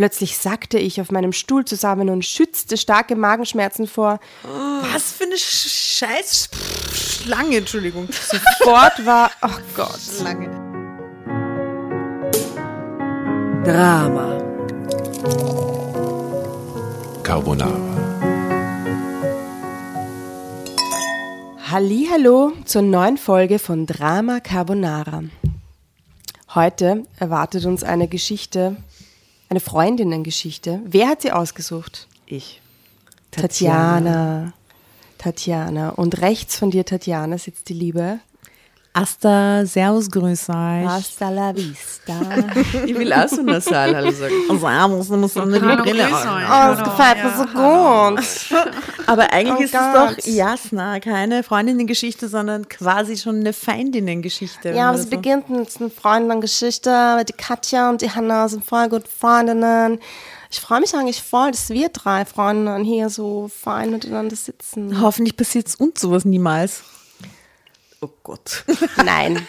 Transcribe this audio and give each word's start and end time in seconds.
Plötzlich 0.00 0.38
sackte 0.38 0.78
ich 0.78 0.98
auf 1.02 1.10
meinem 1.10 1.30
Stuhl 1.30 1.66
zusammen 1.66 2.08
und 2.08 2.24
schützte 2.24 2.78
starke 2.78 3.16
Magenschmerzen 3.16 3.86
vor. 3.86 4.18
Was 4.94 5.12
für 5.12 5.24
eine 5.24 5.36
scheiß 5.36 6.48
Schlange, 6.94 7.58
Entschuldigung. 7.58 8.08
Sofort 8.10 9.04
war, 9.04 9.30
oh 9.42 9.58
Gott. 9.76 10.00
Schlange. 10.00 10.48
Drama. 13.62 14.38
Carbonara. 17.22 17.78
Hallo 21.70 22.52
zur 22.64 22.80
neuen 22.80 23.18
Folge 23.18 23.58
von 23.58 23.84
Drama 23.84 24.40
Carbonara. 24.40 25.24
Heute 26.54 27.04
erwartet 27.18 27.66
uns 27.66 27.84
eine 27.84 28.08
Geschichte, 28.08 28.78
eine 29.50 29.60
Freundinnengeschichte. 29.60 30.80
Wer 30.84 31.08
hat 31.08 31.22
sie 31.22 31.32
ausgesucht? 31.32 32.06
Ich. 32.24 32.62
Tatjana. 33.32 34.52
Tatjana. 35.18 35.90
Und 35.90 36.20
rechts 36.22 36.56
von 36.56 36.70
dir, 36.70 36.86
Tatjana, 36.86 37.36
sitzt 37.36 37.68
die 37.68 37.74
Liebe. 37.74 38.20
Asta, 38.92 39.64
Servus, 39.66 40.10
grüß 40.10 40.48
euch. 40.48 40.86
Hasta 40.88 41.30
la 41.30 41.54
vista. 41.54 42.14
Ich 42.86 42.98
will 42.98 43.12
auch 43.12 43.28
so 43.28 43.42
nasal 43.42 43.94
Hallo 43.94 44.10
sagen. 44.10 44.34
Servus, 44.58 45.08
du 45.08 45.16
musst 45.16 45.36
nur 45.36 45.46
die 45.46 45.60
Brille 45.60 46.06
an. 46.06 46.74
Oh, 46.74 46.74
das 46.74 46.84
gefällt 46.84 47.22
mir 47.22 47.36
so 47.36 47.44
gut. 47.44 48.74
Aber 49.06 49.32
eigentlich 49.32 49.60
Oh 49.60 49.62
ist 49.62 49.74
es 49.74 50.24
doch 50.24 50.32
Jasna, 50.32 50.98
keine 50.98 51.44
Freundinnengeschichte, 51.44 52.28
sondern 52.28 52.68
quasi 52.68 53.16
schon 53.16 53.40
eine 53.40 53.52
Feindinnengeschichte. 53.52 54.70
Ja, 54.70 54.92
es 54.92 55.08
beginnt 55.08 55.48
mit 55.50 55.68
einer 55.80 55.90
Freundinnengeschichte. 55.90 57.24
Die 57.28 57.32
Katja 57.32 57.90
und 57.90 58.02
die 58.02 58.10
Hanna 58.10 58.48
sind 58.48 58.64
voll 58.64 58.88
gut 58.88 59.06
Freundinnen. 59.06 60.00
Ich 60.50 60.60
freue 60.60 60.80
mich 60.80 60.92
eigentlich 60.96 61.22
voll, 61.22 61.52
dass 61.52 61.70
wir 61.70 61.90
drei 61.90 62.24
Freundinnen 62.24 62.82
hier 62.84 63.08
so 63.08 63.48
fein 63.48 63.92
miteinander 63.92 64.34
sitzen. 64.34 65.00
Hoffentlich 65.00 65.36
passiert 65.36 65.68
es 65.68 65.76
uns 65.76 66.00
sowas 66.00 66.24
niemals. 66.24 66.82
Oh 68.00 68.08
Gott. 68.22 68.64
Nein. 69.04 69.46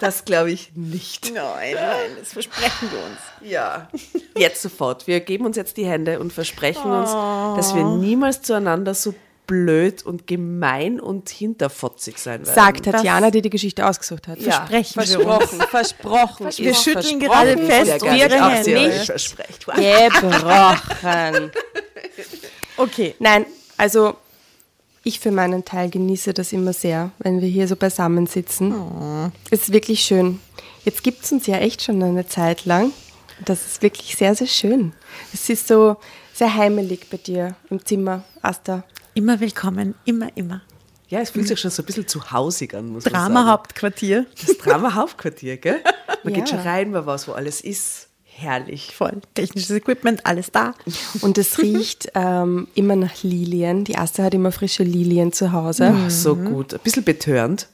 Das 0.00 0.24
glaube 0.24 0.50
ich 0.50 0.72
nicht. 0.74 1.32
Nein, 1.34 1.74
nein, 1.74 2.10
das 2.18 2.32
versprechen 2.32 2.90
wir 2.90 2.98
uns. 3.00 3.18
Ja. 3.42 3.88
Jetzt 4.34 4.62
sofort. 4.62 5.06
Wir 5.06 5.20
geben 5.20 5.44
uns 5.44 5.56
jetzt 5.56 5.76
die 5.76 5.84
Hände 5.84 6.18
und 6.20 6.32
versprechen 6.32 6.90
uns, 6.90 7.10
dass 7.56 7.74
wir 7.74 7.84
niemals 7.84 8.40
zueinander 8.40 8.94
so 8.94 9.14
blöd 9.46 10.04
und 10.06 10.26
gemein 10.26 11.00
und 11.00 11.28
hinterfotzig 11.28 12.18
sein 12.18 12.46
werden. 12.46 12.54
Sagt 12.54 12.84
Tatjana, 12.86 13.30
die 13.30 13.42
die 13.42 13.50
Geschichte 13.50 13.86
ausgesucht 13.86 14.28
hat. 14.28 14.38
Ja. 14.38 14.64
Versprechen 14.66 15.20
wir 15.20 15.26
uns. 15.26 15.50
Versprochen, 15.50 15.68
versprochen. 15.68 16.46
Wir 16.56 16.74
schütteln 16.74 17.20
versprochen. 17.20 17.20
gerade 17.20 17.58
fest 17.58 17.90
ja 17.90 17.98
gar 17.98 18.16
ihre 18.16 18.28
nicht 18.28 18.66
Hände. 18.68 18.88
euch 18.88 19.06
versprecht. 19.06 19.66
Gebrochen. 19.66 21.50
Okay. 22.76 23.14
Nein, 23.18 23.44
also 23.76 24.16
ich 25.10 25.20
für 25.20 25.30
meinen 25.30 25.64
Teil 25.64 25.90
genieße 25.90 26.32
das 26.32 26.52
immer 26.52 26.72
sehr, 26.72 27.10
wenn 27.18 27.40
wir 27.40 27.48
hier 27.48 27.68
so 27.68 27.76
beisammen 27.76 28.26
sitzen. 28.26 28.74
Es 29.50 29.62
ist 29.62 29.72
wirklich 29.72 30.00
schön. 30.00 30.40
Jetzt 30.84 31.02
gibt 31.02 31.24
es 31.24 31.32
uns 31.32 31.46
ja 31.46 31.58
echt 31.58 31.82
schon 31.82 32.02
eine 32.02 32.26
Zeit 32.26 32.64
lang. 32.64 32.92
Das 33.44 33.66
ist 33.66 33.82
wirklich 33.82 34.16
sehr, 34.16 34.34
sehr 34.34 34.46
schön. 34.46 34.92
Es 35.32 35.48
ist 35.50 35.68
so 35.68 35.96
sehr 36.34 36.54
heimelig 36.54 37.08
bei 37.10 37.16
dir 37.18 37.56
im 37.70 37.84
Zimmer, 37.84 38.24
Asta. 38.42 38.84
Immer 39.14 39.40
willkommen, 39.40 39.94
immer, 40.04 40.28
immer. 40.36 40.62
Ja, 41.08 41.20
es 41.20 41.30
fühlt 41.30 41.48
sich 41.48 41.58
schon 41.58 41.70
so 41.72 41.82
ein 41.82 41.86
bisschen 41.86 42.06
zu 42.06 42.30
hausig 42.30 42.72
an, 42.74 42.88
muss 42.90 43.04
man 43.04 43.12
sagen. 43.12 43.34
Drama-Hauptquartier. 43.34 44.26
Das 44.46 44.56
Drama-Hauptquartier, 44.58 45.56
gell? 45.56 45.80
Man 46.22 46.32
Ja. 46.34 46.40
geht 46.40 46.48
schon 46.50 46.60
rein, 46.60 46.90
man 46.92 47.04
weiß, 47.04 47.26
wo 47.28 47.32
alles 47.32 47.60
ist. 47.62 48.09
Herrlich. 48.40 48.94
Voll. 48.94 49.20
Technisches 49.34 49.70
Equipment, 49.70 50.24
alles 50.24 50.50
da. 50.50 50.74
Und 51.20 51.36
es 51.36 51.58
riecht 51.58 52.10
ähm, 52.14 52.68
immer 52.74 52.96
nach 52.96 53.22
Lilien. 53.22 53.84
Die 53.84 53.98
Asta 53.98 54.22
hat 54.22 54.34
immer 54.34 54.50
frische 54.50 54.82
Lilien 54.82 55.32
zu 55.32 55.52
Hause. 55.52 55.94
Ach, 55.94 56.10
so 56.10 56.36
gut. 56.36 56.72
Ein 56.72 56.80
bisschen 56.82 57.04
betörend. 57.04 57.68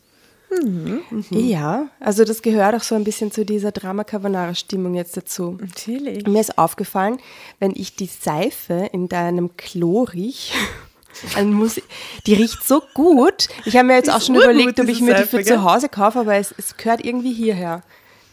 Ja, 1.30 1.88
also 2.00 2.24
das 2.24 2.40
gehört 2.40 2.74
auch 2.74 2.82
so 2.82 2.94
ein 2.94 3.04
bisschen 3.04 3.30
zu 3.30 3.44
dieser 3.44 3.72
Drama 3.72 4.04
Carbonara 4.04 4.54
Stimmung 4.54 4.94
jetzt 4.94 5.16
dazu. 5.16 5.58
Natürlich. 5.60 6.26
Mir 6.26 6.40
ist 6.40 6.56
aufgefallen, 6.56 7.18
wenn 7.58 7.72
ich 7.74 7.96
die 7.96 8.06
Seife 8.06 8.88
in 8.92 9.08
deinem 9.08 9.56
Klo 9.56 10.04
riech, 10.04 10.54
dann 11.34 11.52
muss 11.52 11.76
ich, 11.76 11.84
die 12.26 12.34
riecht 12.34 12.62
so 12.62 12.82
gut. 12.94 13.48
Ich 13.64 13.76
habe 13.76 13.88
mir 13.88 13.94
jetzt 13.94 14.10
auch 14.10 14.22
schon 14.22 14.36
überlegt, 14.36 14.80
ob 14.80 14.88
ich 14.88 15.00
mir 15.00 15.14
die 15.14 15.24
für 15.24 15.42
gell? 15.42 15.46
zu 15.46 15.62
Hause 15.62 15.88
kaufe, 15.88 16.20
aber 16.20 16.36
es, 16.36 16.54
es 16.56 16.76
gehört 16.76 17.04
irgendwie 17.04 17.32
hierher. 17.32 17.82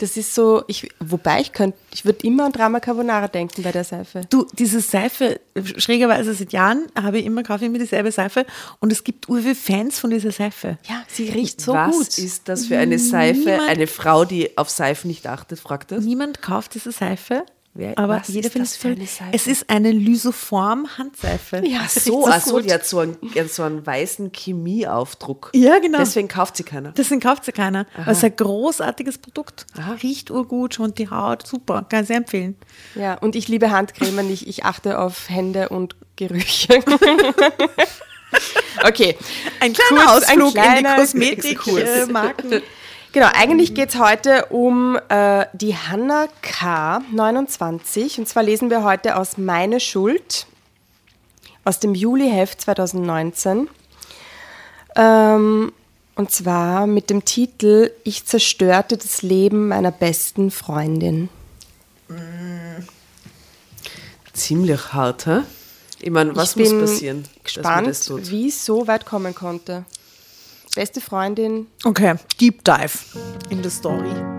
Das 0.03 0.17
ist 0.17 0.35
so, 0.35 0.65
ich, 0.67 0.89
wobei 0.99 1.39
ich 1.39 1.53
könnte, 1.53 1.77
ich 1.93 2.03
würde 2.03 2.27
immer 2.27 2.43
an 2.43 2.51
Drama 2.51 2.81
Carbonara 2.81 3.29
denken 3.29 3.63
bei 3.63 3.71
der 3.71 3.85
Seife. 3.85 4.19
Du, 4.29 4.45
diese 4.51 4.81
Seife, 4.81 5.39
schrägerweise 5.77 6.33
seit 6.33 6.51
Jahren 6.51 6.87
habe 7.01 7.19
ich 7.19 7.25
immer, 7.25 7.41
kaufe 7.41 7.63
ich 7.63 7.69
immer 7.69 7.79
dieselbe 7.79 8.11
Seife 8.11 8.45
und 8.81 8.91
es 8.91 9.05
gibt 9.05 9.29
urviel 9.29 9.55
Fans 9.55 9.99
von 9.99 10.09
dieser 10.09 10.31
Seife. 10.31 10.77
Ja, 10.89 11.03
sie 11.07 11.29
riecht 11.29 11.61
so 11.61 11.71
Was 11.73 11.95
gut. 11.95 12.17
ist 12.17 12.49
das 12.49 12.65
für 12.65 12.77
eine 12.77 12.99
Seife? 12.99 13.39
Niemand- 13.51 13.69
Eine 13.69 13.87
Frau, 13.87 14.25
die 14.25 14.57
auf 14.57 14.69
Seifen 14.69 15.07
nicht 15.07 15.25
achtet, 15.25 15.57
fragt 15.59 15.91
das. 15.93 16.03
Niemand 16.03 16.41
kauft 16.41 16.73
diese 16.75 16.91
Seife, 16.91 17.45
Wer- 17.75 17.97
aber 17.97 18.21
jeder 18.27 18.45
ist 18.47 18.53
findet 18.53 18.55
das 18.55 18.71
es 18.71 18.77
für? 18.77 18.95
Es 19.31 19.47
ist 19.47 19.67
eine 19.69 19.91
Lysoform-Handseife. 19.91 21.63
Ja, 21.65 21.79
Ach 21.81 21.87
es 21.87 22.05
so, 22.05 22.29
so, 22.45 22.51
gut. 22.51 22.65
die 22.65 22.73
hat 22.73 22.85
so 22.85 22.99
einen, 22.99 23.17
so 23.49 23.63
einen 23.63 23.83
weißen 23.85 24.31
Chemieaufdruck. 24.31 25.49
Ja, 25.55 25.79
genau. 25.79 25.97
Deswegen 25.97 26.27
kauft 26.27 26.55
sie 26.57 26.63
keiner. 26.63 26.91
Deswegen 26.91 27.19
kauft 27.19 27.45
sie 27.45 27.51
keiner. 27.51 27.87
Aber 27.97 28.11
es 28.11 28.19
ist 28.19 28.25
ein 28.25 28.35
großartiges 28.35 29.17
Produkt. 29.17 29.65
Riecht 30.03 30.29
urgut, 30.29 30.75
schont 30.75 30.99
die 30.99 31.09
Haut, 31.09 31.47
super, 31.47 31.85
kann 31.89 32.01
ich 32.01 32.07
sehr 32.07 32.17
empfehlen. 32.17 32.55
Ja, 32.93 33.15
und 33.15 33.35
ich 33.35 33.47
liebe 33.47 33.71
Handcremen. 33.71 34.31
Ich, 34.31 34.47
ich 34.47 34.65
achte 34.65 34.99
auf 34.99 35.29
Hände 35.29 35.69
und 35.69 35.95
Gerüche. 36.15 36.75
okay. 38.87 39.17
Ein 39.59 39.73
kleiner 39.73 40.05
Kurz, 40.05 40.23
ein 40.29 40.41
Ausflug 40.41 40.53
kleiner 40.53 40.77
in 40.77 40.85
die. 41.21 41.55
Kosmetikmarken. 41.55 42.61
Genau, 43.13 43.29
eigentlich 43.31 43.75
geht 43.75 43.89
es 43.89 43.99
heute 43.99 44.47
um 44.47 44.97
äh, 45.07 45.45
die 45.53 45.77
Hanna 45.77 46.27
K. 46.41 46.99
29. 47.11 48.17
Und 48.17 48.27
zwar 48.27 48.41
lesen 48.41 48.71
wir 48.71 48.83
heute 48.83 49.17
aus 49.17 49.37
Meine 49.37 49.79
Schuld 49.79 50.47
aus 51.63 51.79
dem 51.79 51.93
Juli-Heft 51.93 52.59
2019. 52.61 53.69
Ähm, 54.95 55.71
und 56.15 56.31
zwar 56.31 56.87
mit 56.87 57.11
dem 57.11 57.23
Titel 57.23 57.91
Ich 58.03 58.25
zerstörte 58.25 58.97
das 58.97 59.21
Leben 59.21 59.67
meiner 59.67 59.91
besten 59.91 60.49
Freundin. 60.49 61.29
Ziemlich 64.33 64.91
hart, 64.91 65.27
hä? 65.27 65.41
Ich 65.99 66.09
meine, 66.09 66.35
was 66.35 66.55
ich 66.55 66.71
muss 66.71 66.89
passieren, 66.89 67.21
dass 67.21 67.31
man 67.31 67.43
gespannt, 67.43 67.87
das 67.87 68.05
tut? 68.05 68.31
wie 68.31 68.47
es 68.47 68.65
so 68.65 68.87
weit 68.87 69.05
kommen 69.05 69.35
konnte. 69.35 69.85
Beste 70.75 71.01
Freundin, 71.01 71.67
Okay, 71.85 72.15
Deep 72.39 72.63
Dive 72.63 72.97
in 73.49 73.61
the 73.63 73.69
Story. 73.69 74.33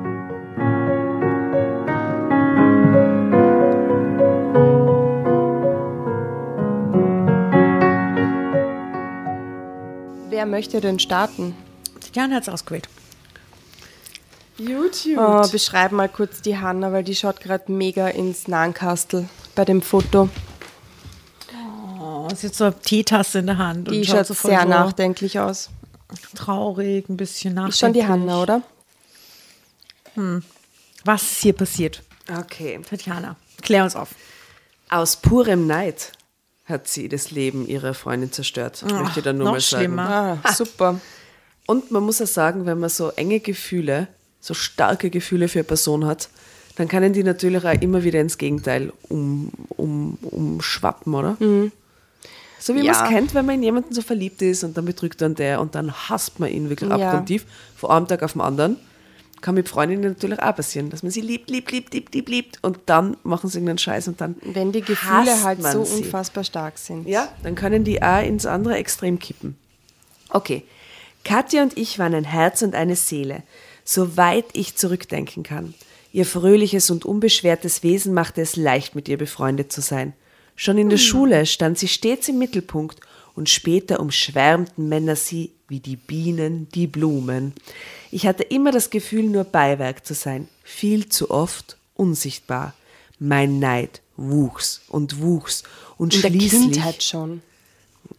wer 10.45 10.51
möchte 10.51 10.81
denn 10.81 10.99
starten? 10.99 11.57
Jan 12.13 12.35
hat 12.35 12.43
es 12.43 12.49
ausgewählt. 12.51 12.89
YouTube. 14.59 15.19
Oh, 15.19 15.49
beschreib 15.51 15.91
mal 15.93 16.09
kurz 16.09 16.43
die 16.43 16.59
Hanna, 16.59 16.93
weil 16.93 17.03
die 17.03 17.17
schaut 17.17 17.41
gerade 17.41 17.73
mega 17.73 18.09
ins 18.09 18.47
Nahenkastel 18.47 19.29
bei 19.55 19.65
dem 19.65 19.81
Foto. 19.81 20.29
Oh, 21.99 22.29
sie 22.35 22.49
hat 22.49 22.55
so 22.55 22.65
eine 22.65 22.79
Teetasse 22.79 23.39
in 23.39 23.47
der 23.47 23.59
Hand. 23.59 23.91
Die 23.91 23.99
und 23.99 24.07
schaut 24.07 24.27
so 24.27 24.35
voll 24.35 24.51
sehr 24.51 24.63
so 24.63 24.69
nachdenklich 24.69 25.41
aus. 25.41 25.71
Traurig, 26.35 27.09
ein 27.09 27.17
bisschen 27.17 27.55
nachdenklich. 27.55 27.75
Ist 27.75 27.81
schon 27.81 27.93
die 27.93 28.07
Hanna, 28.07 28.43
oder? 28.43 28.63
Was 31.05 31.23
ist 31.23 31.43
hier 31.43 31.53
passiert? 31.53 32.03
Okay. 32.31 32.81
Tatjana, 32.89 33.37
klär 33.63 33.85
uns 33.85 33.97
auf. 33.97 34.11
Aus 34.89 35.17
purem 35.17 35.67
Neid 35.67 36.13
hat 36.65 36.89
sie 36.89 37.09
das 37.09 37.31
Leben 37.31 37.67
ihrer 37.67 37.95
Freundin 37.95 38.33
zerstört. 38.33 38.85
möchte 38.91 39.21
ich 39.21 39.25
dann 39.25 39.37
nur 39.37 39.47
noch 39.47 39.53
mal 39.53 39.61
sagen. 39.61 39.83
schlimmer. 39.83 40.39
Ah, 40.43 40.53
super. 40.53 41.01
Und 41.67 41.91
man 41.91 42.03
muss 42.03 42.19
ja 42.19 42.27
sagen, 42.27 42.67
wenn 42.67 42.79
man 42.79 42.91
so 42.91 43.11
enge 43.11 43.41
Gefühle, 43.41 44.09
so 44.41 44.55
starke 44.55 45.11
Gefühle 45.11 45.49
für 45.49 45.61
eine 45.61 45.65
Person 45.65 46.07
hat, 46.07 46.29
dann 46.77 46.89
können 46.89 47.13
die 47.13 47.23
natürlich 47.23 47.65
auch 47.65 47.81
immer 47.81 48.03
wieder 48.05 48.21
ins 48.21 48.39
Gegenteil 48.39 48.93
um, 49.09 49.51
um, 49.71 50.19
umschwappen, 50.23 51.15
oder? 51.15 51.37
So 52.65 52.73
wie 52.75 52.79
man 52.79 52.87
Ja. 52.87 53.05
es 53.05 53.11
kennt, 53.11 53.35
wenn 53.35 53.45
man 53.45 53.57
in 53.57 53.63
jemanden 53.63 53.93
so 53.93 54.01
verliebt 54.01 54.41
ist 54.41 54.65
und 54.65 54.75
dann 54.75 54.87
betrügt 54.87 55.21
dann 55.21 55.35
der 55.35 55.61
und 55.61 55.75
dann 55.75 55.93
hasst 55.93 56.41
man 56.41 56.49
ihn 56.51 56.71
wirklich 56.71 56.89
Ja. 56.89 56.97
abgrundtief, 56.97 57.45
von 57.77 57.91
einem 57.91 58.09
Tag 58.09 58.23
auf 58.23 58.33
den 58.33 58.41
anderen. 58.41 58.79
Kann 59.43 59.55
mit 59.57 59.69
Freundinnen 59.69 60.01
natürlich 60.13 60.39
auch 60.41 60.57
passieren, 60.57 60.89
dass 60.89 61.03
man 61.03 61.13
sie 61.13 61.21
liebt, 61.21 61.51
liebt, 61.51 61.71
liebt, 61.71 61.93
liebt, 61.93 62.15
liebt, 62.15 62.29
liebt 62.31 62.59
und 62.63 62.79
dann 62.87 63.19
machen 63.23 63.51
sie 63.51 63.59
irgendeinen 63.59 63.77
Scheiß 63.77 64.09
und 64.09 64.19
dann 64.23 64.37
Wenn 64.41 64.73
die 64.73 64.81
Gefühle 64.81 65.43
halt 65.43 65.61
man 65.61 65.73
so 65.73 65.85
sie. 65.85 66.05
unfassbar 66.05 66.43
stark 66.43 66.79
sind. 66.79 67.07
Ja, 67.07 67.29
dann 67.43 67.55
können 67.55 67.85
die 67.85 68.01
auch 68.03 68.23
ins 68.25 68.47
andere 68.47 68.77
Extrem 68.77 69.19
kippen. 69.19 69.59
Okay. 70.31 70.63
Katja 71.23 71.63
und 71.63 71.77
ich 71.77 71.99
waren 71.99 72.15
ein 72.15 72.25
Herz 72.25 72.63
und 72.63 72.75
eine 72.75 72.97
Seele, 72.97 73.43
soweit 73.85 74.47
ich 74.55 74.77
zurückdenken 74.77 75.43
kann. 75.43 75.75
Ihr 76.13 76.25
fröhliches 76.25 76.91
und 76.91 77.05
unbeschwertes 77.05 77.83
Wesen 77.83 78.15
machte 78.15 78.41
es 78.41 78.57
leicht, 78.57 78.95
mit 78.95 79.09
ihr 79.11 79.19
befreundet 79.19 79.71
zu 79.71 79.83
sein. 79.83 80.15
Schon 80.57 80.79
in 80.79 80.89
der 80.89 80.99
Schule 80.99 81.47
stand 81.47 81.79
sie 81.79 81.89
stets 81.89 82.29
im 82.29 82.39
Mittelpunkt 82.39 83.01
und 83.35 83.49
später 83.49 84.01
umschwärmten 84.01 84.89
Männer 84.89 85.17
sie 85.17 85.53
wie 85.69 85.81
die 85.81 85.97
Bienen 85.97 86.69
die 86.75 86.87
Blumen. 86.87 87.55
Ich 88.11 88.27
hatte 88.27 88.45
immer 88.45 88.71
das 88.71 88.91
Gefühl, 88.91 89.25
nur 89.25 89.45
Beiwerk 89.45 90.07
zu 90.07 90.15
sein, 90.15 90.49
viel 90.63 91.09
zu 91.09 91.31
oft 91.31 91.77
unsichtbar. 91.95 92.75
Mein 93.19 93.59
Neid 93.59 94.03
wuchs 94.17 94.83
und 94.89 95.21
wuchs 95.21 95.65
und 95.97 96.13
der 96.13 96.29
schließlich 96.29 96.73
Kindheit 96.73 97.03
schon. 97.03 97.43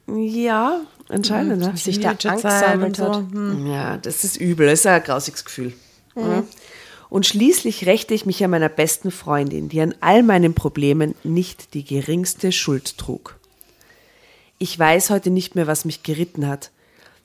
ja, 0.08 0.82
anscheinend. 1.10 1.60
ne? 1.60 1.78
Sich 1.78 2.00
da 2.00 2.10
Angst 2.10 2.26
gesammelt 2.26 2.84
und 2.84 2.96
so. 2.98 3.14
hat. 3.14 3.32
Hm. 3.32 3.68
Ja, 3.68 3.98
das 3.98 4.24
ist 4.24 4.38
übel. 4.38 4.68
Das 4.68 4.80
ist 4.80 4.88
ein 4.88 5.04
grausiges 5.04 5.46
Gefühl. 5.46 5.74
Ja. 6.16 6.44
Und 7.10 7.26
schließlich 7.26 7.86
rächte 7.86 8.14
ich 8.14 8.26
mich 8.26 8.44
an 8.44 8.52
meiner 8.52 8.70
besten 8.70 9.12
Freundin, 9.12 9.70
die 9.70 9.82
an 9.82 9.94
all 10.02 10.24
meinen 10.24 10.54
Problemen 10.54 11.16
nicht 11.24 11.74
die 11.74 11.86
geringste 11.86 12.52
Schuld 12.52 12.98
trug. 12.98 13.40
Ich 14.58 14.78
weiß 14.78 15.10
heute 15.10 15.30
nicht 15.30 15.56
mehr, 15.56 15.68
was 15.68 15.86
mich 15.86 16.04
geritten 16.04 16.48
hat, 16.48 16.72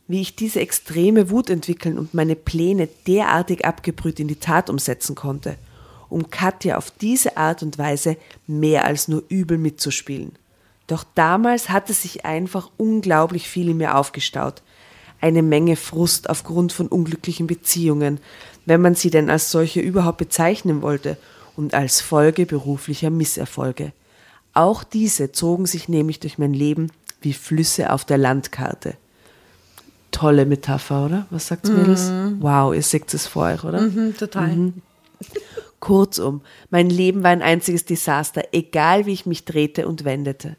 wie 0.09 0.21
ich 0.21 0.35
diese 0.35 0.61
extreme 0.61 1.31
Wut 1.31 1.49
entwickeln 1.51 1.97
und 1.97 2.15
meine 2.15 2.35
Pläne 2.35 2.89
derartig 3.07 3.65
abgebrüht 3.65 4.19
in 4.19 4.29
die 4.29 4.41
Tat 4.41 4.69
umsetzen 4.69 5.15
konnte, 5.15 5.57
um 6.09 6.31
Katja 6.31 6.77
auf 6.77 6.91
diese 6.91 7.37
Art 7.37 7.63
und 7.63 7.79
Weise 7.79 8.17
mehr 8.49 8.85
als 8.85 9.07
nur 9.07 9.23
übel 9.29 9.57
mitzuspielen. 9.57 10.33
Doch 10.89 11.05
damals 11.15 11.69
hatte 11.69 11.95
sich 11.95 12.25
einfach 12.25 12.73
unglaublich 12.77 13.49
viel 13.49 13.69
in 13.69 13.77
mir 13.77 13.97
aufgestaut. 13.97 14.63
Eine 15.21 15.43
Menge 15.43 15.77
Frust 15.77 16.31
aufgrund 16.31 16.73
von 16.73 16.89
unglücklichen 16.89 17.47
Beziehungen, 17.47 18.21
wenn 18.67 18.81
man 18.81 18.95
sie 18.95 19.11
denn 19.11 19.31
als 19.31 19.51
solche 19.51 19.81
überhaupt 19.81 20.19
bezeichnen 20.19 20.83
wollte, 20.83 21.17
und 21.57 21.75
als 21.75 22.01
Folge 22.01 22.47
beruflicher 22.47 23.11
Misserfolge. 23.11 23.93
Auch 24.55 24.83
diese 24.83 25.33
zogen 25.33 25.67
sich 25.67 25.89
nämlich 25.89 26.19
durch 26.19 26.39
mein 26.39 26.55
Leben 26.55 26.91
wie 27.21 27.35
Flüsse 27.35 27.93
auf 27.93 28.05
der 28.05 28.19
Landkarte. 28.19 28.95
Tolle 30.11 30.47
Metapher, 30.47 31.05
oder? 31.05 31.27
Was 31.31 31.49
sagt 31.49 31.69
Mädels? 31.69 32.11
Wow, 32.41 32.75
ihr 32.75 32.83
seht 32.83 33.13
es 33.15 33.27
vor 33.27 33.45
euch, 33.45 33.63
oder? 33.63 33.83
Mhm, 33.83 34.17
total. 34.17 34.73
Kurzum, 35.81 36.41
mein 36.71 36.91
Leben 36.91 37.23
war 37.23 37.31
ein 37.31 37.43
einziges 37.43 37.85
Desaster, 37.85 38.43
egal 38.53 39.07
wie 39.07 39.13
ich 39.13 39.27
mich 39.27 39.45
drehte 39.45 39.87
und 39.87 40.05
wendete. 40.05 40.57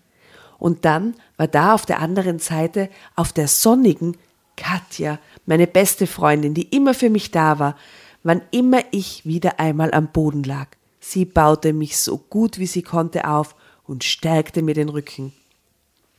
Und 0.58 0.86
dann 0.86 1.16
war 1.38 1.48
da 1.48 1.74
auf 1.74 1.86
der 1.86 2.00
anderen 2.00 2.40
Seite, 2.40 2.90
auf 3.16 3.34
der 3.34 3.48
sonnigen, 3.48 4.18
Katja, 4.62 5.18
meine 5.48 5.66
beste 5.66 6.06
Freundin, 6.06 6.54
die 6.54 6.68
immer 6.70 6.94
für 6.94 7.10
mich 7.10 7.32
da 7.32 7.58
war, 7.58 7.76
wann 8.22 8.44
immer 8.52 8.82
ich 8.92 9.26
wieder 9.26 9.60
einmal 9.60 9.92
am 9.92 10.12
Boden 10.12 10.44
lag. 10.44 10.68
Sie 11.00 11.26
baute 11.26 11.74
mich 11.74 11.98
so 11.98 12.20
gut 12.20 12.60
wie 12.60 12.68
sie 12.68 12.84
konnte 12.84 13.28
auf 13.28 13.56
und 13.88 14.04
stärkte 14.04 14.62
mir 14.62 14.76
den 14.76 14.90
Rücken. 14.90 15.34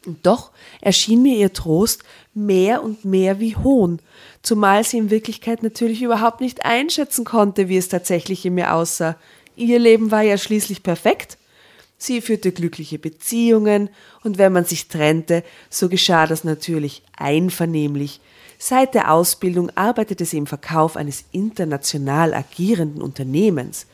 Und 0.04 0.26
doch 0.26 0.50
erschien 0.80 1.22
mir 1.22 1.36
ihr 1.36 1.52
Trost 1.52 2.02
mehr 2.34 2.82
und 2.82 3.04
mehr 3.04 3.38
wie 3.38 3.54
Hohn, 3.54 4.00
zumal 4.42 4.82
sie 4.82 4.98
in 4.98 5.10
Wirklichkeit 5.10 5.62
natürlich 5.62 6.02
überhaupt 6.02 6.40
nicht 6.40 6.64
einschätzen 6.64 7.24
konnte, 7.24 7.68
wie 7.68 7.76
es 7.76 7.88
tatsächlich 7.88 8.44
in 8.44 8.54
mir 8.54 8.74
aussah. 8.74 9.16
Ihr 9.54 9.78
Leben 9.78 10.10
war 10.10 10.22
ja 10.22 10.36
schließlich 10.36 10.82
perfekt. 10.82 11.38
Sie 11.96 12.20
führte 12.20 12.50
glückliche 12.50 12.98
Beziehungen, 12.98 13.88
und 14.24 14.36
wenn 14.36 14.52
man 14.52 14.64
sich 14.64 14.88
trennte, 14.88 15.44
so 15.70 15.88
geschah 15.88 16.26
das 16.26 16.42
natürlich 16.42 17.04
einvernehmlich. 17.16 18.20
Seit 18.64 18.94
der 18.94 19.10
Ausbildung 19.12 19.72
arbeitete 19.74 20.24
sie 20.24 20.38
im 20.38 20.46
Verkauf 20.46 20.96
eines 20.96 21.24
international 21.32 22.32
agierenden 22.32 23.02
Unternehmens. 23.02 23.88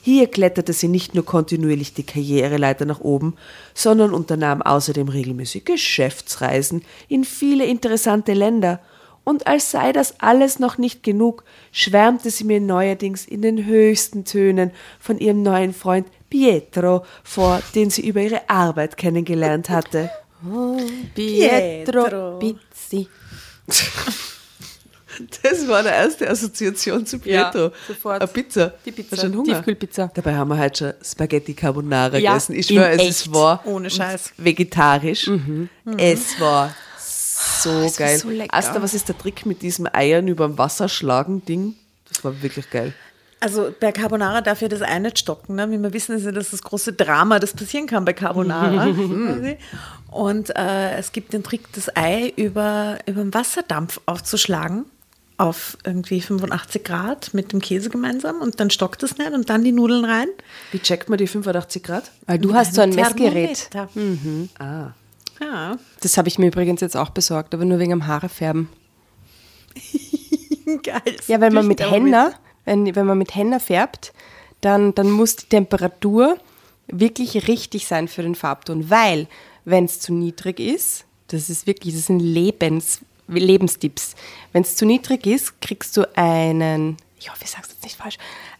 Hier 0.00 0.28
kletterte 0.28 0.72
sie 0.72 0.88
nicht 0.88 1.14
nur 1.14 1.26
kontinuierlich 1.26 1.92
die 1.92 2.06
Karriereleiter 2.06 2.86
nach 2.86 3.00
oben, 3.00 3.36
sondern 3.74 4.14
unternahm 4.14 4.62
außerdem 4.62 5.08
regelmäßig 5.10 5.66
Geschäftsreisen 5.66 6.86
in 7.06 7.24
viele 7.24 7.66
interessante 7.66 8.32
Länder. 8.32 8.80
Und 9.24 9.46
als 9.46 9.70
sei 9.70 9.92
das 9.92 10.18
alles 10.20 10.58
noch 10.58 10.78
nicht 10.78 11.02
genug, 11.02 11.44
schwärmte 11.70 12.30
sie 12.30 12.44
mir 12.44 12.62
neuerdings 12.62 13.26
in 13.26 13.42
den 13.42 13.66
höchsten 13.66 14.24
Tönen 14.24 14.70
von 14.98 15.18
ihrem 15.18 15.42
neuen 15.42 15.74
Freund 15.74 16.06
Pietro 16.30 17.04
vor, 17.24 17.60
den 17.74 17.90
sie 17.90 18.08
über 18.08 18.22
ihre 18.22 18.48
Arbeit 18.48 18.96
kennengelernt 18.96 19.68
hatte. 19.68 20.08
Pietro 21.14 22.38
Pizzi. 22.38 23.06
Das 25.42 25.68
war 25.68 25.78
eine 25.78 25.90
erste 25.90 26.28
Assoziation 26.28 27.06
zu 27.06 27.18
Ja, 27.24 27.44
Pietro. 27.50 27.70
sofort. 27.86 28.20
Eine 28.20 28.26
Pizza. 28.32 28.74
Die 28.84 28.90
Pizza. 28.90 29.16
Schon 29.16 29.36
Hunger? 29.36 29.54
Tiefkühlpizza. 29.58 30.10
Dabei 30.12 30.34
haben 30.34 30.48
wir 30.48 30.58
heute 30.58 30.76
schon 30.76 30.92
Spaghetti 31.04 31.54
Carbonara 31.54 32.18
Ja, 32.18 32.32
gegessen. 32.32 32.56
Ich 32.56 32.66
schwöre, 32.66 32.90
es 32.90 32.98
echt. 33.00 33.10
ist 33.10 33.32
wahr. 33.32 33.62
Ohne 33.64 33.90
Scheiß. 33.90 34.32
Vegetarisch. 34.38 35.30
Es 35.96 36.40
war 36.40 36.74
so 36.98 37.70
war 37.82 37.90
geil. 37.92 38.18
so 38.18 38.28
lecker. 38.28 38.52
Asta, 38.54 38.82
was 38.82 38.92
ist 38.92 39.06
der 39.08 39.16
Trick 39.16 39.46
mit 39.46 39.62
diesem 39.62 39.88
Eiern 39.92 40.26
über 40.26 40.48
dem 40.48 40.58
Wasser 40.58 40.88
schlagen 40.88 41.44
Ding? 41.44 41.74
Das 42.08 42.24
war 42.24 42.42
wirklich 42.42 42.68
geil. 42.70 42.92
Also 43.44 43.74
bei 43.78 43.92
Carbonara 43.92 44.40
darf 44.40 44.62
ja 44.62 44.68
das 44.68 44.80
Ei 44.80 44.98
nicht 45.00 45.18
stocken. 45.18 45.56
Ne? 45.56 45.70
Wie 45.70 45.78
wir 45.78 45.92
wissen, 45.92 46.16
ist 46.16 46.24
ja 46.24 46.32
das 46.32 46.52
das 46.52 46.62
große 46.62 46.94
Drama, 46.94 47.38
das 47.38 47.52
passieren 47.52 47.86
kann 47.86 48.06
bei 48.06 48.14
Carbonara. 48.14 48.86
quasi. 48.92 49.58
Und 50.10 50.56
äh, 50.56 50.96
es 50.96 51.12
gibt 51.12 51.34
den 51.34 51.42
Trick, 51.42 51.70
das 51.74 51.94
Ei 51.94 52.32
über, 52.36 52.96
über 53.04 53.22
den 53.22 53.34
Wasserdampf 53.34 54.00
aufzuschlagen 54.06 54.86
auf 55.36 55.76
irgendwie 55.84 56.22
85 56.22 56.84
Grad 56.84 57.34
mit 57.34 57.52
dem 57.52 57.60
Käse 57.60 57.90
gemeinsam 57.90 58.40
und 58.40 58.60
dann 58.60 58.70
stockt 58.70 59.02
es 59.02 59.18
nicht 59.18 59.32
und 59.32 59.50
dann 59.50 59.62
die 59.62 59.72
Nudeln 59.72 60.06
rein. 60.06 60.28
Wie 60.70 60.78
checkt 60.78 61.10
man 61.10 61.18
die 61.18 61.26
85 61.26 61.82
Grad? 61.82 62.10
Weil 62.26 62.38
du 62.38 62.54
hast 62.54 62.74
so 62.74 62.80
ein 62.80 62.94
Messgerät. 62.94 63.70
Thermometer. 63.70 64.48
Ah. 64.58 64.94
Ja, 65.38 65.76
Das 66.00 66.16
habe 66.16 66.28
ich 66.28 66.38
mir 66.38 66.46
übrigens 66.46 66.80
jetzt 66.80 66.96
auch 66.96 67.10
besorgt, 67.10 67.52
aber 67.52 67.66
nur 67.66 67.78
wegen 67.78 67.92
am 67.92 68.06
Haarefärben. 68.06 68.70
geil. 70.82 71.16
Ja, 71.26 71.40
wenn 71.40 71.52
man 71.52 71.66
mit. 71.66 71.80
Henna, 71.80 72.32
wenn, 72.64 72.94
wenn 72.94 73.06
man 73.06 73.18
mit 73.18 73.34
Henna 73.34 73.58
färbt, 73.58 74.12
dann, 74.60 74.94
dann 74.94 75.10
muss 75.10 75.36
die 75.36 75.46
Temperatur 75.46 76.38
wirklich 76.86 77.48
richtig 77.48 77.86
sein 77.86 78.08
für 78.08 78.22
den 78.22 78.34
Farbton, 78.34 78.90
weil 78.90 79.26
wenn 79.64 79.84
es 79.84 80.00
zu 80.00 80.12
niedrig 80.12 80.60
ist, 80.60 81.04
das 81.28 81.50
ist 81.50 81.66
wirklich, 81.66 81.94
das 81.94 82.06
sind 82.06 82.20
Lebens, 82.20 83.00
Lebenstipps. 83.28 84.14
Wenn 84.52 84.62
es 84.62 84.76
zu 84.76 84.84
niedrig 84.84 85.26
ist, 85.26 85.60
kriegst 85.60 85.96
du 85.96 86.06
einen, 86.16 86.96
ich 87.18 87.30
hoffe, 87.30 87.44
ich 87.44 87.50
sage 87.50 87.64
es 87.64 87.72
jetzt 87.72 87.84
nicht 87.84 87.96
falsch, 87.96 88.18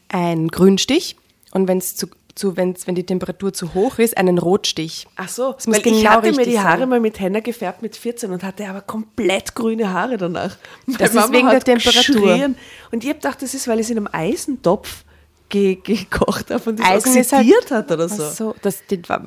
einen 0.09 0.49
Grünstich 0.49 1.17
und 1.53 1.69
wenn's 1.69 1.97
zu, 1.97 2.09
zu, 2.35 2.57
wenn's, 2.57 2.87
wenn 2.87 2.95
die 2.95 3.05
Temperatur 3.07 3.53
zu 3.53 3.75
hoch 3.75 3.99
ist, 3.99 4.17
einen 4.17 4.39
Rotstich. 4.39 5.07
Ach 5.17 5.29
so, 5.29 5.55
Es 5.57 5.67
muss 5.67 5.77
weil 5.77 5.87
ich 5.93 5.99
genau 6.01 6.11
hatte 6.11 6.33
mir 6.33 6.45
die 6.45 6.59
Haare 6.59 6.81
sein. 6.81 6.89
mal 6.89 7.01
mit 7.01 7.21
Henna 7.21 7.41
gefärbt 7.41 7.81
mit 7.83 7.97
14 7.97 8.31
und 8.33 8.43
hatte 8.43 8.67
aber 8.69 8.81
komplett 8.81 9.55
grüne 9.55 9.93
Haare 9.93 10.17
danach. 10.17 10.57
Das 10.99 11.15
ist 11.15 11.33
wegen 11.33 11.49
der 11.49 11.61
Temperatur. 11.61 12.21
geschrien. 12.23 12.57
Und 12.91 13.05
ich 13.05 13.09
habe 13.11 13.19
gedacht, 13.21 13.41
das 13.43 13.55
ist, 13.55 13.69
weil 13.69 13.79
ich 13.81 13.87
es 13.87 13.91
in 13.91 13.99
einem 13.99 14.09
Eisentopf 14.11 15.05
ge 15.49 15.77
gekocht 15.77 16.51
habe 16.51 16.71
und 16.71 16.81
das 16.81 16.87
Eisen 16.89 17.17
ist 17.17 17.33
halt- 17.33 17.43
oxidiert 17.47 17.71
hat 17.71 17.91
oder 17.93 18.09
so. 18.09 18.29
So, 18.31 18.55
das, 18.63 18.83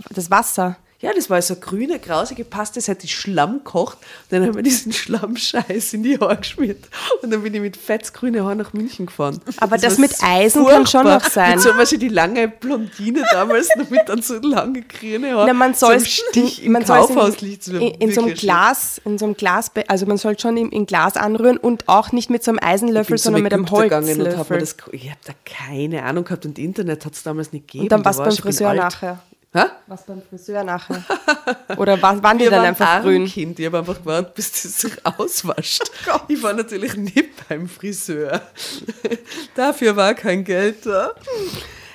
das 0.09 0.29
Wasser. 0.31 0.77
Ja, 0.99 1.11
das 1.13 1.29
war 1.29 1.39
so 1.43 1.55
grüne, 1.57 1.99
grausige 1.99 2.43
Paste, 2.43 2.79
das 2.79 2.87
hat 2.87 3.03
die 3.03 3.07
Schlamm 3.07 3.59
gekocht. 3.59 3.99
Dann 4.29 4.43
haben 4.43 4.55
wir 4.55 4.63
diesen 4.63 4.91
Schlammscheiß 4.91 5.93
in 5.93 6.01
die 6.01 6.19
Haare 6.19 6.37
geschmiert. 6.37 6.85
Und 7.21 7.29
dann 7.29 7.43
bin 7.43 7.53
ich 7.53 7.61
mit 7.61 7.77
fetzgrüne 7.77 8.43
Haaren 8.43 8.57
nach 8.57 8.73
München 8.73 9.05
gefahren. 9.05 9.39
Aber 9.57 9.77
das 9.77 9.93
war 9.93 10.01
mit 10.01 10.15
Eisen 10.23 10.65
kann 10.65 10.87
schon 10.87 11.03
furchtbar. 11.03 11.19
noch 11.19 11.29
sein. 11.29 11.51
Mit 11.51 11.61
so 11.61 11.69
was 11.77 11.89
die 11.91 12.07
lange 12.07 12.47
Blondine 12.47 13.23
damals, 13.31 13.69
noch 13.75 13.91
mit 13.91 14.09
dann 14.09 14.23
so 14.23 14.39
lange 14.39 14.81
grüne 14.81 15.35
Haare. 15.35 15.45
Na, 15.45 15.53
man 15.53 15.75
soll 15.75 15.99
so 15.99 16.05
Stich 16.05 16.65
im 16.65 16.71
man 16.71 16.83
Kaufhauslicht. 16.83 17.67
in, 17.67 17.75
in, 17.81 18.01
in 18.01 18.11
so 18.11 18.21
einem 18.21 18.33
Glas, 18.33 18.99
in 19.05 19.19
so 19.19 19.25
einem 19.25 19.37
Glas, 19.37 19.69
also 19.87 20.07
man 20.07 20.17
soll 20.17 20.39
schon 20.39 20.57
im, 20.57 20.71
in 20.71 20.87
Glas 20.87 21.15
anrühren 21.15 21.57
und 21.57 21.87
auch 21.87 22.11
nicht 22.11 22.31
mit 22.31 22.43
so 22.43 22.49
einem 22.49 22.59
Eisenlöffel, 22.59 23.19
sondern 23.19 23.43
mit 23.43 23.53
einem 23.53 23.65
Und 23.65 23.71
hab 23.71 23.91
Holzlöffel. 23.91 24.59
das, 24.59 24.75
ich 24.91 25.11
habe 25.11 25.19
da 25.25 25.33
keine 25.45 26.01
Ahnung 26.01 26.23
gehabt 26.23 26.47
und 26.47 26.57
Internet 26.57 27.05
hat 27.05 27.13
es 27.13 27.21
damals 27.21 27.53
nicht 27.53 27.67
gegeben. 27.67 27.83
Und 27.83 27.91
dann 27.91 28.03
war 28.03 28.13
beim 28.13 28.29
ich 28.29 28.35
bin 28.37 28.43
Friseur 28.43 28.73
nachher. 28.73 29.19
Hä? 29.53 29.63
Was 29.87 30.05
beim 30.05 30.21
Friseur 30.21 30.63
nachher? 30.63 31.03
Oder 31.77 32.01
wa- 32.01 32.21
waren 32.21 32.37
die 32.37 32.43
Wir 32.45 32.51
dann 32.51 32.65
einfach 32.65 33.01
grün? 33.01 33.25
Kind. 33.25 33.59
Ich 33.59 33.65
habe 33.65 33.79
einfach 33.79 33.97
gewartet, 33.99 34.33
bis 34.35 34.51
das 34.51 34.81
sich 34.81 34.93
auswascht. 35.05 35.83
Oh 36.13 36.19
ich 36.27 36.41
war 36.43 36.53
natürlich 36.53 36.95
nicht 36.95 37.47
beim 37.49 37.67
Friseur. 37.67 38.41
Dafür 39.55 39.95
war 39.95 40.13
kein 40.13 40.43
Geld 40.43 40.85
da. 40.85 41.11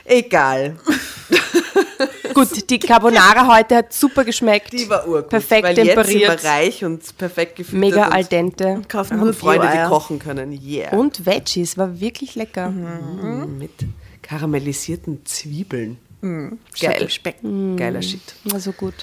Egal. 0.05 0.77
Gut, 2.35 2.69
die 2.71 2.79
Carbonara 2.79 3.47
heute 3.55 3.77
hat 3.77 3.93
super 3.93 4.25
geschmeckt. 4.25 4.73
Die 4.73 4.89
war 4.89 5.07
urgut. 5.07 5.29
Perfekt 5.29 5.65
weil 5.65 5.75
temperiert. 5.75 6.09
Jetzt 6.09 6.41
sind 6.41 6.43
wir 6.43 6.51
reich 6.51 6.85
und 6.85 7.19
perfekt 7.19 7.57
gefüttert. 7.57 7.81
Mega 7.81 8.07
und 8.07 8.13
al 8.13 8.25
dente. 8.25 8.83
Kaufen 8.89 9.19
haben 9.19 9.25
nur 9.27 9.35
Freunde, 9.35 9.69
die 9.73 9.89
kochen 9.89 10.19
können. 10.19 10.53
Yeah. 10.53 10.93
Und 10.97 11.25
Veggies, 11.27 11.77
war 11.77 12.01
wirklich 12.01 12.35
lecker. 12.35 12.71
Mhm. 12.71 13.59
Mit 13.59 13.73
karamellisierten 14.23 15.25
Zwiebeln. 15.27 15.99
Mhm. 16.23 16.59
Geil. 16.81 17.09
Speck. 17.11 17.37
Geiler 17.77 18.03
Shit. 18.03 18.35
War 18.45 18.61
so 18.61 18.73
gut. 18.73 18.95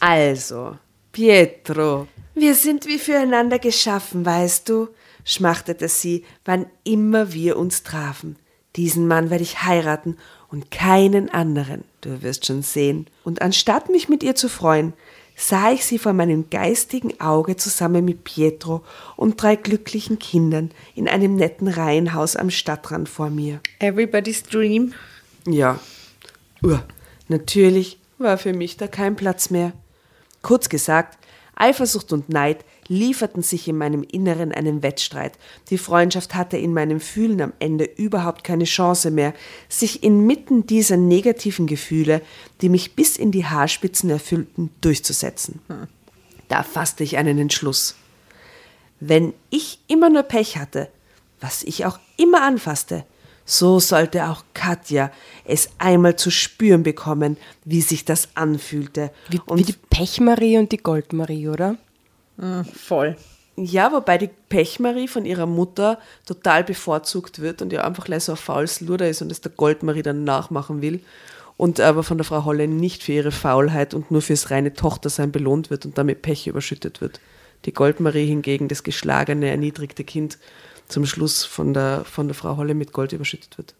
Also, 0.00 0.76
Pietro, 1.12 2.06
wir 2.34 2.54
sind 2.54 2.86
wie 2.86 2.98
füreinander 2.98 3.58
geschaffen, 3.58 4.24
weißt 4.24 4.68
du, 4.68 4.88
schmachtete 5.24 5.88
sie, 5.88 6.24
wann 6.44 6.66
immer 6.84 7.32
wir 7.32 7.56
uns 7.56 7.82
trafen. 7.82 8.36
Diesen 8.76 9.08
Mann 9.08 9.30
werde 9.30 9.42
ich 9.42 9.62
heiraten 9.62 10.16
und 10.48 10.70
keinen 10.70 11.30
anderen, 11.30 11.84
du 12.00 12.22
wirst 12.22 12.46
schon 12.46 12.62
sehen. 12.62 13.06
Und 13.24 13.42
anstatt 13.42 13.88
mich 13.88 14.08
mit 14.08 14.22
ihr 14.22 14.34
zu 14.34 14.48
freuen, 14.48 14.92
sah 15.34 15.72
ich 15.72 15.84
sie 15.84 15.98
vor 15.98 16.12
meinem 16.12 16.50
geistigen 16.50 17.20
Auge 17.20 17.56
zusammen 17.56 18.04
mit 18.04 18.24
Pietro 18.24 18.84
und 19.16 19.42
drei 19.42 19.56
glücklichen 19.56 20.18
Kindern 20.18 20.70
in 20.94 21.08
einem 21.08 21.36
netten 21.36 21.68
Reihenhaus 21.68 22.36
am 22.36 22.50
Stadtrand 22.50 23.08
vor 23.08 23.30
mir. 23.30 23.60
Everybody's 23.78 24.42
Dream. 24.42 24.94
Ja, 25.46 25.80
Uah. 26.62 26.84
natürlich 27.28 27.98
war 28.18 28.38
für 28.38 28.52
mich 28.52 28.76
da 28.76 28.88
kein 28.88 29.16
Platz 29.16 29.50
mehr. 29.50 29.72
Kurz 30.42 30.68
gesagt, 30.68 31.18
Eifersucht 31.54 32.12
und 32.12 32.28
Neid 32.28 32.64
lieferten 32.86 33.42
sich 33.42 33.68
in 33.68 33.76
meinem 33.76 34.02
Inneren 34.02 34.52
einen 34.52 34.82
Wettstreit. 34.82 35.38
Die 35.70 35.78
Freundschaft 35.78 36.34
hatte 36.34 36.56
in 36.56 36.72
meinem 36.72 37.00
Fühlen 37.00 37.40
am 37.40 37.52
Ende 37.58 37.84
überhaupt 37.84 38.44
keine 38.44 38.64
Chance 38.64 39.10
mehr, 39.10 39.34
sich 39.68 40.02
inmitten 40.02 40.66
dieser 40.66 40.96
negativen 40.96 41.66
Gefühle, 41.66 42.22
die 42.60 42.68
mich 42.68 42.94
bis 42.94 43.16
in 43.16 43.30
die 43.30 43.44
Haarspitzen 43.44 44.08
erfüllten, 44.08 44.70
durchzusetzen. 44.80 45.60
Da 46.48 46.62
fasste 46.62 47.04
ich 47.04 47.18
einen 47.18 47.38
Entschluss. 47.38 47.96
Wenn 49.00 49.34
ich 49.50 49.80
immer 49.86 50.08
nur 50.08 50.22
Pech 50.22 50.56
hatte, 50.56 50.88
was 51.40 51.62
ich 51.62 51.84
auch 51.86 51.98
immer 52.16 52.42
anfasste, 52.42 53.04
so 53.48 53.80
sollte 53.80 54.26
auch 54.26 54.44
Katja 54.52 55.10
es 55.44 55.70
einmal 55.78 56.16
zu 56.16 56.30
spüren 56.30 56.82
bekommen, 56.82 57.38
wie 57.64 57.80
sich 57.80 58.04
das 58.04 58.28
anfühlte. 58.34 59.10
Wie, 59.30 59.40
wie 59.54 59.62
die 59.62 59.74
Pechmarie 59.88 60.58
und 60.58 60.70
die 60.70 60.76
Goldmarie, 60.76 61.48
oder? 61.48 61.76
Voll. 62.74 63.16
Ja, 63.56 63.90
wobei 63.90 64.18
die 64.18 64.30
Pechmarie 64.50 65.08
von 65.08 65.24
ihrer 65.24 65.46
Mutter 65.46 65.98
total 66.26 66.62
bevorzugt 66.62 67.40
wird 67.40 67.62
und 67.62 67.72
ja 67.72 67.84
einfach 67.84 68.04
gleich 68.04 68.24
so 68.24 68.32
ein 68.32 68.38
faules 68.38 68.82
Luder 68.82 69.08
ist 69.08 69.22
und 69.22 69.32
es 69.32 69.40
der 69.40 69.50
Goldmarie 69.50 70.02
dann 70.02 70.24
nachmachen 70.24 70.82
will. 70.82 71.00
Und 71.56 71.80
aber 71.80 72.02
von 72.02 72.18
der 72.18 72.26
Frau 72.26 72.44
Holle 72.44 72.68
nicht 72.68 73.02
für 73.02 73.12
ihre 73.12 73.32
Faulheit 73.32 73.94
und 73.94 74.10
nur 74.10 74.20
fürs 74.20 74.50
reine 74.50 74.74
Tochtersein 74.74 75.32
belohnt 75.32 75.70
wird 75.70 75.86
und 75.86 75.96
damit 75.96 76.20
Pech 76.20 76.46
überschüttet 76.46 77.00
wird. 77.00 77.18
Die 77.64 77.72
Goldmarie 77.72 78.26
hingegen, 78.26 78.68
das 78.68 78.84
geschlagene, 78.84 79.48
erniedrigte 79.48 80.04
Kind, 80.04 80.38
zum 80.88 81.06
Schluss 81.06 81.44
von 81.44 81.74
der, 81.74 82.04
von 82.04 82.28
der 82.28 82.34
Frau 82.34 82.56
Holle 82.56 82.74
mit 82.74 82.92
Gold 82.92 83.12
überschüttet 83.12 83.58
wird. 83.58 83.74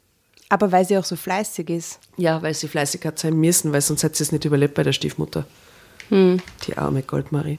Aber 0.48 0.72
weil 0.72 0.86
sie 0.86 0.96
auch 0.96 1.04
so 1.04 1.16
fleißig 1.16 1.68
ist. 1.68 1.98
Ja, 2.16 2.42
weil 2.42 2.54
sie 2.54 2.68
fleißig 2.68 3.04
hat 3.04 3.18
sein 3.18 3.34
müssen, 3.34 3.72
weil 3.72 3.82
sonst 3.82 4.02
hätte 4.02 4.16
sie 4.16 4.24
es 4.24 4.32
nicht 4.32 4.44
überlebt 4.44 4.74
bei 4.74 4.82
der 4.82 4.92
Stiefmutter. 4.92 5.46
Die 6.10 6.76
arme 6.76 7.02
Goldmarie. 7.02 7.58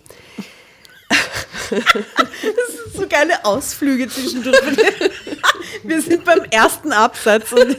So 2.94 3.08
geile 3.08 3.46
Ausflüge 3.46 4.08
zwischendurch. 4.10 4.60
Wir 5.84 6.02
sind 6.02 6.26
beim 6.26 6.44
ersten 6.46 6.92
Absatz. 6.92 7.52
Und 7.52 7.78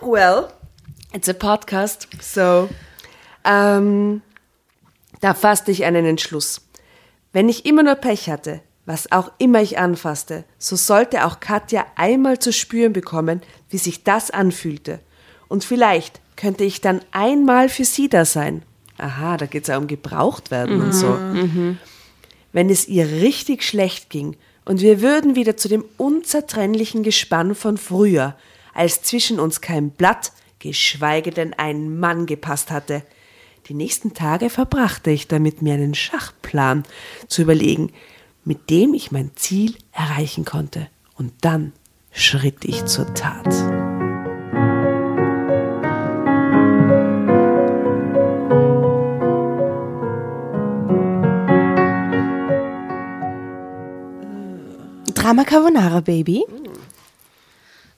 Well, 0.00 0.48
it's 1.12 1.28
a 1.28 1.34
podcast, 1.34 2.08
so. 2.20 2.68
Ähm, 3.44 4.22
da 5.20 5.34
fasste 5.34 5.70
ich 5.70 5.84
einen 5.84 6.06
Entschluss. 6.06 6.62
Wenn 7.34 7.48
ich 7.48 7.66
immer 7.66 7.82
nur 7.82 7.96
Pech 7.96 8.30
hatte, 8.30 8.60
was 8.86 9.10
auch 9.10 9.32
immer 9.38 9.60
ich 9.60 9.76
anfasste, 9.76 10.44
so 10.56 10.76
sollte 10.76 11.26
auch 11.26 11.40
Katja 11.40 11.84
einmal 11.96 12.38
zu 12.38 12.52
spüren 12.52 12.92
bekommen, 12.92 13.42
wie 13.68 13.78
sich 13.78 14.04
das 14.04 14.30
anfühlte. 14.30 15.00
Und 15.48 15.64
vielleicht 15.64 16.20
könnte 16.36 16.62
ich 16.62 16.80
dann 16.80 17.00
einmal 17.10 17.68
für 17.68 17.84
sie 17.84 18.08
da 18.08 18.24
sein. 18.24 18.62
Aha, 18.98 19.36
da 19.36 19.46
geht 19.46 19.62
es 19.62 19.68
ja 19.68 19.78
um 19.78 19.88
gebraucht 19.88 20.52
werden 20.52 20.80
und 20.80 20.92
so. 20.94 21.18
Wenn 22.52 22.70
es 22.70 22.86
ihr 22.86 23.06
richtig 23.08 23.64
schlecht 23.64 24.10
ging 24.10 24.36
und 24.64 24.80
wir 24.80 25.02
würden 25.02 25.34
wieder 25.34 25.56
zu 25.56 25.68
dem 25.68 25.84
unzertrennlichen 25.96 27.02
Gespann 27.02 27.56
von 27.56 27.78
früher, 27.78 28.36
als 28.74 29.02
zwischen 29.02 29.40
uns 29.40 29.60
kein 29.60 29.90
Blatt, 29.90 30.30
geschweige 30.60 31.32
denn 31.32 31.52
ein 31.52 31.98
Mann 31.98 32.26
gepasst 32.26 32.70
hatte. 32.70 33.02
Die 33.68 33.74
nächsten 33.74 34.12
Tage 34.12 34.50
verbrachte 34.50 35.10
ich 35.10 35.26
damit, 35.26 35.62
mir 35.62 35.72
einen 35.72 35.94
Schachplan 35.94 36.82
zu 37.28 37.40
überlegen, 37.40 37.92
mit 38.44 38.68
dem 38.68 38.92
ich 38.92 39.10
mein 39.10 39.30
Ziel 39.36 39.74
erreichen 39.90 40.44
konnte. 40.44 40.88
Und 41.16 41.32
dann 41.40 41.72
schritt 42.12 42.66
ich 42.66 42.84
zur 42.84 43.14
Tat. 43.14 43.46
Drama 55.14 55.44
Carbonara 55.44 56.00
Baby. 56.00 56.44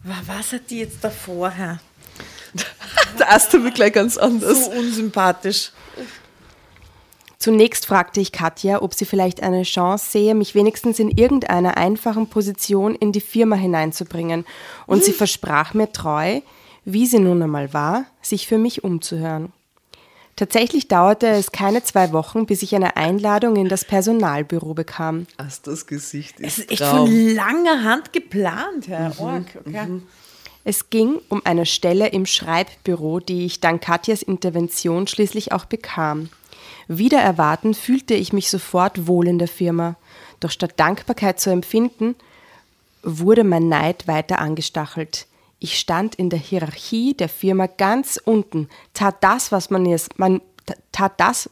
was 0.04 0.52
hat 0.52 0.70
die 0.70 0.78
jetzt 0.78 1.02
davor, 1.02 1.50
Herr? 1.50 1.80
Der 3.18 3.28
erste 3.28 3.62
wird 3.64 3.74
gleich 3.74 3.92
ganz 3.92 4.16
anders. 4.16 4.66
So 4.66 4.70
unsympathisch. 4.72 5.72
Zunächst 7.38 7.86
fragte 7.86 8.20
ich 8.20 8.32
Katja, 8.32 8.80
ob 8.82 8.94
sie 8.94 9.04
vielleicht 9.04 9.42
eine 9.42 9.62
Chance 9.62 10.10
sehe, 10.10 10.34
mich 10.34 10.54
wenigstens 10.54 10.98
in 10.98 11.10
irgendeiner 11.10 11.76
einfachen 11.76 12.28
Position 12.28 12.94
in 12.94 13.12
die 13.12 13.20
Firma 13.20 13.56
hineinzubringen. 13.56 14.44
Und 14.86 15.04
sie 15.04 15.12
versprach 15.12 15.74
mir 15.74 15.92
treu, 15.92 16.40
wie 16.84 17.06
sie 17.06 17.18
nun 17.18 17.42
einmal 17.42 17.72
war, 17.74 18.06
sich 18.22 18.46
für 18.46 18.58
mich 18.58 18.84
umzuhören. 18.84 19.52
Tatsächlich 20.34 20.88
dauerte 20.88 21.28
es 21.28 21.50
keine 21.50 21.82
zwei 21.82 22.12
Wochen, 22.12 22.44
bis 22.46 22.62
ich 22.62 22.74
eine 22.74 22.96
Einladung 22.96 23.56
in 23.56 23.68
das 23.68 23.84
Personalbüro 23.86 24.74
bekam. 24.74 25.26
Ach, 25.38 25.50
das 25.62 25.86
Gesicht 25.86 26.36
Es 26.40 26.58
ist 26.58 26.58
ist 26.58 26.70
echt 26.72 26.82
Traum. 26.82 27.06
von 27.06 27.34
langer 27.34 27.84
Hand 27.84 28.12
geplant, 28.12 28.88
Herr 28.88 29.18
Ork. 29.18 29.46
Okay. 29.66 30.00
Es 30.68 30.90
ging 30.90 31.20
um 31.28 31.42
eine 31.44 31.64
Stelle 31.64 32.08
im 32.08 32.26
Schreibbüro, 32.26 33.20
die 33.20 33.46
ich 33.46 33.60
dank 33.60 33.82
Katjas 33.82 34.22
Intervention 34.22 35.06
schließlich 35.06 35.52
auch 35.52 35.64
bekam. 35.64 36.28
Wider 36.88 37.20
Erwarten 37.20 37.72
fühlte 37.72 38.14
ich 38.14 38.32
mich 38.32 38.50
sofort 38.50 39.06
wohl 39.06 39.28
in 39.28 39.38
der 39.38 39.46
Firma. 39.46 39.94
Doch 40.40 40.50
statt 40.50 40.72
Dankbarkeit 40.74 41.38
zu 41.38 41.50
empfinden, 41.50 42.16
wurde 43.04 43.44
mein 43.44 43.68
Neid 43.68 44.08
weiter 44.08 44.40
angestachelt. 44.40 45.28
Ich 45.60 45.78
stand 45.78 46.16
in 46.16 46.30
der 46.30 46.40
Hierarchie 46.40 47.14
der 47.14 47.28
Firma 47.28 47.68
ganz 47.68 48.20
unten, 48.24 48.68
tat 48.92 49.22
das, 49.22 49.52
was 49.52 49.70
man 49.70 49.86
jetzt, 49.86 50.18
man 50.18 50.40
tat 50.90 51.12
das, 51.18 51.48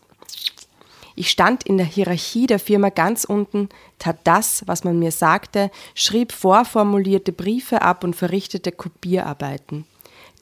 ich 1.16 1.30
stand 1.30 1.62
in 1.64 1.76
der 1.76 1.87
Hierarchie 1.87 2.47
der 2.47 2.59
Firma 2.59 2.88
ganz 2.88 3.25
unten, 3.25 3.68
tat 3.99 4.18
das, 4.25 4.64
was 4.66 4.85
man 4.85 4.99
mir 4.99 5.12
sagte, 5.12 5.71
schrieb 5.94 6.33
vorformulierte 6.33 7.33
Briefe 7.33 7.83
ab 7.83 8.02
und 8.04 8.16
verrichtete 8.16 8.73
Kopierarbeiten. 8.73 9.87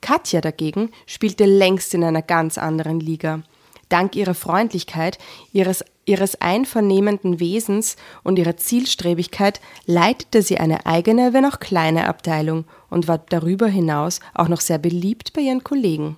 Katja 0.01 0.41
dagegen 0.41 0.91
spielte 1.05 1.45
längst 1.45 1.93
in 1.93 2.03
einer 2.03 2.21
ganz 2.21 2.57
anderen 2.57 2.99
Liga. 2.99 3.43
Dank 3.89 4.15
ihrer 4.15 4.33
Freundlichkeit, 4.33 5.19
ihres, 5.51 5.85
ihres 6.05 6.41
einvernehmenden 6.41 7.39
Wesens 7.39 7.95
und 8.23 8.39
ihrer 8.39 8.57
Zielstrebigkeit 8.57 9.61
leitete 9.85 10.41
sie 10.41 10.57
eine 10.57 10.87
eigene, 10.87 11.33
wenn 11.33 11.45
auch 11.45 11.59
kleine 11.59 12.07
Abteilung 12.07 12.65
und 12.89 13.07
war 13.07 13.19
darüber 13.19 13.67
hinaus 13.67 14.19
auch 14.33 14.47
noch 14.47 14.61
sehr 14.61 14.79
beliebt 14.79 15.33
bei 15.33 15.41
ihren 15.41 15.63
Kollegen. 15.63 16.17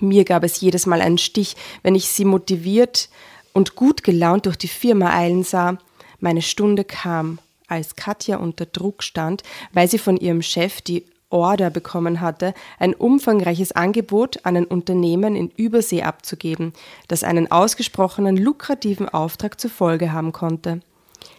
Mir 0.00 0.24
gab 0.24 0.44
es 0.44 0.60
jedes 0.60 0.86
Mal 0.86 1.00
einen 1.00 1.18
Stich, 1.18 1.56
wenn 1.82 1.94
ich 1.94 2.08
sie 2.08 2.24
motiviert 2.24 3.08
und 3.52 3.76
gut 3.76 4.02
gelaunt 4.02 4.46
durch 4.46 4.56
die 4.56 4.68
Firma 4.68 5.14
eilen 5.14 5.44
sah. 5.44 5.78
Meine 6.20 6.42
Stunde 6.42 6.84
kam, 6.84 7.38
als 7.68 7.96
Katja 7.96 8.36
unter 8.36 8.66
Druck 8.66 9.02
stand, 9.02 9.42
weil 9.72 9.88
sie 9.88 9.98
von 9.98 10.16
ihrem 10.16 10.42
Chef 10.42 10.80
die 10.80 11.04
Order 11.30 11.70
bekommen 11.70 12.20
hatte, 12.20 12.54
ein 12.78 12.94
umfangreiches 12.94 13.72
Angebot 13.72 14.44
an 14.44 14.56
ein 14.56 14.66
Unternehmen 14.66 15.34
in 15.34 15.50
Übersee 15.56 16.02
abzugeben, 16.02 16.74
das 17.08 17.24
einen 17.24 17.50
ausgesprochenen 17.50 18.36
lukrativen 18.36 19.08
Auftrag 19.08 19.58
zur 19.58 19.70
Folge 19.70 20.12
haben 20.12 20.32
konnte. 20.32 20.80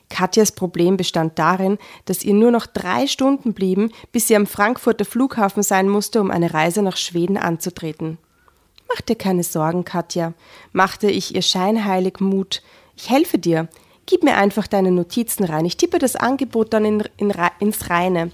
Katjas 0.10 0.52
Problem 0.52 0.98
bestand 0.98 1.40
darin, 1.40 1.78
dass 2.06 2.24
ihr 2.24 2.34
nur 2.34 2.52
noch 2.52 2.66
drei 2.66 3.08
Stunden 3.08 3.54
blieben, 3.54 3.92
bis 4.12 4.28
sie 4.28 4.36
am 4.36 4.46
Frankfurter 4.46 5.06
Flughafen 5.06 5.64
sein 5.64 5.90
musste, 5.90 6.22
um 6.22 6.30
eine 6.30 6.54
Reise 6.54 6.82
nach 6.82 6.98
Schweden 6.98 7.38
anzutreten. 7.38 8.18
Mach 8.94 9.02
dir 9.02 9.16
keine 9.16 9.44
Sorgen, 9.44 9.86
Katja, 9.86 10.34
machte 10.72 11.10
ich 11.10 11.34
ihr 11.34 11.42
scheinheilig 11.42 12.20
Mut. 12.20 12.62
Ich 12.96 13.10
helfe 13.10 13.40
dir. 13.40 13.68
Gib 14.06 14.24
mir 14.24 14.38
einfach 14.38 14.68
deine 14.68 14.92
Notizen 14.92 15.46
rein. 15.46 15.66
Ich 15.66 15.78
tippe 15.78 15.98
das 15.98 16.16
Angebot 16.16 16.74
dann 16.74 16.86
in, 16.86 17.04
in, 17.18 17.34
ins 17.60 17.90
Reine. 17.90 18.32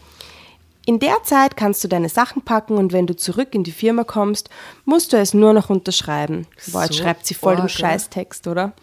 In 0.86 1.00
der 1.00 1.24
Zeit 1.24 1.56
kannst 1.56 1.84
du 1.84 1.88
deine 1.88 2.10
Sachen 2.10 2.42
packen 2.42 2.78
und 2.78 2.92
wenn 2.92 3.08
du 3.08 3.16
zurück 3.16 3.54
in 3.54 3.64
die 3.64 3.72
Firma 3.72 4.04
kommst, 4.04 4.50
musst 4.84 5.14
du 5.14 5.18
es 5.18 5.34
nur 5.34 5.54
noch 5.54 5.70
unterschreiben. 5.70 6.48
Boah, 6.68 6.84
jetzt 6.84 6.96
So 6.96 7.04
schreibt 7.04 7.26
sie 7.26 7.36
voll 7.36 7.56
den 7.56 7.66
oder? 7.66 7.70
Scheißtext, 7.70 8.48
oder? 8.48 8.74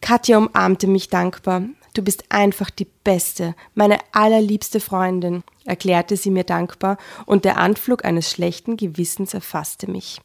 Katja 0.00 0.38
umarmte 0.38 0.86
mich 0.86 1.08
dankbar. 1.08 1.62
Du 1.96 2.02
bist 2.02 2.24
einfach 2.28 2.68
die 2.68 2.86
Beste, 3.04 3.54
meine 3.74 3.98
allerliebste 4.12 4.80
Freundin, 4.80 5.42
erklärte 5.64 6.18
sie 6.18 6.30
mir 6.30 6.44
dankbar, 6.44 6.98
und 7.24 7.46
der 7.46 7.56
Anflug 7.56 8.04
eines 8.04 8.30
schlechten 8.30 8.76
Gewissens 8.76 9.32
erfasste 9.32 9.90
mich. 9.90 10.20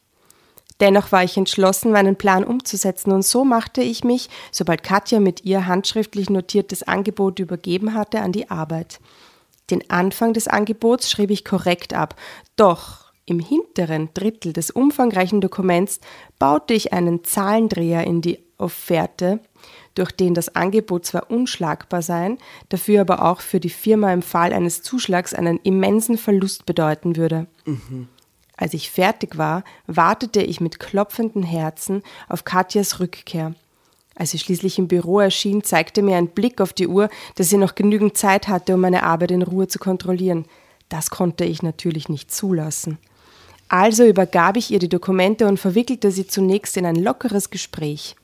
Dennoch 0.80 1.12
war 1.12 1.24
ich 1.24 1.38
entschlossen, 1.38 1.90
meinen 1.90 2.16
Plan 2.16 2.44
umzusetzen 2.44 3.10
und 3.10 3.24
so 3.24 3.46
machte 3.46 3.80
ich 3.80 4.04
mich, 4.04 4.28
sobald 4.50 4.82
Katja 4.82 5.18
mit 5.18 5.46
ihr 5.46 5.66
handschriftlich 5.66 6.28
notiertes 6.28 6.82
Angebot 6.82 7.38
übergeben 7.38 7.94
hatte, 7.94 8.20
an 8.20 8.32
die 8.32 8.50
Arbeit. 8.50 9.00
Den 9.70 9.88
Anfang 9.90 10.34
des 10.34 10.48
Angebots 10.48 11.10
schrieb 11.10 11.30
ich 11.30 11.42
korrekt 11.42 11.94
ab, 11.94 12.16
doch 12.56 13.12
im 13.24 13.40
hinteren 13.40 14.10
Drittel 14.12 14.52
des 14.52 14.70
umfangreichen 14.70 15.40
Dokuments 15.40 16.00
baute 16.38 16.74
ich 16.74 16.92
einen 16.92 17.24
Zahlendreher 17.24 18.04
in 18.04 18.20
die 18.20 18.40
Offerte, 18.58 19.40
durch 19.94 20.12
den 20.12 20.34
das 20.34 20.54
Angebot 20.54 21.06
zwar 21.06 21.30
unschlagbar 21.30 22.02
sein, 22.02 22.38
dafür 22.68 23.02
aber 23.02 23.24
auch 23.24 23.40
für 23.40 23.60
die 23.60 23.70
Firma 23.70 24.12
im 24.12 24.22
Fall 24.22 24.52
eines 24.52 24.82
Zuschlags 24.82 25.34
einen 25.34 25.58
immensen 25.62 26.18
Verlust 26.18 26.66
bedeuten 26.66 27.16
würde. 27.16 27.46
Mhm. 27.64 28.08
Als 28.56 28.74
ich 28.74 28.90
fertig 28.90 29.38
war, 29.38 29.64
wartete 29.86 30.42
ich 30.42 30.60
mit 30.60 30.78
klopfenden 30.78 31.42
Herzen 31.42 32.02
auf 32.28 32.44
Katjas 32.44 33.00
Rückkehr. 33.00 33.54
Als 34.14 34.30
sie 34.30 34.38
schließlich 34.38 34.78
im 34.78 34.88
Büro 34.88 35.20
erschien, 35.20 35.64
zeigte 35.64 36.02
mir 36.02 36.16
ein 36.16 36.28
Blick 36.28 36.60
auf 36.60 36.72
die 36.72 36.86
Uhr, 36.86 37.08
dass 37.34 37.48
sie 37.48 37.56
noch 37.56 37.74
genügend 37.74 38.16
Zeit 38.16 38.48
hatte, 38.48 38.74
um 38.74 38.80
meine 38.80 39.04
Arbeit 39.04 39.30
in 39.30 39.42
Ruhe 39.42 39.68
zu 39.68 39.78
kontrollieren. 39.78 40.44
Das 40.88 41.10
konnte 41.10 41.44
ich 41.44 41.62
natürlich 41.62 42.08
nicht 42.08 42.30
zulassen. 42.30 42.98
Also 43.72 44.04
übergab 44.04 44.58
ich 44.58 44.70
ihr 44.70 44.78
die 44.78 44.90
Dokumente 44.90 45.46
und 45.46 45.58
verwickelte 45.58 46.10
sie 46.10 46.26
zunächst 46.26 46.76
in 46.76 46.84
ein 46.84 46.94
lockeres 46.94 47.48
Gespräch. 47.48 48.16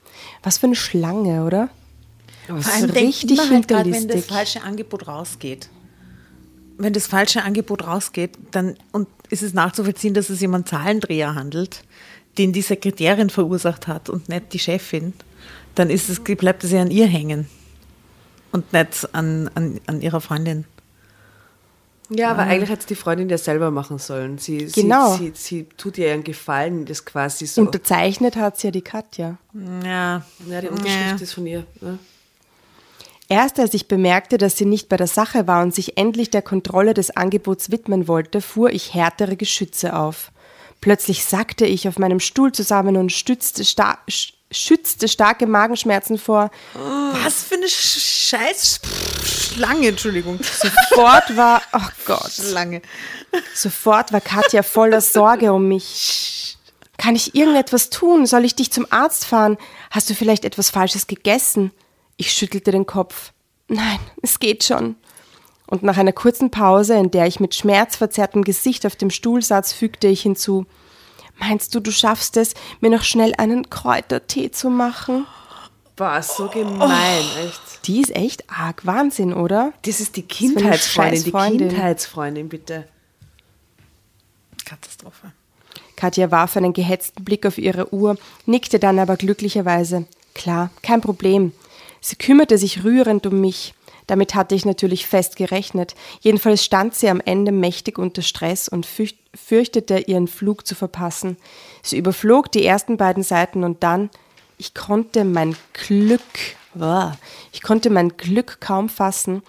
Was 0.43 0.59
für 0.59 0.67
eine 0.67 0.75
Schlange, 0.75 1.43
oder? 1.43 1.69
Was 2.49 2.67
Vor 2.67 2.75
allem 2.75 2.89
richtig 2.91 3.39
halt 3.39 3.67
grad, 3.67 3.91
wenn 3.91 4.07
das 4.07 4.25
falsche 4.25 4.61
Angebot 4.61 5.07
rausgeht. 5.07 5.69
Wenn 6.77 6.93
das 6.93 7.07
falsche 7.07 7.41
Angebot 7.41 7.87
rausgeht, 7.87 8.37
dann 8.51 8.75
und 8.91 9.07
ist 9.31 9.41
es 9.41 9.55
nachzuvollziehen, 9.55 10.13
dass 10.13 10.29
es 10.29 10.39
jemand 10.39 10.67
Zahlendreher 10.67 11.33
handelt, 11.33 11.83
den 12.37 12.53
die 12.53 12.61
Sekretärin 12.61 13.31
verursacht 13.31 13.87
hat 13.87 14.07
und 14.07 14.29
nicht 14.29 14.53
die 14.53 14.59
Chefin, 14.59 15.13
dann 15.73 15.89
ist 15.89 16.09
es, 16.09 16.23
bleibt 16.23 16.63
es 16.63 16.71
ja 16.71 16.83
an 16.83 16.91
ihr 16.91 17.07
hängen 17.07 17.49
und 18.51 18.71
nicht 18.71 19.15
an, 19.15 19.49
an, 19.55 19.81
an 19.87 20.01
ihrer 20.01 20.21
Freundin. 20.21 20.65
Ja, 22.09 22.31
aber 22.31 22.43
ah. 22.43 22.47
eigentlich 22.47 22.69
hätte 22.69 22.81
es 22.81 22.85
die 22.87 22.95
Freundin 22.95 23.29
ja 23.29 23.37
selber 23.37 23.69
machen 23.69 23.99
sollen. 23.99 24.37
Sie, 24.39 24.65
genau. 24.65 25.15
sie, 25.15 25.31
sie, 25.35 25.57
sie 25.57 25.63
tut 25.77 25.97
ihr 25.97 26.11
einen 26.11 26.23
Gefallen, 26.23 26.85
das 26.85 27.05
quasi 27.05 27.45
so. 27.45 27.61
Unterzeichnet 27.61 28.35
hat 28.35 28.57
es 28.57 28.63
ja 28.63 28.71
die 28.71 28.81
Katja. 28.81 29.37
Ja. 29.83 30.23
Ja, 30.47 30.61
die 30.61 30.67
Unterschrift 30.67 30.95
ja. 30.95 31.15
ist 31.15 31.33
von 31.33 31.45
ihr. 31.45 31.65
Ne? 31.81 31.99
Erst 33.27 33.59
als 33.59 33.75
ich 33.75 33.87
bemerkte, 33.87 34.39
dass 34.39 34.57
sie 34.57 34.65
nicht 34.65 34.89
bei 34.89 34.97
der 34.97 35.07
Sache 35.07 35.45
war 35.45 35.61
und 35.61 35.73
sich 35.73 35.97
endlich 35.97 36.31
der 36.31 36.41
Kontrolle 36.41 36.95
des 36.95 37.15
Angebots 37.15 37.69
widmen 37.69 38.07
wollte, 38.07 38.41
fuhr 38.41 38.71
ich 38.71 38.95
härtere 38.95 39.35
Geschütze 39.35 39.95
auf. 39.95 40.31
Plötzlich 40.81 41.23
sackte 41.25 41.65
ich 41.65 41.87
auf 41.87 41.99
meinem 41.99 42.19
Stuhl 42.19 42.51
zusammen 42.51 42.97
und 42.97 43.11
stützte 43.11 43.63
sta 43.65 43.99
schützte 44.51 45.07
starke 45.07 45.47
Magenschmerzen 45.47 46.17
vor. 46.17 46.51
Was 47.23 47.43
für 47.43 47.55
eine 47.55 47.67
scheiß 47.67 48.79
Schlange, 49.23 49.89
Entschuldigung. 49.89 50.39
Sofort 50.41 51.35
war, 51.35 51.61
oh 51.73 51.89
Gott. 52.05 52.31
Schlange. 52.31 52.81
Sofort 53.53 54.11
war 54.11 54.21
Katja 54.21 54.63
voller 54.63 55.01
Sorge 55.01 55.53
um 55.53 55.67
mich. 55.67 56.57
Kann 56.97 57.15
ich 57.15 57.35
irgendetwas 57.35 57.89
tun? 57.89 58.25
Soll 58.25 58.45
ich 58.45 58.55
dich 58.55 58.71
zum 58.71 58.85
Arzt 58.89 59.25
fahren? 59.25 59.57
Hast 59.91 60.09
du 60.09 60.13
vielleicht 60.13 60.45
etwas 60.45 60.69
Falsches 60.69 61.07
gegessen? 61.07 61.71
Ich 62.17 62.31
schüttelte 62.31 62.71
den 62.71 62.85
Kopf. 62.85 63.31
Nein, 63.67 63.99
es 64.21 64.39
geht 64.39 64.63
schon. 64.63 64.95
Und 65.67 65.83
nach 65.83 65.97
einer 65.97 66.11
kurzen 66.11 66.51
Pause, 66.51 66.95
in 66.95 67.11
der 67.11 67.27
ich 67.27 67.39
mit 67.39 67.53
schmerzverzerrtem 67.53 68.43
Gesicht 68.43 68.85
auf 68.85 68.95
dem 68.95 69.11
Stuhl 69.11 69.41
saß, 69.41 69.71
fügte 69.71 70.07
ich 70.07 70.21
hinzu 70.23 70.65
Meinst 71.39 71.73
du, 71.73 71.79
du 71.79 71.91
schaffst 71.91 72.37
es, 72.37 72.53
mir 72.81 72.89
noch 72.89 73.03
schnell 73.03 73.33
einen 73.37 73.69
Kräutertee 73.69 74.51
zu 74.51 74.69
machen? 74.69 75.25
Boah, 75.95 76.21
so 76.21 76.47
gemein, 76.47 76.79
oh, 76.79 77.45
echt. 77.45 77.87
Die 77.87 77.99
ist 77.99 78.15
echt 78.15 78.49
arg. 78.49 78.85
Wahnsinn, 78.85 79.33
oder? 79.33 79.73
Das 79.81 79.99
ist 79.99 80.15
die 80.15 80.21
Kindheitsfreundin, 80.21 81.23
die 81.23 81.31
Kindheitsfreundin, 81.31 82.49
bitte. 82.49 82.87
Katastrophe. 84.65 85.33
Katja 85.95 86.31
warf 86.31 86.55
einen 86.55 86.71
gehetzten 86.71 87.25
Blick 87.25 87.45
auf 87.45 87.57
ihre 87.57 87.93
Uhr, 87.93 88.17
nickte 88.45 88.79
dann 88.79 88.99
aber 88.99 89.17
glücklicherweise. 89.17 90.05
Klar, 90.33 90.69
kein 90.81 91.01
Problem. 91.01 91.51
Sie 91.99 92.15
kümmerte 92.15 92.57
sich 92.57 92.85
rührend 92.85 93.25
um 93.25 93.41
mich. 93.41 93.73
Damit 94.09 94.33
hatte 94.33 94.55
ich 94.55 94.65
natürlich 94.65 95.05
fest 95.05 95.35
gerechnet. 95.35 95.93
Jedenfalls 96.19 96.65
stand 96.65 96.95
sie 96.95 97.09
am 97.09 97.21
Ende 97.23 97.51
mächtig 97.51 97.99
unter 97.99 98.23
Stress 98.23 98.67
und 98.67 98.87
fürchtete, 98.87 99.99
ihren 99.99 100.27
Flug 100.27 100.65
zu 100.65 100.73
verpassen. 100.73 101.37
Sie 101.83 101.95
überflog 101.95 102.51
die 102.51 102.65
ersten 102.65 102.97
beiden 102.97 103.21
Seiten 103.21 103.63
und 103.63 103.83
dann, 103.83 104.09
ich 104.57 104.73
konnte 104.73 105.25
mein 105.25 105.55
Glück, 105.73 106.23
ich 107.51 107.61
konnte 107.61 107.91
mein 107.91 108.17
Glück 108.17 108.59
kaum 108.59 108.89
fassen, 108.89 109.43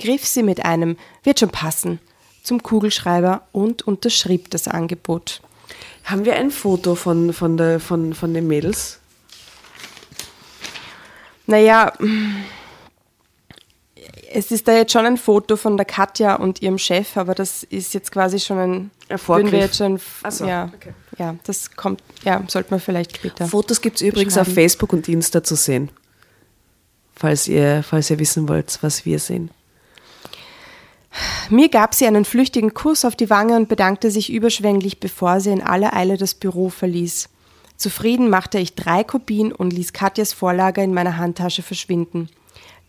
griff 0.00 0.26
sie 0.26 0.42
mit 0.42 0.64
einem 0.64 0.96
wird 1.22 1.38
schon 1.38 1.50
passen 1.50 2.00
zum 2.42 2.64
Kugelschreiber 2.64 3.42
und 3.52 3.82
unterschrieb 3.86 4.50
das 4.50 4.66
Angebot. 4.66 5.40
Haben 6.02 6.24
wir 6.24 6.34
ein 6.34 6.50
Foto 6.50 6.96
von, 6.96 7.32
von, 7.32 7.56
der, 7.56 7.78
von, 7.78 8.12
von 8.14 8.34
den 8.34 8.48
Mädels? 8.48 8.98
Naja, 11.46 11.92
es 14.32 14.52
ist 14.52 14.68
da 14.68 14.72
jetzt 14.72 14.92
schon 14.92 15.06
ein 15.06 15.16
Foto 15.16 15.56
von 15.56 15.76
der 15.76 15.84
Katja 15.84 16.36
und 16.36 16.62
ihrem 16.62 16.78
Chef, 16.78 17.16
aber 17.16 17.34
das 17.34 17.64
ist 17.64 17.94
jetzt 17.94 18.12
quasi 18.12 18.38
schon 18.38 18.58
ein 18.58 18.90
Erfolg. 19.08 19.50
Wir 19.50 19.58
jetzt 19.58 19.78
schon, 19.78 20.00
so, 20.28 20.46
ja, 20.46 20.70
okay. 20.74 20.92
ja, 21.18 21.34
das 21.44 21.74
kommt, 21.74 22.02
ja, 22.24 22.42
sollte 22.46 22.70
man 22.70 22.80
vielleicht 22.80 23.16
später. 23.16 23.46
Fotos 23.46 23.80
gibt 23.80 23.96
es 23.96 24.02
übrigens 24.02 24.38
auf 24.38 24.46
Facebook 24.46 24.92
und 24.92 25.08
Insta 25.08 25.42
zu 25.42 25.56
sehen, 25.56 25.90
falls 27.14 27.48
ihr, 27.48 27.82
falls 27.82 28.08
ihr 28.10 28.18
wissen 28.20 28.48
wollt, 28.48 28.78
was 28.82 29.04
wir 29.04 29.18
sehen. 29.18 29.50
Mir 31.48 31.68
gab 31.68 31.94
sie 31.96 32.06
einen 32.06 32.24
flüchtigen 32.24 32.72
Kuss 32.72 33.04
auf 33.04 33.16
die 33.16 33.30
Wange 33.30 33.56
und 33.56 33.68
bedankte 33.68 34.12
sich 34.12 34.32
überschwänglich, 34.32 35.00
bevor 35.00 35.40
sie 35.40 35.50
in 35.50 35.62
aller 35.62 35.92
Eile 35.92 36.16
das 36.16 36.34
Büro 36.34 36.68
verließ. 36.68 37.28
Zufrieden 37.76 38.30
machte 38.30 38.58
ich 38.60 38.76
drei 38.76 39.02
Kopien 39.02 39.50
und 39.50 39.72
ließ 39.72 39.92
Katjas 39.92 40.32
Vorlage 40.32 40.82
in 40.82 40.94
meiner 40.94 41.16
Handtasche 41.16 41.62
verschwinden. 41.62 42.28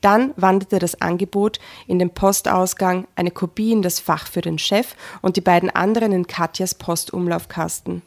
Dann 0.02 0.34
wanderte 0.36 0.80
das 0.80 1.00
Angebot 1.00 1.60
in 1.88 2.00
den 2.00 2.10
Postausgang, 2.10 3.08
eine 3.16 3.32
Kopie 3.32 3.72
in 3.72 3.82
das 3.82 4.00
Fach 4.00 4.28
für 4.28 4.42
den 4.42 4.58
Chef 4.58 4.96
und 5.22 5.38
die 5.38 5.42
beiden 5.42 5.70
anderen 5.70 6.12
in 6.12 6.28
Katjas 6.28 6.76
Postumlaufkasten. 6.76 8.02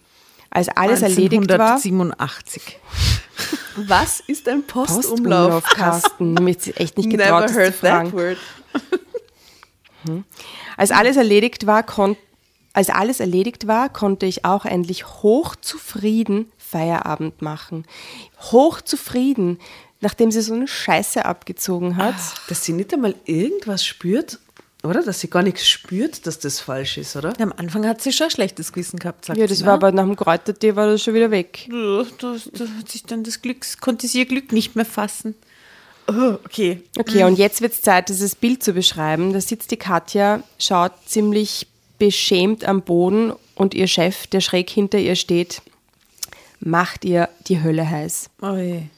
Als 0.50 0.68
alles 0.68 1.02
erledigt 1.02 1.48
war. 1.48 1.76
1987. 1.76 2.78
Was 3.76 4.20
ist 4.20 4.48
ein 4.48 4.64
Postumlaufkasten? 4.64 6.34
Nämlich 6.34 6.78
echt 6.78 6.96
nicht 6.96 7.10
getraut, 7.10 7.48
Never 7.48 7.60
heard. 7.60 7.80
That 7.80 8.12
word. 8.12 8.38
Hm. 10.04 10.24
Als 10.76 10.90
alles 10.90 11.16
erledigt 11.16 11.66
war, 11.66 11.82
konnte 11.82 12.20
als 12.74 12.90
alles 12.90 13.20
erledigt 13.20 13.68
war, 13.68 13.88
konnte 13.88 14.26
ich 14.26 14.44
auch 14.44 14.64
endlich 14.64 15.06
hochzufrieden 15.06 16.50
Feierabend 16.58 17.40
machen. 17.40 17.84
Hochzufrieden, 18.50 19.60
nachdem 20.04 20.30
sie 20.30 20.42
so 20.42 20.54
eine 20.54 20.68
Scheiße 20.68 21.24
abgezogen 21.24 21.96
hat. 21.96 22.14
Ach, 22.16 22.46
dass 22.48 22.64
sie 22.64 22.72
nicht 22.72 22.92
einmal 22.92 23.14
irgendwas 23.24 23.84
spürt, 23.84 24.38
oder? 24.84 25.02
Dass 25.02 25.20
sie 25.20 25.28
gar 25.28 25.42
nichts 25.42 25.66
spürt, 25.66 26.26
dass 26.26 26.38
das 26.38 26.60
falsch 26.60 26.98
ist, 26.98 27.16
oder? 27.16 27.32
Am 27.40 27.52
Anfang 27.56 27.86
hat 27.86 28.02
sie 28.02 28.12
schon 28.12 28.26
ein 28.26 28.30
schlechtes 28.30 28.72
Gewissen 28.72 28.98
gehabt, 28.98 29.24
sagt 29.24 29.38
Ja, 29.38 29.46
das 29.46 29.58
sie, 29.58 29.64
war 29.64 29.72
ne? 29.72 29.86
aber 29.86 29.92
nach 29.92 30.04
dem 30.04 30.14
Kräutertee 30.14 30.76
war 30.76 30.86
das 30.86 31.02
schon 31.02 31.14
wieder 31.14 31.30
weg. 31.30 31.66
Ja, 31.68 32.04
da, 32.18 32.36
da 32.52 32.64
hat 32.78 32.88
sich 32.88 33.02
dann 33.04 33.24
das 33.24 33.40
Glück, 33.40 33.64
konnte 33.80 34.06
sie 34.06 34.18
ihr 34.18 34.26
Glück 34.26 34.52
nicht 34.52 34.76
mehr 34.76 34.84
fassen. 34.84 35.34
Oh, 36.06 36.36
okay. 36.44 36.82
Okay, 36.98 37.24
und 37.24 37.38
jetzt 37.38 37.62
wird 37.62 37.72
es 37.72 37.80
Zeit, 37.80 38.10
dieses 38.10 38.36
Bild 38.36 38.62
zu 38.62 38.74
beschreiben. 38.74 39.32
Da 39.32 39.40
sitzt 39.40 39.70
die 39.70 39.78
Katja, 39.78 40.42
schaut 40.58 40.92
ziemlich 41.06 41.66
beschämt 41.98 42.66
am 42.66 42.82
Boden 42.82 43.32
und 43.54 43.72
ihr 43.72 43.86
Chef, 43.86 44.26
der 44.26 44.42
schräg 44.42 44.68
hinter 44.68 44.98
ihr 44.98 45.16
steht, 45.16 45.62
macht 46.60 47.06
ihr 47.06 47.30
die 47.46 47.62
Hölle 47.62 47.88
heiß. 47.88 48.28
Oje. 48.42 48.90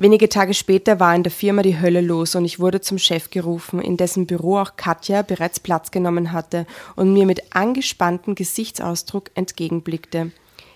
Wenige 0.00 0.28
Tage 0.28 0.54
später 0.54 1.00
war 1.00 1.16
in 1.16 1.24
der 1.24 1.32
Firma 1.32 1.62
die 1.62 1.80
Hölle 1.80 2.00
los 2.00 2.36
und 2.36 2.44
ich 2.44 2.60
wurde 2.60 2.80
zum 2.80 2.98
Chef 2.98 3.30
gerufen, 3.30 3.80
in 3.80 3.96
dessen 3.96 4.28
Büro 4.28 4.58
auch 4.58 4.76
Katja 4.76 5.22
bereits 5.22 5.58
Platz 5.58 5.90
genommen 5.90 6.30
hatte 6.30 6.66
und 6.94 7.12
mir 7.12 7.26
mit 7.26 7.56
angespanntem 7.56 8.36
Gesichtsausdruck 8.36 9.32
entgegenblickte. 9.34 10.30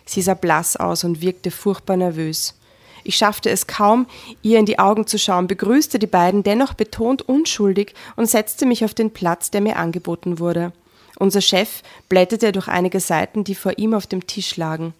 Sie 0.06 0.22
sah 0.22 0.34
blass 0.34 0.76
aus 0.76 1.04
und 1.04 1.22
wirkte 1.22 1.52
furchtbar 1.52 1.96
nervös. 1.96 2.58
Ich 3.04 3.16
schaffte 3.16 3.48
es 3.48 3.68
kaum, 3.68 4.06
ihr 4.42 4.58
in 4.58 4.66
die 4.66 4.80
Augen 4.80 5.06
zu 5.06 5.20
schauen, 5.20 5.46
begrüßte 5.46 6.00
die 6.00 6.08
beiden 6.08 6.42
dennoch 6.42 6.74
betont 6.74 7.22
unschuldig 7.22 7.94
und 8.16 8.28
setzte 8.28 8.66
mich 8.66 8.84
auf 8.84 8.92
den 8.92 9.12
Platz, 9.12 9.52
der 9.52 9.60
mir 9.60 9.76
angeboten 9.76 10.40
wurde. 10.40 10.72
Unser 11.16 11.42
Chef 11.42 11.82
blätterte 12.08 12.50
durch 12.50 12.66
einige 12.66 12.98
Seiten, 12.98 13.44
die 13.44 13.54
vor 13.54 13.78
ihm 13.78 13.94
auf 13.94 14.08
dem 14.08 14.26
Tisch 14.26 14.56
lagen. 14.56 14.94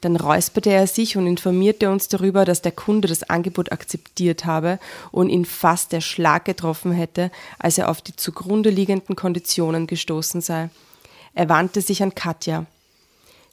Dann 0.00 0.16
räusperte 0.16 0.70
er 0.70 0.86
sich 0.86 1.16
und 1.16 1.26
informierte 1.26 1.90
uns 1.90 2.08
darüber, 2.08 2.44
dass 2.44 2.62
der 2.62 2.72
Kunde 2.72 3.08
das 3.08 3.22
Angebot 3.22 3.72
akzeptiert 3.72 4.44
habe 4.44 4.78
und 5.10 5.30
ihn 5.30 5.44
fast 5.44 5.92
der 5.92 6.00
Schlag 6.00 6.44
getroffen 6.44 6.92
hätte, 6.92 7.30
als 7.58 7.78
er 7.78 7.88
auf 7.88 8.02
die 8.02 8.14
zugrunde 8.14 8.70
liegenden 8.70 9.16
Konditionen 9.16 9.86
gestoßen 9.86 10.40
sei. 10.40 10.70
Er 11.34 11.48
wandte 11.48 11.80
sich 11.80 12.02
an 12.02 12.14
Katja. 12.14 12.66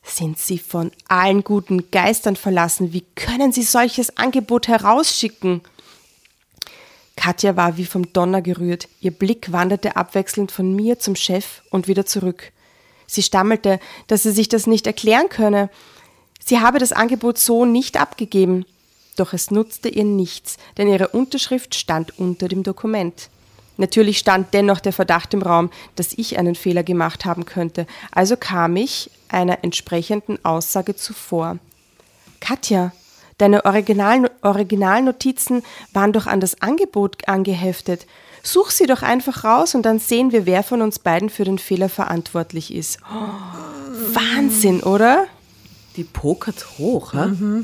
Sind 0.04 0.38
Sie 0.38 0.60
von 0.60 0.92
allen 1.08 1.44
guten 1.44 1.90
Geistern 1.90 2.36
verlassen? 2.36 2.92
Wie 2.92 3.06
können 3.16 3.54
Sie 3.54 3.64
solches 3.64 4.18
Angebot 4.18 4.68
herausschicken? 4.68 5.62
Katja 7.16 7.56
war 7.56 7.78
wie 7.78 7.86
vom 7.86 8.12
Donner 8.12 8.42
gerührt. 8.42 8.90
Ihr 9.00 9.12
Blick 9.12 9.52
wanderte 9.52 9.96
abwechselnd 9.96 10.52
von 10.52 10.76
mir 10.76 11.00
zum 11.00 11.16
Chef 11.16 11.62
und 11.70 11.88
wieder 11.88 12.06
zurück. 12.06 12.52
Sie 13.06 13.22
stammelte, 13.22 13.80
dass 14.08 14.24
sie 14.24 14.32
sich 14.32 14.50
das 14.50 14.68
nicht 14.68 14.88
erklären 14.88 15.30
könne. 15.30 15.70
Sie 16.46 16.60
habe 16.60 16.80
das 16.80 16.92
Angebot 16.92 17.38
so 17.38 17.66
nicht 17.66 18.00
abgegeben. 18.00 18.66
Doch 19.16 19.34
es 19.34 19.52
nutzte 19.52 19.90
ihr 19.90 20.04
nichts, 20.04 20.58
denn 20.78 20.88
ihre 20.88 21.10
Unterschrift 21.10 21.76
stand 21.76 22.18
unter 22.18 22.48
dem 22.48 22.64
Dokument. 22.64 23.30
Natürlich 23.78 24.20
stand 24.20 24.54
dennoch 24.54 24.80
der 24.80 24.94
Verdacht 24.94 25.34
im 25.34 25.42
Raum, 25.42 25.70
dass 25.96 26.14
ich 26.14 26.38
einen 26.38 26.56
Fehler 26.56 26.84
gemacht 26.84 27.26
haben 27.26 27.46
könnte, 27.46 27.88
also 28.12 28.38
kam 28.38 28.76
ich 28.76 29.10
einer 29.30 29.64
entsprechenden 29.64 30.44
Aussage 30.46 30.96
zuvor. 30.96 31.58
Katja, 32.40 32.92
deine 33.40 33.66
Original 33.66 34.30
Originalnotizen 34.42 35.64
waren 35.92 36.14
doch 36.14 36.28
an 36.28 36.40
das 36.40 36.62
Angebot 36.62 37.28
angeheftet. 37.28 38.06
Such 38.44 38.72
sie 38.72 38.86
doch 38.86 39.02
einfach 39.02 39.44
raus 39.44 39.74
und 39.74 39.84
dann 39.84 40.00
sehen 40.00 40.32
wir, 40.32 40.46
wer 40.46 40.64
von 40.64 40.82
uns 40.82 41.00
beiden 41.00 41.30
für 41.30 41.46
den 41.46 41.58
Fehler 41.58 41.90
verantwortlich 41.90 42.74
ist. 42.74 43.00
Oh, 43.10 44.14
Wahnsinn, 44.14 44.84
oder? 44.84 45.28
Die 45.96 46.04
pokert 46.04 46.78
hoch, 46.78 47.14
hä? 47.14 47.64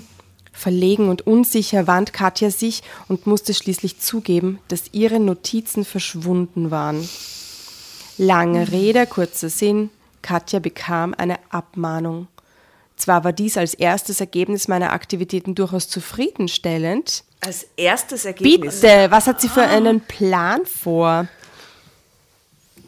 Verlegen 0.52 1.10
und 1.10 1.26
unsicher 1.26 1.88
wand 1.88 2.12
Katja 2.12 2.52
sich 2.52 2.84
und 3.08 3.26
musste 3.26 3.54
schließlich 3.54 4.00
zugeben, 4.00 4.60
dass 4.68 4.92
ihre 4.92 5.20
Notizen 5.20 5.86
verschwunden 5.86 6.70
waren. 6.70 7.08
Lange 8.18 8.70
Rede, 8.72 9.08
kurzer 9.08 9.50
Sinn, 9.50 9.90
Katja 10.22 10.60
bekam 10.60 11.16
eine 11.18 11.40
Abmahnung. 11.50 12.28
Zwar 12.98 13.24
war 13.24 13.32
dies 13.32 13.56
als 13.56 13.74
erstes 13.74 14.20
Ergebnis 14.20 14.68
meiner 14.68 14.92
Aktivitäten 14.92 15.56
durchaus 15.56 15.88
zufriedenstellend. 15.88 17.24
Als 17.40 17.66
erstes 17.78 18.26
Ergebnis. 18.26 18.82
Bitte, 18.82 19.08
was 19.10 19.28
hat 19.28 19.40
sie 19.40 19.48
für 19.48 19.64
einen 19.64 20.02
Plan 20.02 20.66
vor? 20.66 21.30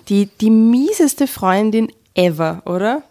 Die, 0.10 0.26
die 0.26 0.50
mieseste 0.50 1.28
Freundin 1.28 1.90
ever, 2.14 2.62
oder? 2.66 3.04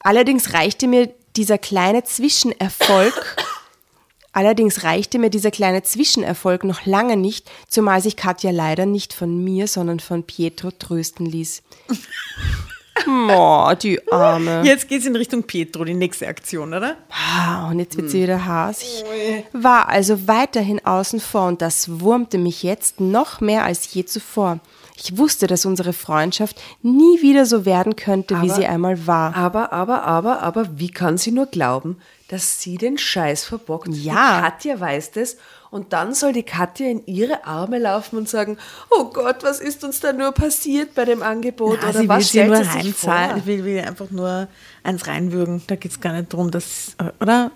Allerdings 0.00 0.52
reichte 0.54 0.86
mir 0.86 1.12
dieser 1.36 1.58
kleine 1.58 2.02
Zwischenerfolg, 2.04 3.36
allerdings 4.32 4.82
reichte 4.82 5.18
mir 5.18 5.30
dieser 5.30 5.50
kleine 5.50 5.82
Zwischenerfolg 5.82 6.64
noch 6.64 6.86
lange 6.86 7.16
nicht, 7.16 7.50
zumal 7.68 8.00
sich 8.00 8.16
Katja 8.16 8.50
leider 8.50 8.86
nicht 8.86 9.12
von 9.12 9.44
mir, 9.44 9.68
sondern 9.68 10.00
von 10.00 10.24
Pietro 10.24 10.70
trösten 10.70 11.26
ließ. 11.26 11.62
Oh, 13.08 13.72
die 13.80 14.00
Arme. 14.12 14.62
Jetzt 14.64 14.88
geht 14.88 15.00
es 15.00 15.06
in 15.06 15.16
Richtung 15.16 15.42
Pietro, 15.44 15.84
die 15.84 15.94
nächste 15.94 16.26
Aktion, 16.28 16.74
oder? 16.74 16.96
Ah, 17.10 17.68
und 17.70 17.78
jetzt 17.78 17.96
wird 17.96 18.10
sie 18.10 18.22
wieder 18.22 18.44
hasig. 18.44 19.04
War 19.52 19.88
also 19.88 20.26
weiterhin 20.28 20.84
außen 20.84 21.20
vor 21.20 21.46
und 21.48 21.62
das 21.62 22.00
wurmte 22.00 22.38
mich 22.38 22.62
jetzt 22.62 23.00
noch 23.00 23.40
mehr 23.40 23.64
als 23.64 23.92
je 23.92 24.04
zuvor. 24.04 24.58
Ich 25.02 25.16
wusste, 25.16 25.46
dass 25.46 25.64
unsere 25.64 25.94
Freundschaft 25.94 26.60
nie 26.82 27.22
wieder 27.22 27.46
so 27.46 27.64
werden 27.64 27.96
könnte, 27.96 28.34
wie 28.42 28.50
Aber- 28.50 28.54
sie 28.60 28.66
einmal 28.66 29.06
war. 29.06 29.34
Aber, 29.34 29.72
aber, 29.72 30.02
aber, 30.04 30.42
aber, 30.42 30.78
wie 30.78 30.90
kann 30.90 31.16
sie 31.16 31.30
nur 31.32 31.46
glauben, 31.46 31.96
dass 32.28 32.60
sie 32.60 32.76
den 32.76 32.98
Scheiß 32.98 33.44
verbockt? 33.44 33.88
Ja. 33.88 34.36
Die 34.36 34.42
Katja 34.42 34.80
weiß 34.80 35.12
das 35.12 35.36
und 35.70 35.92
dann 35.92 36.14
soll 36.14 36.32
die 36.32 36.42
Katja 36.42 36.88
in 36.88 37.06
ihre 37.06 37.44
Arme 37.44 37.78
laufen 37.78 38.16
und 38.18 38.28
sagen, 38.28 38.58
oh 38.90 39.04
Gott, 39.04 39.42
was 39.42 39.60
ist 39.60 39.84
uns 39.84 40.00
da 40.00 40.12
nur 40.12 40.32
passiert 40.32 40.94
bei 40.94 41.04
dem 41.04 41.22
Angebot? 41.22 41.78
Na, 41.80 41.88
Oder 41.90 41.98
sie 41.98 42.00
will 42.00 42.08
was 42.08 42.28
sie 42.30 42.44
nur 42.44 42.56
sie 42.56 42.64
sich 42.64 42.72
heimzahlen. 42.72 43.30
vor? 43.30 43.38
Ich 43.38 43.46
will, 43.46 43.64
will 43.64 43.80
einfach 43.80 44.10
nur 44.10 44.48
eins 44.82 45.06
reinwürgen. 45.06 45.62
Da 45.66 45.76
geht 45.76 45.92
es 45.92 46.00
gar 46.00 46.12
nicht 46.12 46.32
darum, 46.32 46.50
dass, 46.50 46.96
oder? 47.20 47.52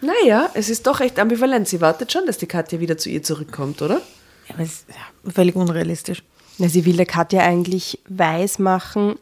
Naja, 0.00 0.48
es 0.54 0.70
ist 0.70 0.86
doch 0.86 1.00
echt 1.00 1.18
ambivalent. 1.18 1.68
Sie 1.68 1.80
wartet 1.80 2.10
schon, 2.10 2.26
dass 2.26 2.38
die 2.38 2.46
Katja 2.46 2.80
wieder 2.80 2.96
zu 2.96 3.10
ihr 3.10 3.22
zurückkommt, 3.22 3.82
oder? 3.82 4.00
Ja, 4.48 4.54
aber 4.54 4.62
es 4.62 4.70
ist 4.72 4.86
ja, 4.88 5.30
völlig 5.30 5.54
unrealistisch. 5.54 6.22
Na, 6.58 6.68
sie 6.68 6.86
will 6.86 6.96
der 6.96 7.06
Katja 7.06 7.42
eigentlich 7.42 7.98
weismachen, 8.08 9.16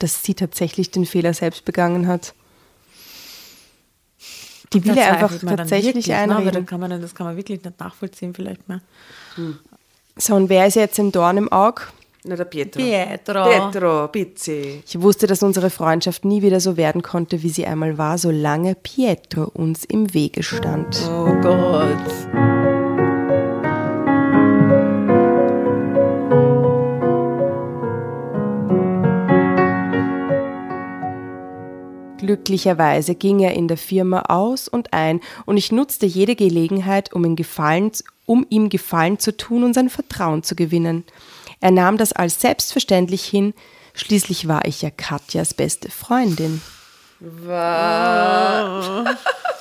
dass 0.00 0.24
sie 0.24 0.34
tatsächlich 0.34 0.90
den 0.90 1.06
Fehler 1.06 1.32
selbst 1.34 1.64
begangen 1.64 2.08
hat. 2.08 2.34
Die 4.74 4.84
will 4.84 4.98
er 4.98 5.12
einfach 5.12 5.32
tatsächlich 5.38 5.94
wirklich, 5.94 6.08
ne? 6.08 6.22
Aber 6.24 6.32
einreden. 6.36 6.52
dann 6.52 6.66
kann 6.66 6.80
man, 6.80 7.00
das 7.00 7.14
kann 7.14 7.26
man 7.26 7.36
wirklich 7.36 7.62
nicht 7.62 7.80
nachvollziehen, 7.80 8.34
vielleicht 8.34 8.68
mehr. 8.68 8.80
So, 10.16 10.34
und 10.34 10.48
wer 10.48 10.66
ist 10.66 10.74
jetzt 10.76 10.98
im 10.98 11.10
Dorn 11.10 11.36
im 11.36 11.50
Auge? 11.50 11.82
Na, 12.26 12.36
der 12.36 12.44
Pietro. 12.46 12.80
Pietro. 12.80 13.44
Pietro, 13.44 14.08
bitte. 14.08 14.82
Ich 14.86 15.00
wusste, 15.00 15.26
dass 15.26 15.42
unsere 15.42 15.68
Freundschaft 15.68 16.24
nie 16.24 16.40
wieder 16.40 16.58
so 16.58 16.76
werden 16.78 17.02
konnte, 17.02 17.42
wie 17.42 17.50
sie 17.50 17.66
einmal 17.66 17.98
war, 17.98 18.16
solange 18.16 18.74
Pietro 18.74 19.50
uns 19.52 19.84
im 19.84 20.14
Wege 20.14 20.42
stand. 20.42 21.02
Oh 21.06 21.34
Gott. 21.42 22.53
Glücklicherweise 32.34 33.14
ging 33.14 33.38
er 33.38 33.54
in 33.54 33.68
der 33.68 33.76
Firma 33.76 34.22
aus 34.22 34.66
und 34.66 34.92
ein 34.92 35.20
und 35.46 35.56
ich 35.56 35.70
nutzte 35.70 36.04
jede 36.04 36.34
Gelegenheit, 36.34 37.12
um, 37.12 37.24
ihn 37.24 37.36
Gefallen, 37.36 37.92
um 38.26 38.44
ihm 38.50 38.70
Gefallen 38.70 39.20
zu 39.20 39.36
tun 39.36 39.62
und 39.62 39.72
sein 39.72 39.88
Vertrauen 39.88 40.42
zu 40.42 40.56
gewinnen. 40.56 41.04
Er 41.60 41.70
nahm 41.70 41.96
das 41.96 42.12
als 42.12 42.40
selbstverständlich 42.40 43.24
hin, 43.24 43.54
schließlich 43.94 44.48
war 44.48 44.64
ich 44.64 44.82
ja 44.82 44.90
Katjas 44.90 45.54
beste 45.54 45.92
Freundin. 45.92 46.60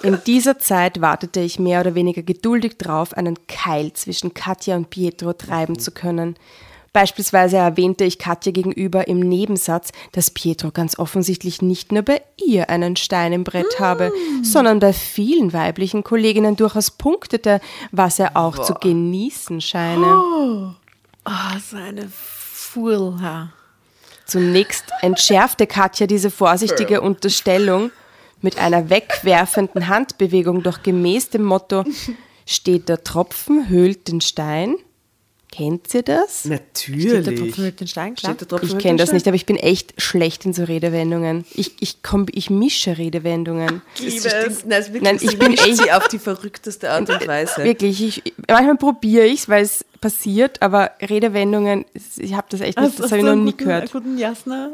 In 0.01 0.17
dieser 0.25 0.57
Zeit 0.57 0.99
wartete 0.99 1.41
ich 1.41 1.59
mehr 1.59 1.81
oder 1.81 1.93
weniger 1.93 2.23
geduldig 2.23 2.79
drauf, 2.79 3.13
einen 3.13 3.37
Keil 3.45 3.93
zwischen 3.93 4.33
Katja 4.33 4.77
und 4.77 4.89
Pietro 4.89 5.33
treiben 5.33 5.77
zu 5.77 5.91
können. 5.91 6.37
Beispielsweise 6.93 7.57
erwähnte 7.57 8.03
ich 8.03 8.19
Katja 8.19 8.51
gegenüber 8.51 9.07
im 9.07 9.19
Nebensatz, 9.19 9.89
dass 10.11 10.29
Pietro 10.29 10.69
ganz 10.69 10.99
offensichtlich 10.99 11.63
nicht 11.63 11.91
nur 11.91 12.03
bei 12.03 12.21
ihr 12.37 12.69
einen 12.69 12.95
Stein 12.95 13.33
im 13.33 13.43
Brett 13.43 13.79
habe, 13.79 14.11
sondern 14.43 14.79
bei 14.79 14.93
vielen 14.93 15.53
weiblichen 15.53 16.03
Kolleginnen 16.03 16.55
durchaus 16.55 16.91
punktete, 16.91 17.61
was 17.91 18.19
er 18.19 18.37
auch 18.37 18.59
zu 18.59 18.75
genießen 18.75 19.59
scheine. 19.59 20.21
Oh, 21.25 21.57
so 21.67 21.77
eine 21.77 22.07
Fool. 22.09 23.17
Zunächst 24.25 24.85
entschärfte 25.01 25.65
Katja 25.65 26.05
diese 26.05 26.29
vorsichtige 26.29 27.01
Unterstellung 27.01 27.91
mit 28.41 28.59
einer 28.59 28.91
wegwerfenden 28.91 29.87
Handbewegung, 29.87 30.61
doch 30.61 30.83
gemäß 30.83 31.29
dem 31.29 31.43
Motto 31.43 31.85
steht 32.45 32.87
der 32.87 33.03
Tropfen, 33.03 33.69
höhlt 33.69 34.07
den 34.07 34.21
Stein. 34.21 34.75
Kennt 35.55 35.93
ihr 35.93 36.01
das? 36.01 36.39
Steht 36.39 36.51
der 36.51 36.57
Natürlich. 36.57 37.37
Tropfen 37.37 37.63
mit 37.65 37.79
den 37.79 37.87
Steinen, 37.87 38.15
klar. 38.15 38.31
Steht 38.33 38.41
der 38.41 38.47
Tropfen 38.47 38.69
Ich 38.77 38.83
kenne 38.83 38.97
das 38.97 39.09
Stein? 39.09 39.15
nicht, 39.17 39.27
aber 39.27 39.35
ich 39.35 39.45
bin 39.45 39.55
echt 39.57 39.93
schlecht 40.01 40.45
in 40.45 40.53
so 40.53 40.63
Redewendungen. 40.63 41.45
Ich, 41.53 41.73
ich, 41.79 42.01
komm, 42.01 42.25
ich 42.31 42.49
mische 42.49 42.97
Redewendungen. 42.97 43.81
Es 44.03 44.19
stimmt, 44.27 44.65
nein, 44.67 44.81
es 44.81 44.89
Nein, 45.01 45.17
ich 45.21 45.37
bin 45.37 45.53
echt- 45.53 45.77
sie 45.77 45.91
auf 45.91 46.07
die 46.07 46.17
verrückteste 46.17 46.89
Art 46.89 47.07
und 47.07 47.27
Weise. 47.27 47.57
Wirklich, 47.63 48.01
ich, 48.03 48.33
manchmal 48.49 48.77
probiere 48.77 49.25
ich 49.25 49.41
es, 49.41 49.49
weil 49.49 49.63
es 49.63 49.85
passiert, 50.01 50.61
aber 50.61 50.91
Redewendungen, 51.01 51.85
ich 52.17 52.33
habe 52.33 52.47
das 52.49 52.61
echt 52.61 52.79
nicht, 52.79 52.99
das 52.99 53.11
habe 53.11 53.19
ich 53.19 53.23
noch 53.23 53.35
nie 53.35 53.55
gehört. 53.55 53.91
guten 53.91 54.17
Jasner 54.17 54.71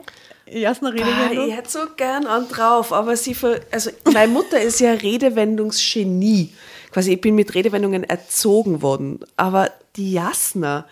Ah, 0.52 0.90
Redewendung. 0.90 1.50
ich 1.50 1.56
hätte 1.56 1.70
so 1.70 1.80
gern 1.98 2.26
an 2.26 2.48
drauf, 2.50 2.92
aber 2.94 3.16
sie 3.18 3.36
ver 3.36 3.60
also 3.70 3.92
meine 4.12 4.32
Mutter 4.32 4.60
ist 4.60 4.80
ja 4.80 4.94
Redewendungsgenie. 4.94 6.50
Quasi, 6.92 7.14
ich 7.14 7.22
bin 7.22 7.36
mit 7.36 7.54
Redewendungen 7.54 8.04
erzogen 8.04 8.82
worden. 8.82 9.20
Aber 9.38 9.70
die 10.00 10.14
Jasna 10.14 10.86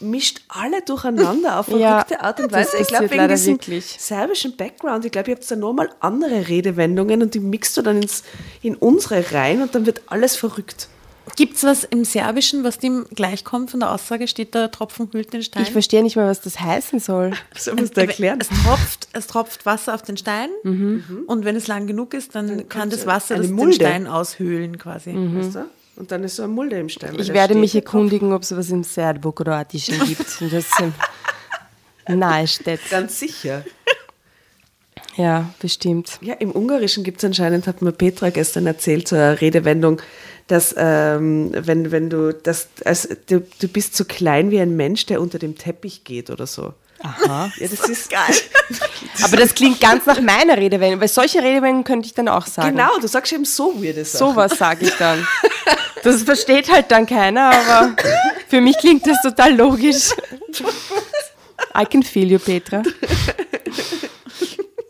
mischt 0.00 0.40
alle 0.48 0.82
durcheinander 0.82 1.58
auf 1.60 1.68
Ja, 1.78 2.04
verrückte 2.04 2.20
Art 2.20 2.40
und 2.40 2.52
Weise. 2.52 2.78
Ich 2.78 2.88
glaube, 2.88 3.10
wegen 3.10 3.28
diesem 3.28 3.54
wirklich. 3.54 3.96
serbischen 3.98 4.56
Background, 4.56 5.04
ich 5.04 5.12
glaube, 5.12 5.30
ihr 5.30 5.36
habt 5.36 5.48
da 5.50 5.56
nochmal 5.56 5.90
andere 6.00 6.48
Redewendungen 6.48 7.22
und 7.22 7.34
die 7.34 7.40
mixt 7.40 7.76
du 7.76 7.82
dann 7.82 8.02
ins, 8.02 8.24
in 8.62 8.74
unsere 8.74 9.32
rein 9.32 9.62
und 9.62 9.74
dann 9.74 9.86
wird 9.86 10.02
alles 10.06 10.36
verrückt. 10.36 10.88
Gibt 11.36 11.56
es 11.56 11.62
was 11.62 11.84
im 11.84 12.04
Serbischen, 12.04 12.64
was 12.64 12.78
dem 12.78 13.06
gleichkommt 13.14 13.70
von 13.70 13.78
der 13.78 13.92
Aussage? 13.92 14.26
Steht 14.26 14.56
der 14.56 14.72
Tropfen 14.72 15.08
hüllt 15.12 15.32
den 15.32 15.44
Stein? 15.44 15.62
Ich 15.62 15.70
verstehe 15.70 16.02
nicht 16.02 16.16
mal, 16.16 16.26
was 16.26 16.40
das 16.40 16.58
heißen 16.58 16.98
soll. 16.98 17.32
So 17.56 17.74
musst 17.76 17.96
du 17.96 18.00
erklären. 18.00 18.40
Es 18.40 18.48
tropft, 18.48 19.08
es 19.12 19.28
tropft 19.28 19.64
Wasser 19.64 19.94
auf 19.94 20.02
den 20.02 20.16
Stein 20.16 20.50
und 20.64 21.44
wenn 21.44 21.54
es 21.54 21.68
lang 21.68 21.86
genug 21.86 22.12
ist, 22.12 22.34
dann, 22.34 22.68
kann 22.68 22.82
kommt 22.82 22.92
das 22.92 23.06
Wasser 23.06 23.36
das 23.36 23.46
den. 23.46 23.72
Stein 23.72 24.06
aushöhlen 24.08 24.78
quasi. 24.78 25.14
Weißt 25.14 25.54
du? 25.54 25.64
Und 25.96 26.10
dann 26.10 26.24
ist 26.24 26.36
so 26.36 26.44
ein 26.44 26.50
Mulde 26.50 26.78
im 26.78 26.88
Stein. 26.88 27.18
Ich 27.18 27.32
werde 27.32 27.54
mich 27.54 27.74
erkundigen, 27.74 28.32
ob 28.32 28.42
es 28.42 28.56
was 28.56 28.70
im 28.70 28.82
Serbokroatischen 28.82 29.98
gibt. 30.06 30.40
Und 30.40 30.52
das 30.52 30.66
nahe 32.08 32.46
steht. 32.48 32.80
Ganz 32.90 33.18
sicher. 33.18 33.64
Ja, 35.16 35.52
bestimmt. 35.60 36.18
Ja, 36.22 36.34
im 36.34 36.52
Ungarischen 36.52 37.04
gibt 37.04 37.18
es 37.18 37.24
anscheinend, 37.24 37.66
hat 37.66 37.82
mir 37.82 37.92
Petra 37.92 38.30
gestern 38.30 38.66
erzählt, 38.66 39.12
eine 39.12 39.40
Redewendung, 39.40 40.00
dass 40.46 40.74
ähm, 40.76 41.50
wenn, 41.52 41.90
wenn 41.90 42.08
du, 42.08 42.32
das, 42.32 42.68
also, 42.84 43.14
du, 43.26 43.46
du 43.60 43.68
bist 43.68 43.94
so 43.94 44.04
klein 44.04 44.50
wie 44.50 44.60
ein 44.60 44.74
Mensch, 44.74 45.06
der 45.06 45.20
unter 45.20 45.38
dem 45.38 45.58
Teppich 45.58 46.04
geht 46.04 46.30
oder 46.30 46.46
so. 46.46 46.72
Aha. 47.02 47.52
Ja, 47.58 47.68
das 47.68 47.88
ist 47.88 48.10
geil. 48.10 48.34
Aber 49.22 49.36
das 49.36 49.54
klingt 49.54 49.80
ganz 49.80 50.06
nach 50.06 50.20
meiner 50.20 50.56
Redewendung, 50.56 51.00
weil 51.00 51.08
solche 51.08 51.38
Redewendungen 51.38 51.84
könnte 51.84 52.06
ich 52.06 52.14
dann 52.14 52.28
auch 52.28 52.46
sagen. 52.46 52.76
Genau, 52.76 52.98
du 52.98 53.06
sagst 53.08 53.32
eben 53.32 53.44
so 53.44 53.82
weirde 53.82 54.04
Sachen. 54.04 54.34
Sowas 54.34 54.58
sage 54.58 54.86
ich 54.86 54.94
dann. 54.96 55.26
Das 56.04 56.24
versteht 56.24 56.68
halt 56.68 56.90
dann 56.90 57.06
keiner, 57.06 57.52
aber 57.52 57.94
für 58.48 58.60
mich 58.60 58.76
klingt 58.76 59.06
das 59.06 59.22
total 59.22 59.54
logisch. 59.54 60.10
I 61.78 61.84
can 61.84 62.02
feel 62.02 62.28
you, 62.28 62.40
Petra. 62.40 62.82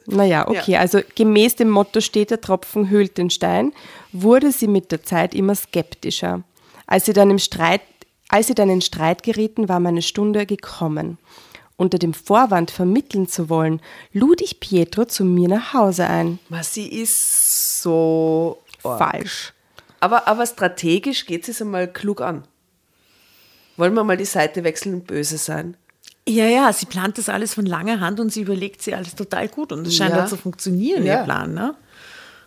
Naja, 0.06 0.48
okay, 0.48 0.76
also 0.78 1.00
gemäß 1.14 1.56
dem 1.56 1.68
Motto 1.68 2.00
steht 2.00 2.30
der 2.30 2.40
Tropfen 2.40 2.88
höhlt 2.88 3.18
den 3.18 3.28
Stein, 3.28 3.72
wurde 4.12 4.52
sie 4.52 4.68
mit 4.68 4.90
der 4.90 5.02
Zeit 5.02 5.34
immer 5.34 5.54
skeptischer. 5.54 6.42
Als 6.86 7.04
sie 7.06 7.12
dann 7.12 7.30
im 7.30 7.38
Streit, 7.38 7.82
als 8.28 8.46
sie 8.46 8.54
dann 8.54 8.70
in 8.70 8.80
Streit 8.80 9.22
gerieten, 9.22 9.68
war 9.68 9.80
meine 9.80 10.02
Stunde 10.02 10.46
gekommen. 10.46 11.18
Unter 11.76 11.98
dem 11.98 12.14
Vorwand 12.14 12.70
vermitteln 12.70 13.28
zu 13.28 13.48
wollen, 13.48 13.80
lud 14.12 14.40
ich 14.40 14.60
Pietro 14.60 15.04
zu 15.04 15.24
mir 15.24 15.48
nach 15.48 15.72
Hause 15.72 16.06
ein. 16.06 16.38
Sie 16.62 16.86
ist 16.88 17.82
so 17.82 18.62
arg. 18.84 18.98
Falsch. 18.98 19.52
Aber, 20.00 20.28
aber 20.28 20.46
strategisch 20.46 21.26
geht 21.26 21.44
sie 21.44 21.52
es 21.52 21.62
einmal 21.62 21.88
klug 21.88 22.20
an. 22.20 22.44
Wollen 23.76 23.94
wir 23.94 24.04
mal 24.04 24.16
die 24.16 24.24
Seite 24.24 24.64
wechseln 24.64 24.94
und 24.94 25.06
böse 25.06 25.38
sein? 25.38 25.76
Ja, 26.28 26.44
ja, 26.46 26.72
sie 26.72 26.86
plant 26.86 27.18
das 27.18 27.28
alles 27.28 27.54
von 27.54 27.66
langer 27.66 27.98
Hand 28.00 28.20
und 28.20 28.32
sie 28.32 28.42
überlegt 28.42 28.80
sich 28.82 28.94
alles 28.94 29.14
total 29.16 29.48
gut 29.48 29.72
und 29.72 29.86
es 29.86 29.96
scheint 29.96 30.14
Ja. 30.14 30.24
auch 30.24 30.28
zu 30.28 30.36
funktionieren, 30.36 31.04
Ja. 31.04 31.18
ihr 31.20 31.24
Plan. 31.24 31.52
Ne? 31.54 31.74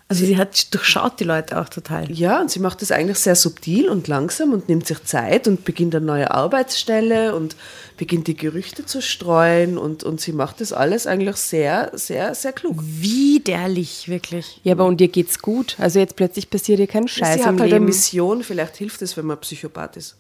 Also 0.08 0.24
sie 0.24 0.38
hat 0.38 0.72
durchschaut 0.72 1.20
die 1.20 1.24
Leute 1.24 1.60
auch 1.60 1.68
total. 1.68 2.12
Ja, 2.12 2.40
und 2.40 2.52
sie 2.52 2.60
macht 2.60 2.84
das 2.84 2.92
eigentlich 2.92 3.18
sehr 3.18 3.36
subtil 3.36 3.90
und 3.90 4.08
langsam 4.08 4.54
und 4.54 4.70
nimmt 4.70 4.86
sich 4.86 5.04
Zeit 5.04 5.48
und 5.48 5.66
beginnt 5.66 5.96
eine 5.96 6.06
neue 6.06 6.30
Arbeitsstelle 6.30 7.36
und 7.36 7.56
beginnt 7.98 8.28
die 8.28 8.38
Gerüchte 8.38 8.86
zu 8.86 9.02
streuen 9.02 9.80
und, 9.80 10.04
und 10.04 10.22
sie 10.22 10.32
macht 10.32 10.62
das 10.62 10.74
alles 10.74 11.08
eigentlich 11.08 11.38
sehr, 11.38 11.92
sehr, 11.96 12.36
sehr 12.36 12.54
klug. 12.54 12.76
Widerlich, 12.80 14.08
wirklich. 14.08 14.60
Ja, 14.64 14.74
aber 14.74 14.86
und 14.86 15.02
ihr 15.02 15.08
geht's 15.08 15.40
gut. 15.40 15.76
Also 15.80 15.98
jetzt 15.98 16.16
plötzlich 16.16 16.52
passiert 16.52 16.80
ihr 16.80 16.88
kein 16.88 17.08
Scheiß 17.08 17.34
sie 17.34 17.40
im 17.40 17.46
hat 17.46 17.52
halt 17.54 17.62
eine 17.62 17.72
Leben. 17.72 17.86
Mission, 17.86 18.44
vielleicht 18.44 18.76
hilft 18.78 19.02
es, 19.02 19.18
wenn 19.18 19.26
man 19.26 19.40
Psychopath 19.40 19.98
ist. 19.98 20.18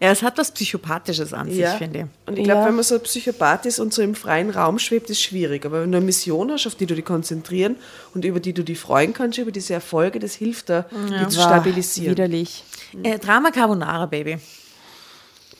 Ja, 0.00 0.10
es 0.12 0.22
hat 0.22 0.38
was 0.38 0.52
Psychopathisches 0.52 1.32
an 1.32 1.50
sich, 1.50 1.66
finde 1.70 1.98
ich. 1.98 2.04
Und 2.28 2.38
ich 2.38 2.44
glaube, 2.44 2.60
Ja. 2.60 2.66
wenn 2.66 2.76
man 2.76 2.84
so 2.84 2.94
ein 2.94 3.00
Psychopath 3.02 3.66
ist 3.66 3.80
und 3.80 3.92
so 3.92 4.00
im 4.00 4.14
freien 4.14 4.50
Raum 4.50 4.78
schwebt, 4.78 5.10
ist 5.10 5.20
schwierig. 5.20 5.66
Aber 5.66 5.82
wenn 5.82 5.90
du 5.90 5.96
eine 5.98 6.06
Mission 6.06 6.52
hast, 6.52 6.68
auf 6.68 6.76
die 6.76 6.86
du 6.86 6.94
dich 6.94 7.04
konzentrieren 7.04 7.74
und 8.14 8.24
über 8.24 8.38
die 8.38 8.52
du 8.52 8.62
dich 8.62 8.78
freuen 8.78 9.12
kannst, 9.12 9.38
über 9.38 9.50
diese 9.50 9.74
Erfolge, 9.74 10.20
das 10.20 10.34
hilft 10.34 10.68
dir, 10.68 10.84
die 11.20 11.26
zu 11.28 11.40
stabilisieren. 11.40 12.12
Widerlich. 12.12 12.62
Äh, 13.02 13.18
Drama 13.18 13.50
Carbonara, 13.50 14.06
Baby. 14.06 14.38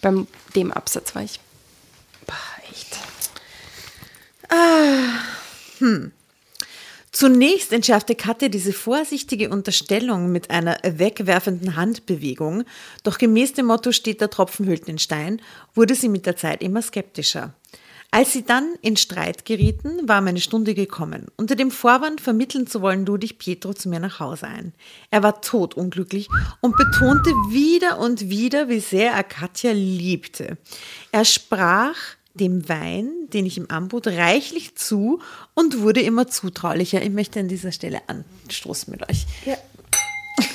Beim 0.02 0.28
dem 0.54 0.72
Absatz 0.72 1.14
war 1.16 1.22
ich. 1.24 1.40
Bah, 2.26 2.34
echt. 2.70 2.96
Zunächst 7.10 7.72
entschärfte 7.72 8.14
Katja 8.14 8.48
diese 8.48 8.72
vorsichtige 8.72 9.50
Unterstellung 9.50 10.30
mit 10.30 10.50
einer 10.50 10.78
wegwerfenden 10.82 11.76
Handbewegung, 11.76 12.64
doch 13.02 13.18
gemäß 13.18 13.54
dem 13.54 13.66
Motto 13.66 13.92
steht 13.92 14.20
der 14.20 14.30
Tropfen 14.30 14.66
hüllt 14.66 14.88
den 14.88 14.98
Stein, 14.98 15.40
wurde 15.74 15.94
sie 15.94 16.08
mit 16.08 16.26
der 16.26 16.36
Zeit 16.36 16.62
immer 16.62 16.82
skeptischer. 16.82 17.54
Als 18.10 18.32
sie 18.32 18.42
dann 18.42 18.74
in 18.80 18.96
Streit 18.96 19.44
gerieten, 19.44 20.08
war 20.08 20.22
meine 20.22 20.40
Stunde 20.40 20.74
gekommen. 20.74 21.26
Unter 21.36 21.56
dem 21.56 21.70
Vorwand, 21.70 22.22
vermitteln 22.22 22.66
zu 22.66 22.80
wollen, 22.80 23.04
lud 23.04 23.22
ich 23.22 23.36
Pietro 23.36 23.74
zu 23.74 23.90
mir 23.90 24.00
nach 24.00 24.18
Hause 24.18 24.46
ein. 24.46 24.72
Er 25.10 25.22
war 25.22 25.42
todunglücklich 25.42 26.28
und 26.62 26.74
betonte 26.76 27.30
wieder 27.50 27.98
und 27.98 28.30
wieder, 28.30 28.70
wie 28.70 28.80
sehr 28.80 29.12
er 29.12 29.24
Katja 29.24 29.72
liebte. 29.72 30.56
Er 31.12 31.26
sprach 31.26 31.96
dem 32.38 32.68
Wein, 32.68 33.10
den 33.32 33.46
ich 33.46 33.58
ihm 33.58 33.66
anbot, 33.68 34.06
reichlich 34.06 34.76
zu 34.76 35.20
und 35.54 35.80
wurde 35.80 36.00
immer 36.00 36.26
zutraulicher. 36.26 37.02
Ich 37.02 37.10
möchte 37.10 37.40
an 37.40 37.48
dieser 37.48 37.72
Stelle 37.72 38.00
anstoßen 38.06 38.90
mit 38.90 39.08
euch. 39.08 39.26
Ja. 39.44 39.56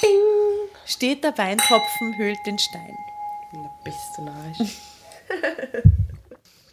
Bing! 0.00 0.10
Steht 0.86 1.24
der 1.24 1.36
Weintropfen, 1.36 2.16
hüllt 2.18 2.38
den 2.46 2.58
Stein. 2.58 2.96
Bist 3.84 3.96
du 4.16 4.24
narrisch. 4.24 4.58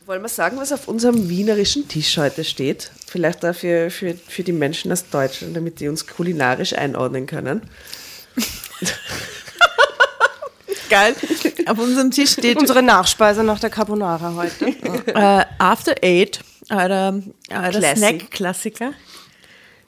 Wollen 0.06 0.22
wir 0.22 0.30
sagen, 0.30 0.58
was 0.58 0.72
auf 0.72 0.88
unserem 0.88 1.28
wienerischen 1.28 1.88
Tisch 1.88 2.18
heute 2.18 2.46
steht? 2.46 2.92
Vielleicht 3.08 3.44
auch 3.44 3.54
für, 3.54 3.90
für, 3.90 4.14
für 4.14 4.44
die 4.44 4.54
Menschen 4.54 4.92
aus 4.92 5.10
Deutschland, 5.10 5.56
damit 5.56 5.80
die 5.80 5.90
uns 5.90 6.08
kulinarisch 6.08 6.74
einordnen 6.74 7.26
können. 7.26 7.62
Geil. 10.90 11.16
Auf 11.66 11.80
unserem 11.80 12.12
Tisch 12.12 12.32
steht 12.32 12.58
Unsere 12.58 12.82
Nachspeise 12.82 13.44
nach 13.44 13.60
der 13.60 13.70
Carbonara 13.70 14.34
heute. 14.36 14.68
äh, 15.08 15.46
After 15.58 15.96
Eight, 16.02 16.42
Classic. 16.68 17.98
Snack-Klassiker. 17.98 18.94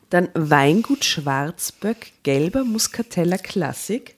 Dann 0.09 0.29
Weingut 0.33 1.05
Schwarzböck, 1.05 2.11
gelber 2.23 2.63
Muscatella 2.63 3.37
Klassik. 3.37 4.15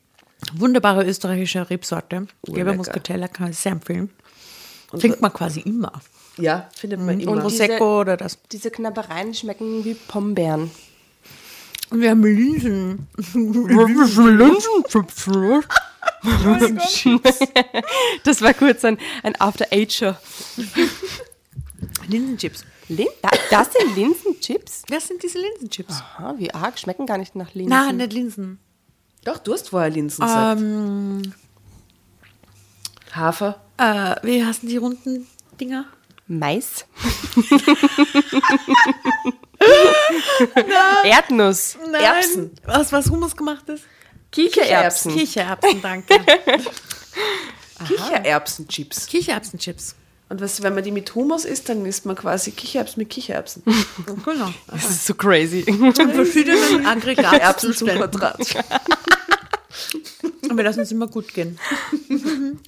Wunderbare 0.54 1.06
österreichische 1.06 1.70
Rebsorte. 1.70 2.28
Gelber 2.44 2.72
lecker. 2.72 2.78
Muscatella 2.78 3.28
kann 3.28 3.52
ich 3.52 3.58
sehr 3.58 3.74
empfehlen. 3.74 4.10
Trinkt 5.00 5.22
man 5.22 5.32
quasi 5.34 5.60
immer. 5.62 5.92
Ja, 6.38 6.70
findet 6.76 7.00
man 7.00 7.20
immer. 7.20 7.32
Und 7.34 7.44
diese- 7.44 7.66
Prosecco 7.68 8.02
oder 8.02 8.18
das. 8.18 8.40
Diese 8.52 8.72
Knabbereien 8.72 9.34
schmecken 9.34 9.86
wie 9.86 9.94
Pombeeren. 9.94 10.72
Und 11.90 12.02
wir 12.02 12.10
haben 12.12 12.24
Linsen. 12.24 13.08
Das 18.24 18.42
war 18.42 18.54
kurz 18.54 18.84
ein, 18.86 18.98
ein 19.24 19.36
After-Eight-Show. 19.40 20.14
Linsenchips. 22.08 22.66
Lin 22.88 23.08
da, 23.22 23.30
das 23.50 23.70
sind 23.74 23.96
Linsenchips? 23.96 24.84
Was 24.90 25.08
sind 25.08 25.24
diese 25.24 25.40
Linsenchips? 25.40 25.94
Aha, 26.02 26.36
wie 26.38 26.54
arg, 26.54 26.78
schmecken 26.78 27.06
gar 27.06 27.18
nicht 27.18 27.36
nach 27.36 27.54
Linsen. 27.54 27.70
Nein, 27.70 27.98
nicht 27.98 28.14
Linsen. 28.14 28.60
Doch, 29.24 29.38
du 29.38 29.54
hast 29.54 29.70
vorher 29.70 29.90
Linsen 29.90 30.26
gesagt. 30.26 30.60
Ähm, 30.62 31.34
Hafer. 33.14 33.62
äh, 33.78 34.16
wie 34.24 34.44
heißen 34.44 34.68
die 34.68 34.78
runden 34.78 35.28
Dinger? 35.60 35.86
Mais. 36.28 36.86
Erdnuss. 41.04 41.78
Erbsen. 41.94 42.52
Was, 42.66 42.92
was 42.92 43.10
Hummus 43.10 43.36
gemacht 43.36 43.68
ist? 43.70 43.84
Kichererbsen. 44.32 45.14
Kichererbsen, 45.16 45.82
danke. 45.82 46.16
Kichererbsenchips. 47.88 49.08
Kichererbsenchips. 49.08 49.96
Und 50.30 50.40
was, 50.40 50.62
wenn 50.64 50.74
man 50.74 50.84
die 50.84 50.92
mit 50.92 51.14
Hummus 51.14 51.44
isst, 51.44 51.68
dann 51.68 51.86
isst 51.86 52.06
man 52.06 52.16
quasi 52.16 52.52
Kichererbsen 52.52 53.00
mit 53.02 53.10
Kichererbsen. 53.10 53.64
Genau. 54.26 54.54
Das 54.68 54.90
ist 54.90 55.06
so 55.06 55.14
crazy. 55.14 55.60
In 55.68 55.94
verschiedenen 55.94 56.86
Aggregatzuständen. 56.86 57.98
Erbsenzuckerdraht. 58.02 58.40
Und 60.50 60.56
wir 60.58 60.64
lassen 60.64 60.80
es 60.82 60.92
immer 60.92 61.08
gut 61.08 61.34
gehen. 61.34 61.60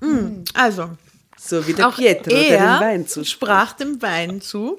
Mm, 0.00 0.44
Also, 0.54 0.90
So 1.36 1.66
wie 1.66 1.72
der 1.72 1.88
auch 1.88 1.96
Pietro, 1.96 2.30
der 2.30 2.58
er 2.58 2.78
den 2.78 2.86
Wein 2.86 3.06
zuspricht. 3.08 3.30
sprach 3.32 3.72
dem 3.72 4.00
Wein 4.00 4.40
zu. 4.40 4.78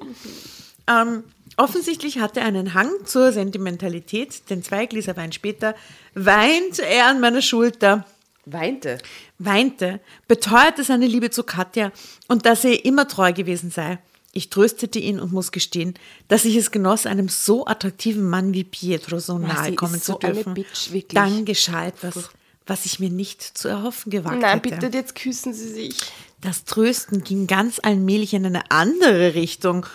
Ähm, 0.88 1.24
offensichtlich 1.60 2.20
hatte 2.20 2.40
er 2.40 2.48
einen 2.48 2.74
Hang 2.74 2.92
zur 3.06 3.32
Sentimentalität, 3.32 4.50
denn 4.50 4.64
zwei 4.64 4.86
Gläser 4.86 5.16
Wein 5.18 5.32
später 5.32 5.76
weint 6.16 6.80
er 6.80 7.08
an 7.08 7.20
meiner 7.20 7.42
Schulter, 7.42 8.06
Weinte. 8.46 8.98
weinte, 9.38 10.00
beteuerte 10.28 10.84
seine 10.84 11.06
Liebe 11.06 11.30
zu 11.30 11.44
Katja 11.44 11.92
und 12.28 12.46
dass 12.46 12.66
er 12.66 12.86
immer 12.86 13.08
treu 13.08 13.34
gewesen 13.34 13.72
sei. 13.72 14.00
Ich 14.32 14.50
tröstete 14.50 15.00
ihn 15.00 15.20
und 15.20 15.34
muss 15.34 15.52
gestehen, 15.52 15.96
dass 16.28 16.46
ich 16.46 16.56
es 16.56 16.72
genoss, 16.72 17.06
einem 17.06 17.30
so 17.30 17.66
attraktiven 17.66 18.30
Mann 18.30 18.54
wie 18.54 18.64
Pietro 18.64 19.20
so 19.20 19.40
nahe 19.40 19.74
kommen 19.74 20.00
zu 20.00 20.14
so 20.14 20.18
dürfen. 20.20 20.54
Bitch. 20.54 20.90
Dann 21.14 21.46
geschah 21.46 21.88
etwas, 21.88 22.30
was 22.68 22.86
ich 22.86 23.00
mir 23.00 23.10
nicht 23.10 23.42
zu 23.42 23.68
erhoffen 23.68 24.12
gewagt 24.12 24.40
Nein, 24.40 24.62
hätte. 24.64 24.78
bitte, 24.78 24.98
jetzt 24.98 25.16
küssen 25.16 25.54
Sie 25.54 25.70
sich. 25.70 25.98
Das 26.42 26.64
Trösten 26.64 27.24
ging 27.24 27.48
ganz 27.48 27.80
allmählich 27.84 28.34
in 28.34 28.46
eine 28.46 28.72
andere 28.72 29.36
Richtung. 29.36 29.86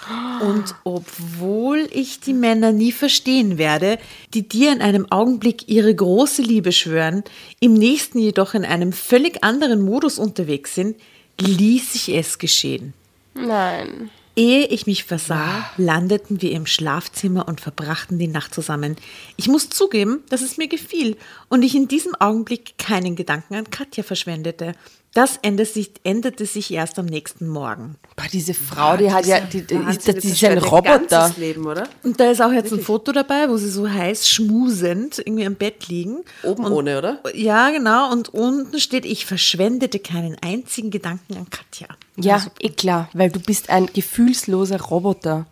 Und 0.43 0.75
obwohl 0.85 1.89
ich 1.91 2.21
die 2.21 2.35
Männer 2.35 2.71
nie 2.73 2.93
verstehen 2.93 3.57
werde, 3.57 3.99
die 4.35 4.47
dir 4.47 4.71
in 4.73 4.83
einem 4.83 5.11
Augenblick 5.11 5.69
ihre 5.69 5.95
große 5.95 6.43
Liebe 6.43 6.73
schwören, 6.73 7.25
im 7.61 7.73
nächsten 7.73 8.19
jedoch 8.19 8.53
in 8.53 8.67
einem 8.67 8.93
völlig 8.93 9.43
anderen 9.43 9.83
Modus 9.83 10.19
unterwegs 10.19 10.75
sind, 10.75 10.97
ließ 11.41 11.95
ich 11.95 12.15
es 12.15 12.39
geschehen. 12.39 12.93
Nein. 13.35 14.11
Ehe 14.37 14.67
ich 14.67 14.87
mich 14.87 15.05
versah, 15.05 15.65
landeten 15.77 16.43
wir 16.43 16.51
im 16.51 16.67
Schlafzimmer 16.67 17.47
und 17.47 17.61
verbrachten 17.61 18.19
die 18.19 18.27
Nacht 18.27 18.53
zusammen. 18.53 18.97
Ich 19.37 19.47
muss 19.47 19.71
zugeben, 19.71 20.25
dass 20.29 20.43
es 20.43 20.57
mir 20.57 20.67
gefiel 20.67 21.17
und 21.49 21.63
ich 21.63 21.77
in 21.77 21.87
diesem 21.87 22.17
Augenblick 22.17 22.77
keinen 22.77 23.15
Gedanken 23.15 23.55
an 23.55 23.71
Katja 23.71 24.03
verschwendete. 24.03 24.75
Das 25.13 25.39
änderte 25.43 25.73
sich, 25.73 25.93
änderte 26.03 26.45
sich 26.45 26.73
erst 26.73 26.99
am 26.99 27.07
nächsten 27.07 27.47
Morgen. 27.47 27.95
Boah, 28.17 28.27
diese 28.33 28.53
Frau, 28.53 28.97
die 28.97 29.13
hat 29.13 29.25
ja, 29.27 29.39
die, 29.39 29.63
die, 29.63 29.77
ist, 29.77 30.09
die 30.09 30.13
das 30.13 30.25
ist 30.25 30.45
ein 30.45 30.59
Roboter. 30.59 31.33
Leben, 31.37 31.65
oder? 31.67 31.85
Und 32.03 32.19
da 32.19 32.33
ist 32.33 32.43
auch 32.43 32.51
jetzt 32.51 32.73
ein 32.73 32.81
Foto 32.81 33.13
dabei, 33.13 33.49
wo 33.49 33.57
sie 33.57 33.71
so 33.71 33.89
heiß 33.89 34.29
schmusend 34.29 35.19
irgendwie 35.19 35.47
am 35.47 35.55
Bett 35.55 35.87
liegen. 35.87 36.25
Oben 36.43 36.65
und, 36.65 36.73
ohne, 36.73 36.99
oder? 36.99 37.21
Ja, 37.33 37.71
genau. 37.71 38.11
Und 38.11 38.35
unten 38.35 38.81
steht, 38.81 39.05
ich 39.05 39.25
verschwendete 39.25 40.01
keinen 40.01 40.37
einzigen 40.43 40.91
Gedanken 40.91 41.37
an 41.37 41.49
Katja. 41.49 41.87
Ja, 42.17 42.45
eh 42.61 42.69
klar, 42.69 43.09
weil 43.13 43.31
du 43.31 43.41
bist 43.41 43.71
ein 43.71 43.87
gefühlsloser 43.93 44.81
Roboter. 44.81 45.47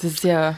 Das 0.00 0.12
ist 0.12 0.24
ja, 0.24 0.56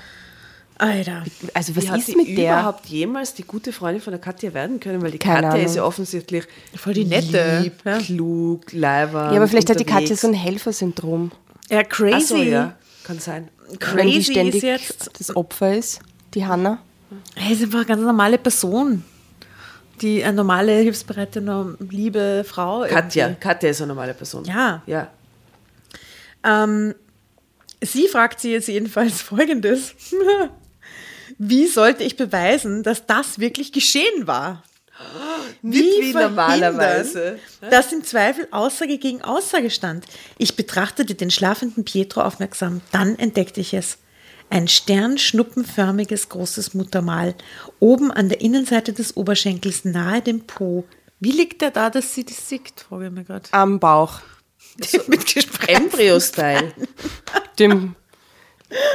Alter. 0.78 1.24
also 1.54 1.74
was 1.76 1.84
Wie 1.92 1.98
ist 1.98 2.16
mit 2.16 2.28
der? 2.38 2.52
überhaupt 2.52 2.86
jemals 2.86 3.34
die 3.34 3.42
gute 3.42 3.72
Freundin 3.72 4.00
von 4.02 4.12
der 4.12 4.20
Katja 4.20 4.54
werden 4.54 4.78
können? 4.80 5.02
Weil 5.02 5.10
die 5.10 5.18
Keine 5.18 5.36
Katja 5.42 5.50
Ahnung. 5.50 5.66
ist 5.66 5.76
ja 5.76 5.84
offensichtlich 5.84 6.44
Voll 6.76 6.94
die 6.94 7.04
nette. 7.04 7.60
lieb, 7.62 7.74
Ja. 7.84 7.98
klug, 7.98 8.72
leiber. 8.72 9.30
Ja, 9.30 9.36
aber 9.38 9.48
vielleicht 9.48 9.68
hat 9.70 9.80
die 9.80 9.84
Katja 9.84 10.00
unterwegs. 10.00 10.20
so 10.22 10.28
ein 10.28 10.34
Helfersyndrom. 10.34 11.32
Ja, 11.70 11.82
crazy. 11.84 12.14
Ach 12.14 12.20
so, 12.20 12.36
ja, 12.36 12.74
kann 13.04 13.18
sein. 13.18 13.48
Wenn 13.68 14.06
die 14.06 14.14
Crazy 14.14 14.32
ständig 14.32 14.54
ist 14.56 14.62
jetzt. 14.62 15.10
das 15.18 15.36
Opfer 15.36 15.76
ist, 15.76 16.00
die 16.34 16.44
Hanna. 16.46 16.78
Er 17.36 17.50
ist 17.50 17.62
einfach 17.62 17.78
eine 17.78 17.86
ganz 17.86 18.02
normale 18.02 18.38
Person. 18.38 19.04
Die 20.00 20.24
eine 20.24 20.34
normale, 20.34 20.72
hilfsbereite, 20.72 21.76
liebe 21.90 22.44
Frau. 22.46 22.86
Katja, 22.88 23.26
irgendwie. 23.26 23.40
Katja 23.40 23.70
ist 23.70 23.80
eine 23.80 23.88
normale 23.88 24.14
Person. 24.14 24.44
Ja. 24.44 24.82
Ja. 24.86 25.08
Ähm, 26.42 26.94
sie 27.82 28.08
fragt 28.08 28.40
sie 28.40 28.52
jetzt 28.52 28.68
jedenfalls 28.68 29.20
folgendes. 29.22 29.94
Wie 31.38 31.66
sollte 31.66 32.04
ich 32.04 32.16
beweisen, 32.16 32.82
dass 32.82 33.06
das 33.06 33.38
wirklich 33.38 33.72
geschehen 33.72 34.26
war? 34.26 34.62
Nicht 35.62 35.84
wie 35.84 36.12
verhindern, 36.12 36.22
normalerweise. 36.34 37.38
Dass 37.70 37.92
im 37.92 38.04
Zweifel 38.04 38.46
Aussage 38.50 38.98
gegen 38.98 39.22
Aussage 39.22 39.70
stand. 39.70 40.04
Ich 40.36 40.56
betrachtete 40.56 41.14
den 41.14 41.30
schlafenden 41.30 41.84
Pietro 41.84 42.22
aufmerksam. 42.22 42.82
Dann 42.92 43.18
entdeckte 43.18 43.60
ich 43.60 43.72
es. 43.72 43.98
Ein 44.50 44.66
sternschnuppenförmiges 44.66 46.28
großes 46.28 46.74
Muttermal. 46.74 47.36
Oben 47.78 48.10
an 48.10 48.28
der 48.28 48.40
Innenseite 48.40 48.92
des 48.92 49.16
Oberschenkels 49.16 49.84
nahe 49.84 50.22
dem 50.22 50.40
Po. 50.40 50.84
Wie 51.20 51.30
liegt 51.30 51.62
der 51.62 51.70
da, 51.70 51.88
dass 51.88 52.14
sie 52.14 52.24
das 52.24 52.48
sieht? 52.48 52.84
Frage 52.88 53.06
ich 53.06 53.12
mir 53.12 53.22
gerade. 53.22 53.48
Am 53.52 53.78
Bauch. 53.78 54.18
Mit 55.06 55.32
Gespräch. 55.32 55.76
Embryo-Style. 55.76 56.72
Dem, 57.60 57.94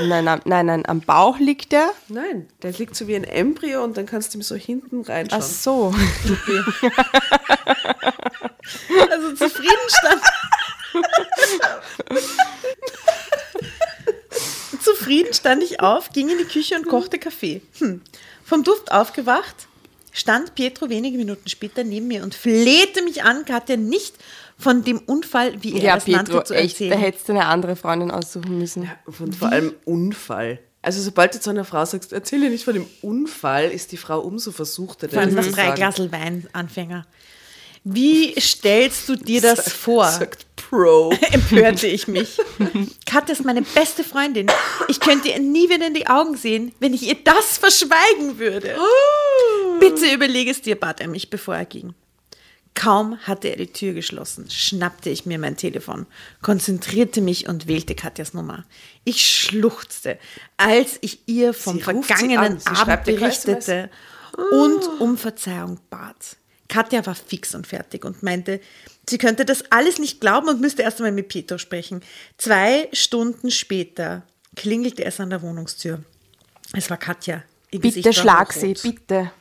nein, 0.01 0.25
nein, 0.25 0.41
nein, 0.43 0.65
nein, 0.65 0.85
am 0.87 0.99
Bauch 0.99 1.39
liegt 1.39 1.71
der. 1.71 1.89
Nein, 2.09 2.49
der 2.61 2.73
liegt 2.73 2.97
so 2.97 3.07
wie 3.07 3.15
ein 3.15 3.23
Embryo 3.23 3.81
und 3.83 3.95
dann 3.95 4.05
kannst 4.05 4.33
du 4.33 4.39
ihm 4.39 4.41
so 4.41 4.55
hinten 4.55 5.03
reinschauen. 5.03 5.41
Ach 5.41 5.47
so. 5.47 5.95
Also 9.11 9.35
zufriedenstand. 9.35 10.21
Zufrieden 15.05 15.33
stand 15.35 15.61
ich 15.61 15.81
auf, 15.81 16.09
ging 16.13 16.29
in 16.29 16.39
die 16.39 16.45
Küche 16.45 16.75
und 16.75 16.87
kochte 16.87 17.19
Kaffee. 17.19 17.61
Hm. 17.77 18.01
Vom 18.43 18.63
Duft 18.63 18.91
aufgewacht, 18.91 19.67
stand 20.11 20.55
Pietro 20.55 20.89
wenige 20.89 21.15
Minuten 21.17 21.47
später 21.47 21.83
neben 21.83 22.07
mir 22.07 22.23
und 22.23 22.33
flehte 22.33 23.03
mich 23.03 23.23
an, 23.23 23.45
Katja 23.45 23.77
nicht 23.77 24.15
von 24.57 24.83
dem 24.83 24.97
Unfall, 24.97 25.61
wie 25.61 25.73
er 25.75 25.83
Ja, 25.83 25.97
es 25.97 26.05
Pietro, 26.05 26.17
nannte, 26.17 26.43
zu 26.45 26.53
echt, 26.55 26.79
da 26.79 26.85
erzählen. 26.85 26.99
hättest 26.99 27.29
du 27.29 27.33
eine 27.33 27.45
andere 27.45 27.75
Freundin 27.75 28.09
aussuchen 28.09 28.57
müssen. 28.57 28.89
Und 29.19 29.35
vor 29.35 29.51
allem 29.51 29.75
Unfall. 29.85 30.57
Also 30.81 31.01
sobald 31.01 31.35
du 31.35 31.39
zu 31.39 31.51
einer 31.51 31.65
Frau 31.65 31.85
sagst, 31.85 32.11
erzähle 32.11 32.49
nicht 32.49 32.63
von 32.63 32.73
dem 32.73 32.87
Unfall, 33.03 33.69
ist 33.69 33.91
die 33.91 33.97
Frau 33.97 34.21
umso 34.21 34.51
versuchter. 34.51 35.07
Vor 35.07 35.19
allem 35.19 35.35
das 35.35 35.51
drei. 35.51 35.71
Glasel 35.71 36.11
Wein, 36.11 36.47
Anfänger. 36.51 37.05
Wie 37.83 38.33
stellst 38.39 39.07
du 39.07 39.15
dir 39.15 39.41
das 39.41 39.71
vor? 39.71 40.07
Sagt 40.09 40.45
Pro. 40.75 41.13
empörte 41.31 41.87
ich 41.87 42.07
mich. 42.07 42.37
Katja 43.05 43.33
ist 43.33 43.45
meine 43.45 43.61
beste 43.61 44.03
Freundin. 44.03 44.47
Ich 44.89 44.99
könnte 44.99 45.29
ihr 45.29 45.39
nie 45.39 45.69
wieder 45.69 45.87
in 45.87 45.93
die 45.93 46.07
Augen 46.07 46.35
sehen, 46.35 46.73
wenn 46.79 46.93
ich 46.93 47.03
ihr 47.03 47.15
das 47.23 47.57
verschweigen 47.57 48.39
würde. 48.39 48.75
Bitte 49.79 50.13
überlege 50.13 50.51
es 50.51 50.61
dir, 50.61 50.77
bat 50.77 50.99
er 50.99 51.07
mich, 51.07 51.29
bevor 51.29 51.55
er 51.55 51.65
ging. 51.65 51.93
Kaum 52.73 53.17
hatte 53.19 53.47
er 53.47 53.55
die 53.55 53.71
Tür 53.71 53.93
geschlossen, 53.93 54.49
schnappte 54.49 55.09
ich 55.09 55.25
mir 55.25 55.39
mein 55.39 55.55
Telefon, 55.55 56.07
konzentrierte 56.41 57.21
mich 57.21 57.47
und 57.47 57.67
wählte 57.67 57.95
Katjas 57.95 58.33
Nummer. 58.33 58.65
Ich 59.05 59.25
schluchzte, 59.25 60.19
als 60.57 60.97
ich 60.99 61.19
ihr 61.25 61.53
vom 61.53 61.77
Sie 61.77 61.83
vergangenen. 61.83 62.59
Sie 62.59 62.67
Abend 62.67 63.05
berichtete 63.05 63.89
und 64.51 64.99
um 64.99 65.17
Verzeihung 65.17 65.79
bat. 65.89 66.35
Katja 66.67 67.05
war 67.05 67.15
fix 67.15 67.55
und 67.55 67.65
fertig 67.65 68.03
und 68.03 68.23
meinte, 68.23 68.59
sie 69.09 69.17
könnte 69.17 69.45
das 69.45 69.63
alles 69.71 69.99
nicht 69.99 70.21
glauben 70.21 70.49
und 70.49 70.61
müsste 70.61 70.81
erst 70.81 70.97
einmal 70.97 71.11
mit 71.11 71.27
Pietro 71.27 71.57
sprechen. 71.57 72.01
Zwei 72.37 72.89
Stunden 72.93 73.51
später 73.51 74.23
klingelte 74.55 75.03
es 75.05 75.19
an 75.19 75.29
der 75.29 75.41
Wohnungstür. 75.41 76.03
Es 76.73 76.89
war 76.89 76.97
Katja. 76.97 77.43
Ihr 77.71 77.81
Bitte 77.81 78.01
Gesicht 78.01 78.19
schlag 78.19 78.53
sie, 78.53 78.73
bitte. 78.73 79.31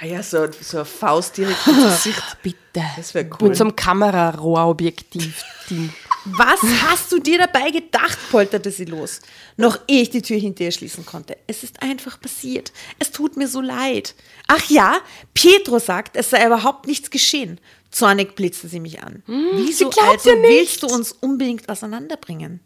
Ah 0.00 0.06
ja, 0.06 0.22
so, 0.22 0.46
so 0.60 0.78
eine 0.78 0.86
Faust 0.86 1.36
direkt 1.36 1.66
ins 1.66 1.76
Gesicht. 2.04 2.22
Bitte. 2.42 2.82
Das 2.96 3.14
wäre 3.14 3.28
cool. 3.40 3.48
Mit 3.48 3.56
so 3.56 3.64
einem 3.64 3.74
Kamerarohrobjektiv-Ding. 3.74 5.92
Was 6.24 6.60
hast 6.82 7.12
du 7.12 7.18
dir 7.18 7.38
dabei 7.38 7.70
gedacht? 7.70 8.18
polterte 8.30 8.70
sie 8.70 8.84
los, 8.84 9.20
noch 9.56 9.78
ehe 9.88 10.02
ich 10.02 10.10
die 10.10 10.22
Tür 10.22 10.38
hinter 10.38 10.64
ihr 10.64 10.72
schließen 10.72 11.06
konnte. 11.06 11.36
Es 11.46 11.62
ist 11.62 11.82
einfach 11.82 12.20
passiert. 12.20 12.72
Es 12.98 13.10
tut 13.10 13.36
mir 13.36 13.48
so 13.48 13.60
leid. 13.60 14.14
Ach 14.46 14.68
ja, 14.68 14.98
Pietro 15.34 15.78
sagt, 15.78 16.16
es 16.16 16.30
sei 16.30 16.46
überhaupt 16.46 16.86
nichts 16.86 17.10
geschehen. 17.10 17.60
Zornig 17.90 18.34
blitzte 18.36 18.68
sie 18.68 18.80
mich 18.80 19.02
an. 19.02 19.22
Wieso 19.26 19.86
Hm, 19.86 19.90
glaubt 19.90 20.08
also 20.26 20.34
nicht. 20.34 20.42
willst 20.50 20.82
du 20.82 20.86
uns 20.88 21.12
unbedingt 21.12 21.68
auseinanderbringen? 21.68 22.60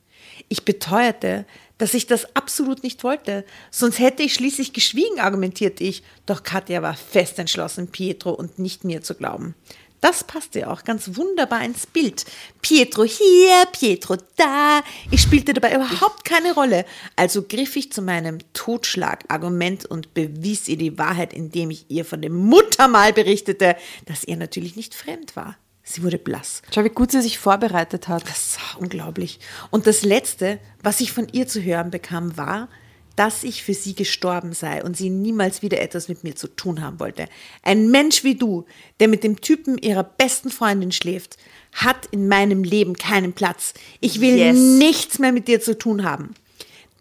Ich 0.48 0.64
beteuerte, 0.64 1.46
dass 1.78 1.94
ich 1.94 2.06
das 2.06 2.35
absolut 2.37 2.82
nicht 2.82 3.04
wollte. 3.04 3.44
Sonst 3.70 3.98
hätte 3.98 4.22
ich 4.22 4.35
schließlich 4.35 4.72
geschwiegen, 4.72 5.20
argumentierte 5.20 5.85
ich. 5.85 6.02
Doch 6.26 6.42
Katja 6.42 6.82
war 6.82 6.94
fest 6.94 7.38
entschlossen, 7.38 7.88
Pietro 7.88 8.30
und 8.30 8.58
nicht 8.58 8.85
mir 8.85 9.02
zu 9.02 9.14
glauben. 9.14 9.54
Das 10.02 10.24
passte 10.24 10.68
auch 10.68 10.82
ganz 10.82 11.16
wunderbar 11.16 11.64
ins 11.64 11.86
Bild. 11.86 12.26
Pietro 12.60 13.04
hier, 13.04 13.66
Pietro 13.70 14.16
da. 14.36 14.82
Ich 15.12 15.22
spielte 15.22 15.54
dabei 15.54 15.76
überhaupt 15.76 16.24
keine 16.24 16.54
Rolle. 16.54 16.84
Also 17.14 17.42
griff 17.42 17.76
ich 17.76 17.92
zu 17.92 18.02
meinem 18.02 18.38
Totschlagargument 18.52 19.86
und 19.86 20.12
bewies 20.12 20.66
ihr 20.66 20.76
die 20.76 20.98
Wahrheit, 20.98 21.32
indem 21.32 21.70
ich 21.70 21.86
ihr 21.88 22.04
von 22.04 22.20
dem 22.20 22.34
Muttermal 22.34 23.12
berichtete, 23.12 23.76
dass 24.06 24.24
er 24.24 24.36
natürlich 24.36 24.74
nicht 24.74 24.92
fremd 24.96 25.36
war. 25.36 25.56
Sie 25.84 26.02
wurde 26.02 26.18
blass. 26.18 26.62
Schau, 26.74 26.82
wie 26.82 26.88
gut 26.88 27.12
sie 27.12 27.22
sich 27.22 27.38
vorbereitet 27.38 28.08
hat. 28.08 28.28
Das 28.28 28.58
war 28.58 28.82
unglaublich. 28.82 29.38
Und 29.70 29.86
das 29.86 30.02
Letzte, 30.02 30.58
was 30.82 31.00
ich 31.00 31.12
von 31.12 31.28
ihr 31.28 31.46
zu 31.46 31.62
hören 31.62 31.92
bekam, 31.92 32.36
war, 32.36 32.68
dass 33.16 33.44
ich 33.44 33.62
für 33.62 33.75
sie 33.75 33.94
gestorben 33.94 34.53
sei 34.53 34.83
und 34.83 34.96
sie 34.96 35.11
niemals 35.11 35.62
wieder 35.62 35.81
etwas 35.81 36.09
mit 36.09 36.25
mir 36.25 36.35
zu 36.35 36.48
tun 36.48 36.81
haben 36.83 36.98
wollte. 37.01 37.27
Ein 37.62 37.90
Mensch 37.90 38.25
wie 38.25 38.35
du, 38.35 38.64
der 39.01 39.09
mit 39.09 39.22
dem 39.25 39.40
Typen 39.40 39.79
ihrer 39.79 40.05
besten 40.05 40.51
Freundin 40.51 40.92
schläft, 40.92 41.37
hat 41.72 42.07
in 42.11 42.29
meinem 42.29 42.64
Leben 42.64 42.96
keinen 42.96 43.33
Platz. 43.33 43.75
Ich 44.01 44.20
will 44.20 44.37
Yes. 44.37 44.57
nichts 44.57 45.18
mehr 45.18 45.33
mit 45.33 45.48
dir 45.48 45.61
zu 45.61 45.77
tun 45.77 46.05
haben. 46.05 46.35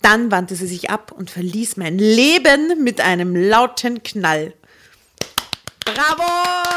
Dann 0.01 0.31
wandte 0.31 0.55
sie 0.55 0.67
sich 0.67 0.89
ab 0.89 1.11
und 1.11 1.29
verließ 1.29 1.77
mein 1.77 1.97
Leben 1.97 2.83
mit 2.83 3.01
einem 3.01 3.35
lauten 3.35 4.01
Knall. 4.03 4.53
Bravo! 5.85 6.23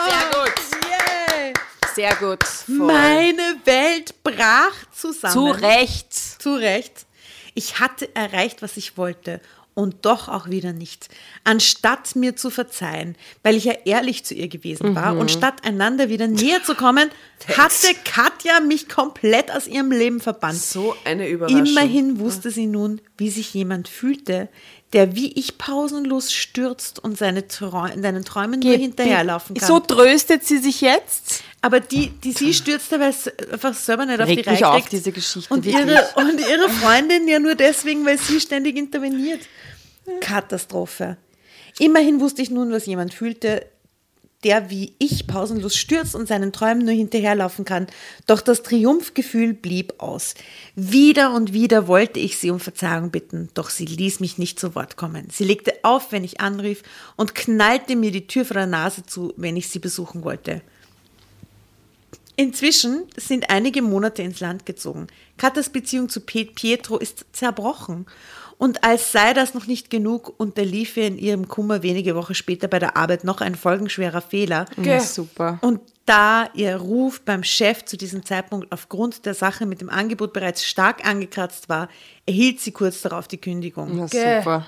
Sehr 0.08 0.40
gut. 0.40 0.54
Yeah. 0.84 1.52
Sehr 1.94 2.14
gut. 2.16 2.44
Meine 2.66 3.56
Welt 3.64 4.14
brach 4.24 4.74
zusammen. 4.94 5.32
Zu 5.32 5.46
Recht. 5.50 6.12
Zu 6.12 6.54
Recht. 6.56 7.06
Ich 7.54 7.80
hatte 7.80 8.14
erreicht, 8.14 8.62
was 8.62 8.76
ich 8.76 8.96
wollte. 8.98 9.40
Und 9.76 10.04
doch 10.06 10.28
auch 10.28 10.48
wieder 10.48 10.72
nicht. 10.72 11.08
Anstatt 11.42 12.14
mir 12.14 12.36
zu 12.36 12.48
verzeihen, 12.50 13.16
weil 13.42 13.56
ich 13.56 13.64
ja 13.64 13.72
ehrlich 13.84 14.24
zu 14.24 14.32
ihr 14.32 14.46
gewesen 14.46 14.94
war 14.94 15.14
Mhm. 15.14 15.20
und 15.22 15.30
statt 15.32 15.64
einander 15.64 16.08
wieder 16.08 16.28
näher 16.28 16.62
zu 16.62 16.76
kommen, 16.76 17.10
hatte 17.56 17.88
Katja 18.04 18.60
mich 18.60 18.88
komplett 18.88 19.50
aus 19.50 19.66
ihrem 19.66 19.90
Leben 19.90 20.20
verbannt. 20.20 20.60
So 20.62 20.94
eine 21.04 21.28
Überraschung. 21.28 21.66
Immerhin 21.66 22.20
wusste 22.20 22.52
sie 22.52 22.66
nun, 22.68 23.00
wie 23.18 23.30
sich 23.30 23.52
jemand 23.52 23.88
fühlte, 23.88 24.48
der 24.92 25.16
wie 25.16 25.32
ich 25.32 25.58
pausenlos 25.58 26.32
stürzt 26.32 27.00
und 27.02 27.18
seine 27.18 27.48
Trau 27.48 27.88
seinen 28.00 28.24
Träumen 28.24 28.60
nur 28.60 28.76
hinterherlaufen 28.76 29.56
kann. 29.56 29.66
So 29.66 29.80
tröstet 29.80 30.46
sie 30.46 30.58
sich 30.58 30.82
jetzt. 30.82 31.42
Aber 31.64 31.80
die, 31.80 32.10
die 32.10 32.32
sie 32.32 32.52
stürzte, 32.52 33.00
weil 33.00 33.08
es 33.08 33.26
einfach 33.50 33.72
selber 33.72 34.04
nicht 34.04 34.20
auf 34.20 34.28
Regt 34.28 34.44
die 34.44 34.50
Reihe 34.50 34.68
auf, 34.68 34.86
diese 34.86 35.12
Geschichte, 35.12 35.54
Und 35.54 35.64
wirklich. 35.64 35.86
ihre, 35.86 36.06
und 36.16 36.38
ihre 36.38 36.68
Freundin 36.68 37.26
ja 37.26 37.38
nur 37.38 37.54
deswegen, 37.54 38.04
weil 38.04 38.18
sie 38.18 38.38
ständig 38.38 38.76
interveniert. 38.76 39.40
Katastrophe. 40.20 41.16
Immerhin 41.78 42.20
wusste 42.20 42.42
ich 42.42 42.50
nun, 42.50 42.70
was 42.70 42.84
jemand 42.84 43.14
fühlte, 43.14 43.64
der 44.42 44.68
wie 44.68 44.92
ich 44.98 45.26
pausenlos 45.26 45.74
stürzt 45.74 46.14
und 46.14 46.28
seinen 46.28 46.52
Träumen 46.52 46.84
nur 46.84 46.94
hinterherlaufen 46.94 47.64
kann. 47.64 47.86
Doch 48.26 48.42
das 48.42 48.62
Triumphgefühl 48.62 49.54
blieb 49.54 49.94
aus. 50.02 50.34
Wieder 50.74 51.32
und 51.32 51.54
wieder 51.54 51.88
wollte 51.88 52.20
ich 52.20 52.36
sie 52.36 52.50
um 52.50 52.60
Verzeihung 52.60 53.10
bitten, 53.10 53.48
doch 53.54 53.70
sie 53.70 53.86
ließ 53.86 54.20
mich 54.20 54.36
nicht 54.36 54.60
zu 54.60 54.74
Wort 54.74 54.96
kommen. 54.96 55.28
Sie 55.32 55.44
legte 55.44 55.72
auf, 55.82 56.12
wenn 56.12 56.24
ich 56.24 56.42
anrief 56.42 56.82
und 57.16 57.34
knallte 57.34 57.96
mir 57.96 58.10
die 58.10 58.26
Tür 58.26 58.44
vor 58.44 58.54
der 58.54 58.66
Nase 58.66 59.06
zu, 59.06 59.32
wenn 59.38 59.56
ich 59.56 59.70
sie 59.70 59.78
besuchen 59.78 60.24
wollte. 60.24 60.60
Inzwischen 62.36 63.04
sind 63.16 63.50
einige 63.50 63.82
Monate 63.82 64.22
ins 64.22 64.40
Land 64.40 64.66
gezogen. 64.66 65.06
Katas 65.36 65.68
Beziehung 65.70 66.08
zu 66.08 66.20
Pietro 66.20 66.98
ist 66.98 67.26
zerbrochen. 67.32 68.06
Und 68.56 68.84
als 68.84 69.12
sei 69.12 69.34
das 69.34 69.54
noch 69.54 69.66
nicht 69.66 69.90
genug, 69.90 70.32
unterlief 70.38 70.96
ihr 70.96 71.08
in 71.08 71.18
ihrem 71.18 71.48
Kummer 71.48 71.82
wenige 71.82 72.14
Wochen 72.14 72.34
später 72.34 72.68
bei 72.68 72.78
der 72.78 72.96
Arbeit 72.96 73.24
noch 73.24 73.40
ein 73.40 73.56
folgenschwerer 73.56 74.20
Fehler. 74.20 74.66
Ja, 74.80 75.00
super. 75.00 75.58
Und 75.60 75.80
da 76.06 76.48
ihr 76.54 76.76
Ruf 76.76 77.20
beim 77.22 77.42
Chef 77.42 77.84
zu 77.84 77.96
diesem 77.96 78.24
Zeitpunkt 78.24 78.70
aufgrund 78.70 79.26
der 79.26 79.34
Sache 79.34 79.66
mit 79.66 79.80
dem 79.80 79.90
Angebot 79.90 80.32
bereits 80.32 80.64
stark 80.64 81.06
angekratzt 81.06 81.68
war, 81.68 81.88
erhielt 82.26 82.60
sie 82.60 82.72
kurz 82.72 83.02
darauf 83.02 83.26
die 83.26 83.38
Kündigung. 83.38 83.98
Ja, 83.98 84.40
super. 84.40 84.66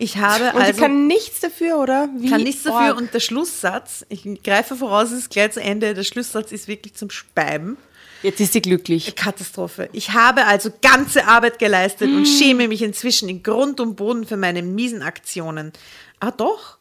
Ich 0.00 0.16
habe 0.16 0.56
Und 0.56 0.62
also 0.62 0.72
sie 0.72 0.80
kann 0.80 1.06
nichts 1.06 1.40
dafür, 1.40 1.78
oder? 1.78 2.08
Wie 2.16 2.30
kann 2.30 2.42
nichts 2.42 2.62
dafür 2.62 2.96
und 2.96 3.12
der 3.12 3.20
Schlusssatz, 3.20 4.06
ich 4.08 4.42
greife 4.42 4.74
voraus, 4.74 5.10
es 5.10 5.18
ist 5.18 5.30
gleich 5.30 5.52
zu 5.52 5.60
Ende, 5.60 5.92
der 5.92 6.04
Schlusssatz 6.04 6.52
ist 6.52 6.68
wirklich 6.68 6.94
zum 6.94 7.10
Speiben. 7.10 7.76
Jetzt 8.22 8.40
ist 8.40 8.54
sie 8.54 8.62
glücklich. 8.62 9.14
Katastrophe. 9.14 9.90
Ich 9.92 10.12
habe 10.12 10.46
also 10.46 10.70
ganze 10.80 11.26
Arbeit 11.26 11.58
geleistet 11.58 12.08
und 12.08 12.24
schäme 12.26 12.66
mich 12.66 12.80
inzwischen 12.80 13.28
in 13.28 13.42
Grund 13.42 13.78
und 13.78 13.96
Boden 13.96 14.26
für 14.26 14.38
meine 14.38 14.62
miesen 14.62 15.02
Aktionen. 15.02 15.70
Ah 16.18 16.30
doch, 16.30 16.78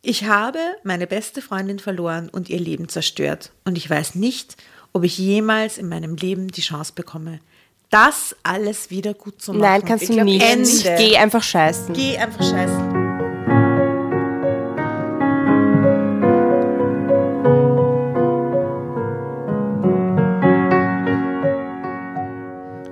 ich 0.00 0.24
habe 0.24 0.58
meine 0.84 1.06
beste 1.06 1.42
Freundin 1.42 1.78
verloren 1.78 2.30
und 2.30 2.48
ihr 2.48 2.60
Leben 2.60 2.88
zerstört. 2.88 3.52
Und 3.64 3.76
ich 3.76 3.88
weiß 3.90 4.14
nicht, 4.14 4.56
ob 4.94 5.04
ich 5.04 5.18
jemals 5.18 5.76
in 5.76 5.88
meinem 5.90 6.16
Leben 6.16 6.48
die 6.48 6.62
Chance 6.62 6.92
bekomme, 6.94 7.40
das 7.94 8.34
alles 8.42 8.90
wieder 8.90 9.14
gut 9.14 9.40
zu 9.40 9.52
machen. 9.52 9.62
Nein, 9.62 9.84
kannst 9.84 10.02
Ich 10.02 10.08
du 10.08 10.14
glaub, 10.16 10.24
nicht. 10.24 10.42
Ende. 10.42 10.96
Geh 10.98 11.16
einfach 11.16 11.42
scheißen. 11.44 11.94
Geh 11.94 12.18
einfach 12.18 12.42
scheißen. 12.42 13.04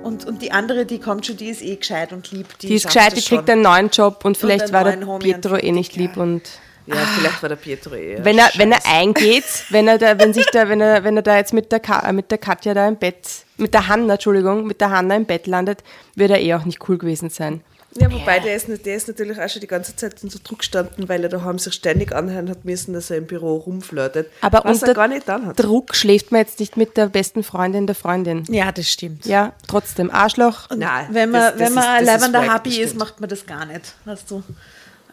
Und, 0.05 0.25
und 0.25 0.41
die 0.41 0.53
andere, 0.53 0.87
die 0.87 1.01
kommt 1.01 1.27
schon, 1.27 1.37
die 1.37 1.49
ist 1.49 1.63
eh 1.63 1.75
gescheit 1.75 2.13
und 2.13 2.31
lieb. 2.31 2.47
Die 2.61 2.75
ist 2.75 2.83
schafft 2.83 2.95
gescheit, 2.95 3.17
die 3.17 3.23
kriegt 3.23 3.51
einen 3.51 3.63
neuen 3.63 3.91
Job 3.91 4.25
und 4.25 4.37
vielleicht 4.37 4.73
einen 4.73 4.73
war 4.73 4.85
der 4.85 5.19
Pietro 5.19 5.55
und 5.55 5.65
eh 5.65 5.73
nicht 5.73 5.97
lieb 5.97 6.15
ja. 6.15 6.23
und 6.23 6.43
Ja, 6.87 6.97
vielleicht 6.97 7.41
war 7.43 7.49
der 7.49 7.57
Pietro 7.57 7.95
eher. 7.95 8.24
wenn 8.24 8.39
er, 8.39 8.51
wenn 8.57 8.72
er 8.72 8.80
eingeht, 8.87 9.45
wenn 9.70 9.87
er 9.89 9.99
da, 9.99 10.18
wenn 10.18 10.33
sich 10.35 10.47
da, 10.47 10.68
wenn 10.68 10.80
er, 10.80 11.05
wenn 11.05 11.16
er 11.16 11.22
da 11.22 11.37
jetzt 11.37 11.53
mit 11.53 11.70
der, 11.70 11.80
Ka 11.80 12.11
mit 12.12 12.30
der 12.30 12.39
Katja 12.39 12.74
da 12.74 12.89
im 12.89 12.97
Bett, 12.97 13.28
mit 13.57 13.72
der 13.74 13.87
Hanna, 13.89 14.14
Entschuldigung, 14.14 14.66
mit 14.66 14.80
der 14.80 14.91
Hanna 14.91 15.14
im 15.16 15.24
Bett 15.24 15.47
landet, 15.47 15.85
wird 16.16 16.30
er 16.33 16.41
eh 16.41 16.55
auch 16.55 16.64
nicht 16.64 16.89
cool 16.89 16.99
gewesen 16.99 17.30
sein. 17.30 17.62
Ja, 17.95 18.11
wobei 18.11 18.41
der 18.41 18.57
ist, 18.57 18.70
nicht- 18.70 18.87
der 18.87 18.97
ist 18.97 19.07
natürlich 19.07 19.39
auch 19.39 19.49
schon 19.51 19.61
die 19.61 19.66
ganze 19.66 19.95
Zeit 19.95 20.14
unter 20.22 20.39
Druck 20.39 20.61
gestanden, 20.61 21.11
weil 21.11 21.22
er 21.24 21.28
daheim 21.28 21.59
sich 21.59 21.74
ständig 21.74 22.11
anhören 22.12 22.49
hat 22.49 22.64
müssen, 22.64 22.95
dass 22.95 23.11
er 23.11 23.18
im 23.18 23.26
Büro 23.26 23.57
rumflirtet. 23.59 24.30
Aber 24.41 24.62
was 24.64 24.76
unter 24.78 24.89
er 24.89 24.95
gar 24.95 25.09
nicht 25.09 25.28
dann 25.28 25.45
hat. 25.47 25.62
Druck 25.62 25.95
schläft 25.95 26.33
man 26.33 26.41
jetzt 26.41 26.59
nicht 26.59 26.78
mit 26.78 26.97
der 26.97 27.09
besten 27.09 27.43
Freundin 27.43 27.87
der 27.87 27.95
Freundin. 27.95 28.45
Ja, 28.49 28.72
das 28.72 28.89
stimmt. 28.89 29.26
Ja, 29.26 29.53
trotzdem, 29.68 30.11
Arschloch. 30.11 30.70
Nein, 30.74 31.09
Wenn 31.11 31.30
man, 31.30 31.43
das- 31.43 31.51
das 31.53 31.61
wenn 31.61 31.74
man 31.74 32.03
ist 32.03 32.09
wack, 32.22 32.33
das 32.33 32.55
Happy 32.55 32.80
ist, 32.80 32.97
macht 32.97 33.20
man 33.20 33.28
das 33.28 33.45
gar 33.45 33.66
nicht. 33.66 33.95
Weißt 34.07 34.30
du? 34.30 34.43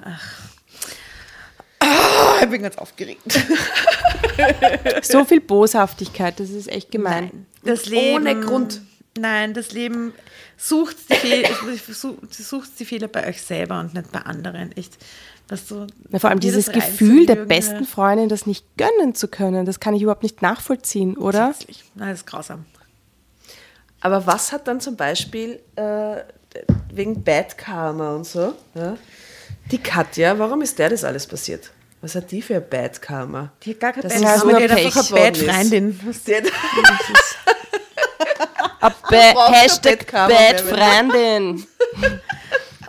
Ach. 0.05 0.48
Ah, 1.79 2.39
ich 2.41 2.49
bin 2.49 2.61
ganz 2.61 2.77
aufgeregt. 2.77 3.21
So 5.01 5.25
viel 5.25 5.41
Boshaftigkeit, 5.41 6.39
das 6.39 6.49
ist 6.49 6.67
echt 6.69 6.91
gemein. 6.91 7.45
Das 7.63 7.85
Leben, 7.85 8.15
Ohne 8.15 8.39
Grund. 8.39 8.81
Nein, 9.17 9.53
das 9.53 9.71
Leben 9.73 10.13
sucht 10.57 10.95
die, 11.09 11.15
Fehl, 11.15 11.45
sucht, 11.89 12.33
sucht 12.33 12.79
die 12.79 12.85
Fehler 12.85 13.07
bei 13.07 13.27
euch 13.27 13.41
selber 13.41 13.79
und 13.79 13.93
nicht 13.93 14.11
bei 14.11 14.19
anderen. 14.19 14.71
Echt. 14.73 14.97
Weißt 15.49 15.71
du, 15.71 15.87
Na, 16.09 16.19
vor 16.19 16.29
allem 16.29 16.39
dieses 16.39 16.71
Gefühl 16.71 17.25
der 17.25 17.35
besten 17.35 17.85
Freundin, 17.85 18.29
das 18.29 18.45
nicht 18.45 18.65
gönnen 18.77 19.15
zu 19.15 19.27
können, 19.27 19.65
das 19.65 19.79
kann 19.79 19.95
ich 19.95 20.03
überhaupt 20.03 20.23
nicht 20.23 20.41
nachvollziehen, 20.41 21.17
oder? 21.17 21.55
Nein, 21.95 22.09
das 22.09 22.19
ist 22.19 22.27
grausam. 22.27 22.65
Aber 23.99 24.25
was 24.27 24.51
hat 24.51 24.67
dann 24.67 24.79
zum 24.79 24.95
Beispiel 24.95 25.59
äh, 25.75 26.17
wegen 26.93 27.23
Bad 27.23 27.57
Karma 27.57 28.15
und 28.15 28.25
so, 28.25 28.53
ja? 28.75 28.95
Die 29.71 29.77
Katja, 29.77 30.37
warum 30.39 30.61
ist 30.61 30.79
der 30.79 30.89
das 30.89 31.03
alles 31.03 31.27
passiert? 31.27 31.71
Was 32.01 32.15
hat 32.15 32.31
die 32.31 32.41
für 32.41 32.55
ein 32.55 32.69
Bad 32.69 33.01
Karma? 33.01 33.51
Die 33.63 33.71
hat 33.71 33.79
gar 33.79 33.91
keine 33.93 34.07
Das 34.07 34.21
Bad 34.21 34.39
Karma, 34.39 34.57
die 34.57 34.63
hat 34.63 34.71
einfach 34.71 35.11
eine 35.11 35.19
Bad 35.19 35.37
ist. 35.37 35.49
Freundin. 35.49 35.99
A 38.79 38.89
ba 39.09 39.51
Hashtag 39.51 39.99
Bad 39.99 40.07
Karma 40.07 40.35
Bad 40.35 40.61
Freundin. 40.61 41.65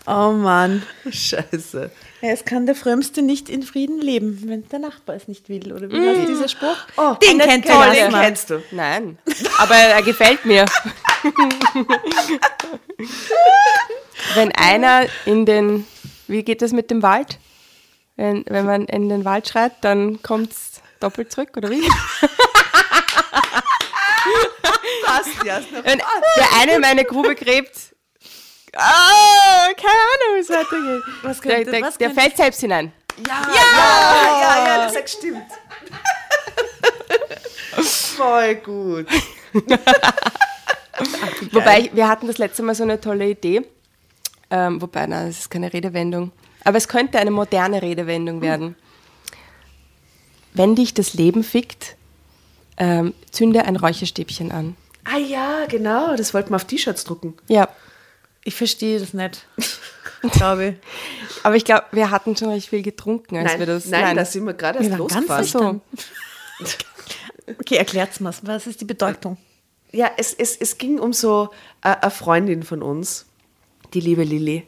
Oh 0.07 0.33
Mann. 0.33 0.83
Scheiße. 1.09 1.91
Es 2.21 2.45
kann 2.45 2.67
der 2.67 2.75
Frömmste 2.75 3.23
nicht 3.23 3.49
in 3.49 3.63
Frieden 3.63 4.01
leben, 4.01 4.43
wenn 4.47 4.67
der 4.69 4.81
Nachbar 4.81 5.15
es 5.15 5.29
nicht 5.29 5.49
will. 5.49 5.73
Oder 5.73 5.89
wie 5.89 6.01
heißt 6.05 6.29
dieser 6.29 6.49
Spruch? 6.49 6.77
Oh, 6.97 7.15
den 7.23 7.39
den 7.39 7.49
kennt 7.49 7.65
der 7.67 7.91
den 7.93 8.13
kennst 8.13 8.51
du. 8.51 8.61
Nein, 8.73 9.19
aber 9.59 9.77
er 9.77 10.03
gefällt 10.03 10.45
mir. 10.45 10.65
Wenn 14.35 14.53
einer 14.53 15.07
in 15.27 15.47
den, 15.47 15.87
wie 16.31 16.43
geht 16.43 16.63
das 16.63 16.73
mit 16.73 16.91
dem 16.91 17.03
Wald? 17.03 17.39
Wenn, 18.17 18.45
wenn 18.49 18.67
man 18.67 18.85
in 18.87 19.09
den 19.09 19.25
Wald 19.25 19.49
schreit, 19.49 19.73
dann 19.83 20.21
kommt 20.23 20.53
es 20.53 20.81
doppelt 21.01 21.33
zurück, 21.33 21.51
oder 21.57 21.71
wie? 21.71 21.89
Passt, 25.05 25.45
Jasna. 25.45 25.85
Wenn 25.85 25.99
der 25.99 26.07
eine 26.61 26.75
in 26.77 26.81
meine 26.81 27.05
Grube 27.05 27.35
gräbt, 27.35 27.77
ah, 28.77 29.67
keine 29.77 30.01
Ahnung, 30.15 30.39
es 30.41 30.49
weitergeht. 30.51 31.03
Was 31.23 31.41
Der, 31.41 31.57
könnte- 31.57 31.71
der, 31.73 31.83
was 31.83 31.99
der 31.99 32.11
fällt 32.11 32.37
selbst 32.37 32.61
hinein. 32.61 32.93
Ja, 33.27 33.43
ja, 33.55 34.41
ja, 34.41 34.67
ja, 34.67 34.85
das 34.85 34.95
sagt 34.95 35.11
stimmt. 35.11 35.43
Voll 38.17 38.55
gut. 38.57 39.07
Wobei, 41.53 41.91
wir 41.93 42.09
hatten 42.09 42.27
das 42.27 42.39
letzte 42.39 42.63
Mal 42.63 42.75
so 42.75 42.83
eine 42.85 43.01
tolle 43.01 43.29
Idee. 43.31 43.63
Ähm, 44.51 44.81
wobei, 44.83 45.07
nein, 45.07 45.29
das 45.29 45.39
ist 45.41 45.51
keine 45.51 45.73
Redewendung. 45.73 46.33
Aber 46.65 46.77
es 46.77 46.89
könnte 46.89 47.19
eine 47.19 47.31
moderne 47.31 47.81
Redewendung 47.83 48.43
werden. 48.43 48.75
Wenn 50.53 50.75
dich 50.75 50.93
das 50.95 51.15
Leben 51.15 51.45
fickt, 51.45 51.97
ähm, 52.77 53.15
zünde 53.31 53.65
ein 53.65 53.77
Räucherstäbchen 53.77 54.51
an. 54.53 54.77
Ah 55.05 55.19
ja, 55.19 55.67
genau, 55.69 56.17
das 56.17 56.35
wollten 56.35 56.51
wir 56.51 56.57
auf 56.57 56.65
T-Shirts 56.65 57.05
drucken. 57.05 57.35
Ja, 57.49 57.69
Ich 58.45 58.55
verstehe 58.55 58.99
das 58.99 59.15
nicht. 59.15 59.47
Glaube 60.33 60.67
ich. 60.67 60.75
aber 61.45 61.57
ich 61.57 61.65
glaube, 61.65 61.85
wir 61.93 62.11
hatten 62.11 62.37
schon 62.37 62.51
recht 62.51 62.69
viel 62.69 62.83
getrunken, 62.83 63.37
als 63.39 63.53
Nein, 63.53 63.59
wir 63.61 63.67
das. 63.67 63.87
nein, 63.87 64.17
da 64.17 64.25
sind 64.27 64.45
wir 64.45 64.53
gerade 64.53 64.79
erst 64.81 64.91
Wir 64.91 64.99
waren 64.99 65.09
ganz 65.09 65.29
losgefahren. 65.53 65.81
so. 66.61 66.67
Okay, 67.59 67.77
erklärt's 67.77 68.21
mal. 68.21 68.33
Was 68.43 68.67
ist 68.67 68.81
die 68.81 68.85
Bedeutung? 68.85 69.37
Ja, 69.93 70.11
es, 70.19 70.33
es, 70.35 70.57
es 70.57 70.79
ging 70.79 71.01
um 71.01 71.13
so 71.13 71.49
äh, 71.83 71.97
eine 72.01 72.11
Freundin 72.13 72.63
von 72.63 72.81
uns, 72.83 73.27
die 73.95 74.01
liebe 74.01 74.25
Lilly, 74.25 74.65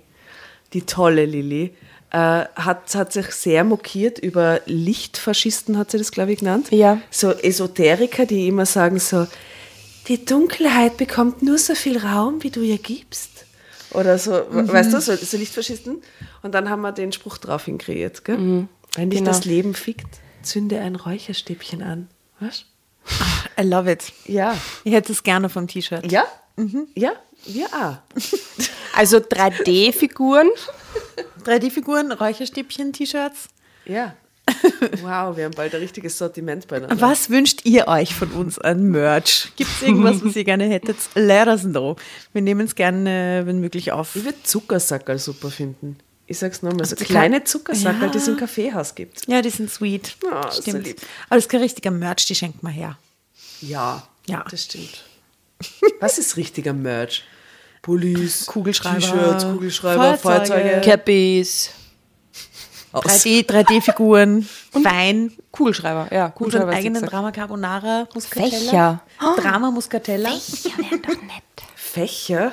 die 0.73 0.83
tolle 0.83 1.27
Lilly, 1.27 1.75
äh, 2.11 2.17
hat, 2.17 2.95
hat 2.95 3.13
sich 3.13 3.27
sehr 3.29 3.65
mokiert 3.65 4.19
über 4.19 4.61
Lichtfaschisten, 4.67 5.79
hat 5.79 5.91
sie 5.91 5.99
das, 5.99 6.13
glaube 6.13 6.33
ich, 6.33 6.41
genannt. 6.41 6.71
Ja. 6.71 7.01
So 7.11 7.33
Esoteriker, 7.33 8.27
die 8.27 8.49
immer 8.49 8.67
sagen 8.67 8.99
so, 8.99 9.27
die 10.09 10.25
Dunkelheit 10.25 10.97
bekommt 10.97 11.43
nur 11.43 11.59
so 11.59 11.75
viel 11.75 11.99
Raum, 11.99 12.43
wie 12.43 12.51
du 12.51 12.61
ihr 12.61 12.79
gibst. 12.79 13.31
Oder 13.93 14.19
so, 14.19 14.33
weißt 14.33 14.93
du, 14.93 15.01
so, 15.01 15.15
so 15.15 15.37
Lichtfaschisten. 15.37 16.03
Und 16.43 16.53
dann 16.55 16.69
haben 16.69 16.83
wir 16.83 16.93
den 16.93 17.13
Spruch 17.13 17.39
drauf 17.39 17.69
kreiert, 17.79 18.25
gell? 18.25 18.69
Wenn 18.95 19.11
dich 19.11 19.21
genau. 19.21 19.31
das 19.31 19.45
Leben 19.45 19.75
fickt, 19.75 20.19
zünde 20.43 20.81
ein 20.81 20.97
Räucherstäbchen 20.97 21.83
an. 21.83 22.09
Was? 22.41 22.65
I 23.59 23.63
love 23.63 23.91
it. 23.91 24.13
Ja. 24.27 24.57
Ich 24.85 24.93
hätte 24.93 25.13
es 25.13 25.23
gerne 25.23 25.49
vom 25.49 25.67
T-Shirt. 25.67 26.11
Ja? 26.11 26.25
Ja, 26.95 27.13
wir 27.47 27.67
auch. 27.67 27.97
Also 28.95 29.19
3D-Figuren. 29.19 30.49
3D-Figuren, 31.45 32.13
Räucherstäbchen, 32.13 32.93
T-Shirts. 32.93 33.49
Ja. 33.85 34.15
Wow, 35.03 35.37
wir 35.37 35.45
haben 35.45 35.55
bald 35.55 35.73
ein 35.75 35.81
richtiges 35.81 36.19
Sortiment 36.19 36.67
beieinander. 36.67 37.01
Was 37.01 37.31
wünscht 37.31 37.61
ihr 37.65 37.87
euch 37.87 38.13
von 38.15 38.31
uns 38.33 38.59
an 38.59 38.91
Merch? 38.91 39.53
Gibt 39.57 39.71
es 39.71 39.83
irgendwas, 39.83 40.25
was 40.25 40.35
ihr 40.35 40.43
gerne 40.45 40.65
hättet? 40.65 40.97
Let 41.15 41.47
us 41.47 41.63
know. 41.63 41.95
Wir 42.33 42.43
nehmen 42.43 42.67
es 42.67 42.75
gerne, 42.75 43.43
wenn 43.47 43.61
möglich, 43.61 43.93
auf. 43.93 44.17
Ich 44.17 44.25
würde 44.25 44.43
Zuckersackerl 44.43 45.19
super 45.21 45.51
finden. 45.51 45.97
Ich 46.27 46.39
sag's 46.39 46.61
nochmal, 46.63 46.85
so 46.87 46.97
die 46.97 47.05
kleine 47.05 47.39
Kle- 47.39 47.45
Zuckersackerl, 47.45 48.07
Ja. 48.07 48.09
die 48.09 48.19
es 48.19 48.29
im 48.29 48.37
Kaffeehaus 48.37 48.95
gibt. 48.97 49.29
Ja, 49.29 49.41
die 49.43 49.51
sind 49.51 49.71
sweet. 49.71 50.17
Ja, 50.25 50.51
so 50.51 50.61
stimmt. 50.63 50.87
lieb. 50.87 51.01
Aber 51.29 51.37
das 51.37 51.45
ist 51.45 51.51
kein 51.51 51.61
richtiger 51.61 51.91
Merch, 51.93 52.27
die 52.27 52.35
schenkt 52.35 52.63
man 52.65 52.73
her. 52.73 52.99
Ja, 53.61 54.07
Ja. 54.27 54.45
das 54.51 54.65
stimmt. 54.65 55.05
Was 56.01 56.19
ist 56.19 56.37
richtiger 56.37 56.73
Merch? 56.73 57.23
Pullis, 57.83 58.47
Kugelschreiber, 58.47 59.01
T-Shirts, 59.01 59.45
Kugelschreiber, 59.45 60.17
Feuerzeuge. 60.17 60.81
Cappies. 60.85 61.71
3D, 62.95 63.47
3D-Figuren, 63.47 64.49
Wein, 64.73 65.33
Kugelschreiber, 65.51 66.09
ja, 66.13 66.27
unseren 66.27 66.33
Kugelschreiber. 66.35 66.71
du 66.71 66.77
eigenen. 66.77 67.03
Drama 67.03 67.33
Carbonara, 67.33 68.07
Muscatella. 68.15 68.51
Fächer. 68.51 69.01
Drama 69.37 69.71
Muscatella. 69.71 70.31
Fächer? 71.75 72.53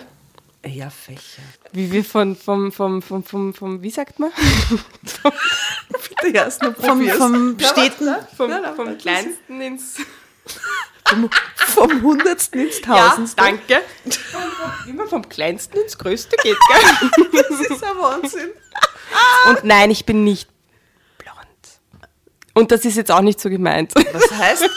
Ja, 0.66 0.90
Fächer. 0.90 1.44
Wie 1.74 1.92
wir 1.92 2.04
von, 2.04 2.36
vom, 2.36 2.72
vom, 2.72 3.02
vom, 3.02 3.24
vom, 3.24 3.54
vom, 3.54 3.82
wie 3.82 3.92
sagt 3.92 4.20
man? 4.20 4.32
Bitte, 6.24 6.40
ist 6.40 6.62
nur 6.62 6.74
Vom, 6.74 7.08
vom 7.08 7.60
warte, 7.60 8.28
Vom, 8.36 8.52
vom 8.76 8.88
warte, 8.88 8.98
kleinsten 8.98 9.62
ins. 9.62 9.98
Vom, 11.10 11.30
vom 11.56 12.02
Hundertsten 12.02 12.62
ins 12.62 12.80
Ja, 12.86 13.10
Tausendste. 13.10 13.36
danke. 13.42 13.82
Wie 14.86 14.94
man 14.94 15.08
vom 15.08 15.28
Kleinsten 15.28 15.78
ins 15.82 15.98
Größte 15.98 16.36
geht, 16.38 16.56
gell? 16.68 17.10
Das 17.32 17.60
ist 17.60 17.84
ein 17.84 17.98
Wahnsinn. 17.98 18.52
Und 19.48 19.64
nein, 19.64 19.90
ich 19.92 20.06
bin 20.06 20.24
nicht 20.24 20.48
blond. 21.18 21.38
Und 22.54 22.72
das 22.72 22.86
ist 22.86 22.96
jetzt 22.98 23.12
auch 23.12 23.22
nicht 23.22 23.40
so 23.40 23.50
gemeint. 23.50 23.94
Was 23.96 24.32
heißt, 24.32 24.70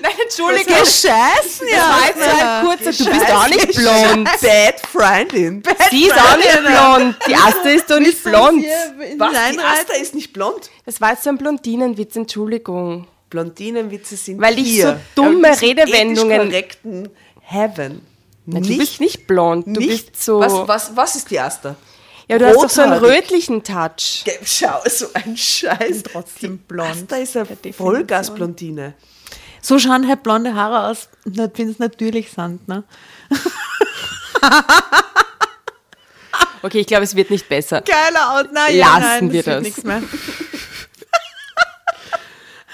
Nein, 0.00 0.12
Entschuldige. 0.24 0.64
Gescheißen, 0.74 1.66
Das 1.70 1.80
war 1.80 2.06
jetzt 2.06 2.82
kurzer, 2.84 3.04
du 3.04 3.10
bist 3.18 3.30
auch 3.32 3.46
nicht 3.48 3.76
blond. 3.76 4.28
Bad 4.40 4.80
Freundin. 4.90 5.62
Sie 5.90 6.06
ist 6.06 6.18
auch 6.18 6.36
nicht 6.36 6.58
blond. 6.64 7.16
Die 7.28 7.34
Asta 7.36 7.68
ist 7.68 7.88
doch 7.90 8.00
nicht 8.00 8.22
blond. 8.24 8.64
Was, 9.18 9.32
die 9.52 9.58
Asta 9.60 9.94
ist 10.00 10.14
nicht 10.14 10.32
blond? 10.32 10.70
Das 10.86 11.00
war 11.00 11.10
jetzt 11.12 11.22
so 11.22 11.30
ein 11.30 11.38
Blondinenwitz, 11.38 12.16
Entschuldigung. 12.16 13.06
Blondinenwitze 13.32 14.16
sind 14.16 14.40
Weil 14.40 14.58
ich 14.58 14.68
hier. 14.68 15.00
so 15.16 15.22
dumme 15.22 15.48
Redewendungen- 15.48 16.36
korrekten 16.46 17.08
Heaven. 17.40 18.02
Na, 18.44 18.60
du 18.60 18.76
bist 18.76 19.00
nicht 19.00 19.26
blond, 19.26 19.66
du 19.66 19.80
nicht, 19.80 20.12
bist 20.12 20.22
so... 20.22 20.38
Was, 20.40 20.52
was, 20.68 20.96
was 20.96 21.16
ist 21.16 21.30
die 21.30 21.40
Asta? 21.40 21.76
ja, 22.28 22.38
du 22.38 22.46
hast 22.46 22.56
doch 22.56 22.68
so 22.70 22.82
einen 22.82 22.92
rothaarig. 22.94 23.22
rötlichen 23.24 23.62
Touch. 23.64 24.24
Schau, 24.44 24.80
so 24.88 25.06
ein 25.14 25.36
Scheiß. 25.36 26.02
trotzdem 26.12 26.58
Die 26.58 26.62
blond. 26.68 26.90
Asta 26.90 27.16
ist 27.16 27.36
eine 27.36 27.46
Vollgasblondine. 27.72 28.94
So 29.62 29.78
schauen 29.78 30.06
halt 30.08 30.22
blonde 30.22 30.54
Haare 30.54 30.90
aus, 30.90 31.08
wenn 31.24 31.70
es 31.70 31.78
natürlich 31.78 32.30
sind. 32.32 32.66
Ne? 32.68 32.84
Okay, 36.64 36.78
ich 36.80 36.86
glaube, 36.86 37.02
es 37.04 37.16
wird 37.16 37.30
nicht 37.30 37.48
besser. 37.48 37.80
Geiler 37.82 38.38
Out. 38.38 38.52
Nein, 38.52 38.76
ja, 38.76 38.98
nein, 38.98 39.02
nein, 39.02 39.24
das 39.26 39.32
wir 39.32 39.32
wird 39.34 39.46
das. 39.46 39.62
nichts 39.62 39.84
mehr. 39.84 40.02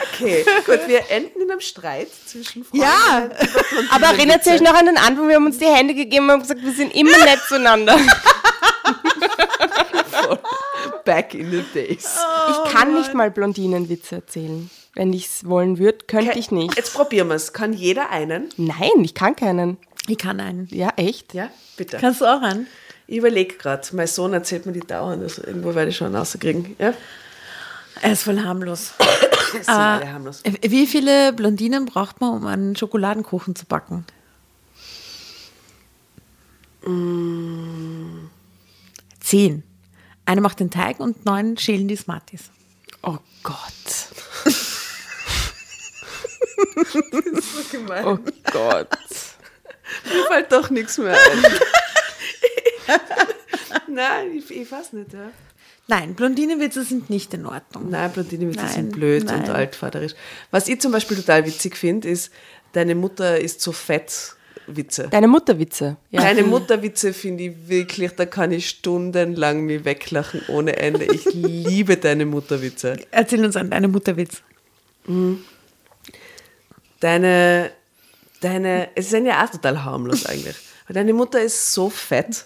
Okay, 0.01 0.44
gut, 0.66 0.80
wir 0.86 1.11
enden 1.11 1.42
in 1.42 1.51
einem 1.51 1.61
Streit 1.61 2.09
zwischen 2.26 2.64
Frauen. 2.64 2.80
Ja, 2.80 3.28
Aber 3.90 4.07
erinnert 4.07 4.46
ihr 4.46 4.53
euch 4.53 4.61
noch 4.61 4.74
an 4.74 4.86
den 4.86 4.96
Anfang? 4.96 5.28
Wir 5.28 5.36
haben 5.36 5.46
uns 5.46 5.59
die 5.59 5.66
Hände 5.66 5.94
gegeben 5.94 6.24
und 6.26 6.30
haben 6.32 6.42
gesagt, 6.42 6.62
wir 6.62 6.72
sind 6.72 6.94
immer 6.94 7.16
nett 7.18 7.40
zueinander. 7.49 7.99
Back 11.05 11.34
in 11.34 11.51
the 11.51 11.64
days. 11.74 12.18
Ich 12.51 12.72
kann 12.72 12.94
nicht 12.94 13.14
mal 13.14 13.30
Blondinenwitze 13.30 14.16
erzählen. 14.16 14.70
Wenn 14.94 15.12
ich 15.12 15.26
es 15.26 15.46
wollen 15.49 15.78
würde, 15.78 15.99
könnte 16.07 16.38
ich 16.38 16.51
nicht. 16.51 16.76
Jetzt 16.76 16.92
probieren 16.94 17.28
wir 17.28 17.34
es. 17.36 17.53
Kann 17.53 17.72
jeder 17.72 18.11
einen? 18.11 18.49
Nein, 18.57 19.05
ich 19.05 19.14
kann 19.14 19.36
keinen. 19.36 19.78
ich 20.09 20.18
kann 20.18 20.40
einen. 20.40 20.68
Ja, 20.70 20.92
echt? 20.96 21.34
Ja, 21.34 21.51
bitte. 21.76 21.99
Kannst 21.99 22.20
du 22.20 22.26
auch 22.26 22.42
einen? 22.42 22.66
Ich 23.07 23.18
überlege 23.18 23.55
gerade. 23.57 23.86
Mein 23.92 24.07
Sohn 24.07 24.32
erzählt 24.34 24.66
mir 24.66 24.72
die 24.72 24.80
dauernd. 24.80 25.22
Also 25.22 25.42
irgendwo 25.44 25.74
werde 25.74 25.90
ich 25.90 25.96
schon 25.96 26.14
rauskriegen. 26.14 26.76
Ja? 26.78 26.92
Er 28.03 28.12
ist 28.12 28.24
voll 28.24 28.40
harmlos. 28.40 28.92
Das 29.59 29.68
harmlos. 29.68 30.42
Wie 30.62 30.86
viele 30.86 31.32
Blondinen 31.32 31.86
braucht 31.86 32.20
man, 32.20 32.34
um 32.34 32.46
einen 32.46 32.76
Schokoladenkuchen 32.76 33.55
zu 33.57 33.66
backen? 33.66 34.05
Zehn. 39.20 39.62
Eine 40.24 40.40
macht 40.40 40.61
den 40.61 40.70
Teig 40.70 41.01
und 41.01 41.24
neun 41.24 41.57
schälen 41.57 41.88
die 41.88 41.96
Smarties. 41.96 42.51
Oh 43.03 43.18
Gott. 43.42 43.59
Gemein. 47.70 48.05
Oh 48.07 48.18
Gott. 48.53 48.88
Mir 50.05 50.24
fällt 50.26 50.53
doch 50.53 50.70
nichts 50.70 50.99
mehr 50.99 51.16
ein. 51.16 51.44
Nein, 53.88 54.32
ich, 54.36 54.51
ich 54.51 54.70
weiß 54.70 54.92
nicht. 54.92 55.12
Ja. 55.12 55.30
Nein, 55.89 56.14
Blondinenwitze 56.14 56.84
sind 56.84 57.09
nicht 57.09 57.32
in 57.32 57.47
Ordnung. 57.47 57.89
Nein, 57.89 58.12
Blondinenwitze 58.12 58.61
Nein, 58.64 58.72
sind 58.72 58.93
blöd 58.93 59.22
und 59.22 59.28
nein. 59.28 59.51
altvaterisch. 59.51 60.12
Was 60.51 60.68
ich 60.68 60.80
zum 60.80 60.93
Beispiel 60.93 61.16
total 61.16 61.47
witzig 61.47 61.76
finde, 61.76 62.09
ist, 62.09 62.30
deine 62.72 62.95
Mutter 62.95 63.41
ist 63.41 63.62
so 63.62 63.72
fett 63.72 64.36
Witze. 64.66 65.09
Deine 65.11 65.28
Mutterwitze. 65.28 65.97
Ja. 66.11 66.20
Deine 66.20 66.43
Mutterwitze 66.45 67.14
finde 67.14 67.45
ich 67.45 67.68
wirklich, 67.68 68.12
da 68.12 68.26
kann 68.26 68.53
ich 68.53 68.68
stundenlang 68.68 69.64
mich 69.64 69.86
weglachen 69.86 70.43
ohne 70.49 70.76
Ende. 70.76 71.07
Ich 71.07 71.24
liebe 71.32 71.97
deine 71.97 72.26
Mutterwitze. 72.26 72.99
Erzähl 73.11 73.43
uns 73.45 73.57
an 73.57 73.70
deine 73.70 73.89
Mutterwitz. 73.89 74.43
Deine, 77.01 77.70
deine, 78.43 78.89
es 78.95 79.09
sind 79.09 79.24
ja 79.24 79.43
auch 79.43 79.51
total 79.51 79.84
harmlos 79.84 80.26
eigentlich. 80.26 80.57
Aber 80.84 80.95
deine 80.95 81.14
Mutter 81.14 81.41
ist 81.41 81.72
so 81.72 81.89
fett, 81.89 82.45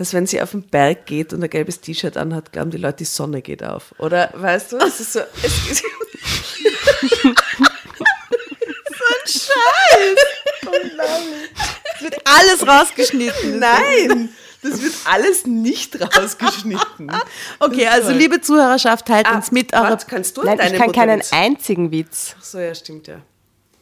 dass 0.00 0.14
wenn 0.14 0.26
sie 0.26 0.40
auf 0.40 0.52
den 0.52 0.62
Berg 0.62 1.04
geht 1.04 1.34
und 1.34 1.44
ein 1.44 1.50
gelbes 1.50 1.82
T-Shirt 1.82 2.16
anhat, 2.16 2.52
glauben 2.52 2.70
die 2.70 2.78
Leute, 2.78 2.96
die 3.00 3.04
Sonne 3.04 3.42
geht 3.42 3.62
auf. 3.62 3.94
Oder 3.98 4.30
weißt 4.32 4.72
du, 4.72 4.78
es 4.78 4.98
ist 4.98 5.12
so, 5.12 5.20
es 5.42 5.70
ist, 5.70 5.84
Wird 12.00 12.16
alles 12.24 12.66
rausgeschnitten. 12.66 13.58
nein, 13.58 14.30
das 14.62 14.80
wird 14.80 14.94
alles 15.04 15.44
nicht 15.44 16.00
rausgeschnitten. 16.00 17.12
Okay, 17.58 17.86
also 17.86 18.12
liebe 18.12 18.40
Zuhörerschaft, 18.40 19.04
teilt 19.04 19.30
uns 19.30 19.52
mit 19.52 19.72
Warte, 19.74 20.06
kannst 20.08 20.34
du 20.38 20.44
Nein, 20.44 20.58
ich 20.60 20.78
kann 20.78 20.92
keinen 20.92 21.18
Mutterwitz? 21.18 21.32
einzigen 21.34 21.90
Witz. 21.90 22.36
Ach 22.38 22.44
so, 22.44 22.58
ja, 22.58 22.74
stimmt 22.74 23.06
ja. 23.06 23.20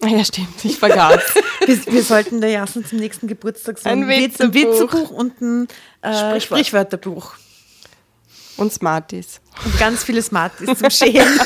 Ah 0.00 0.06
Ja, 0.08 0.24
stimmt, 0.24 0.64
ich 0.64 0.78
vergaß. 0.78 1.20
Wir, 1.66 1.86
wir 1.86 2.02
sollten 2.02 2.40
der 2.40 2.50
Jassen 2.50 2.84
zum 2.86 2.98
nächsten 2.98 3.26
Geburtstag 3.26 3.78
so 3.78 3.88
Ein 3.90 4.04
ein, 4.04 4.08
Witz, 4.08 4.40
ein 4.40 4.54
Witzebuch. 4.54 4.92
Witzebuch 4.94 5.10
und 5.10 5.40
ein 5.42 5.68
äh, 6.00 6.14
Sprichwort. 6.14 6.42
Sprichwörterbuch. 6.42 7.34
Und 8.56 8.72
Smarties. 8.72 9.40
Und 9.64 9.78
ganz 9.78 10.02
viele 10.04 10.22
Smarties 10.22 10.78
zum 10.78 10.90
Schälen. 10.90 11.28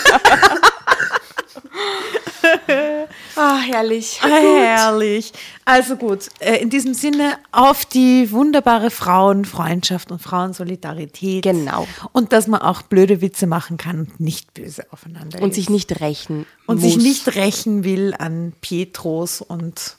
Ah, 3.37 3.59
herrlich. 3.59 4.21
Herrlich. 4.23 5.33
Also 5.65 5.97
gut, 5.97 6.29
äh, 6.41 6.57
in 6.57 6.71
diesem 6.71 6.95
Sinne 6.95 7.39
auf 7.51 7.85
die 7.85 8.31
wunderbare 8.31 8.91
Frauenfreundschaft 8.91 10.11
und 10.13 10.21
Frauensolidarität. 10.21 11.43
Genau. 11.43 11.87
Und 12.13 12.33
dass 12.33 12.47
man 12.47 12.61
auch 12.61 12.83
blöde 12.83 13.21
Witze 13.21 13.47
machen 13.47 13.77
kann 13.77 14.01
und 14.01 14.21
nicht 14.21 14.55
böse 14.55 14.87
aufeinander 14.93 15.41
Und 15.41 15.51
ist. 15.51 15.57
sich 15.57 15.71
nicht 15.71 16.01
rächen 16.01 16.47
und 16.67 16.81
muss. 16.81 16.93
sich 16.93 17.03
nicht 17.03 17.35
rächen 17.35 17.85
will 17.85 18.15
an 18.19 18.53
Pietros 18.61 19.41
und 19.41 19.97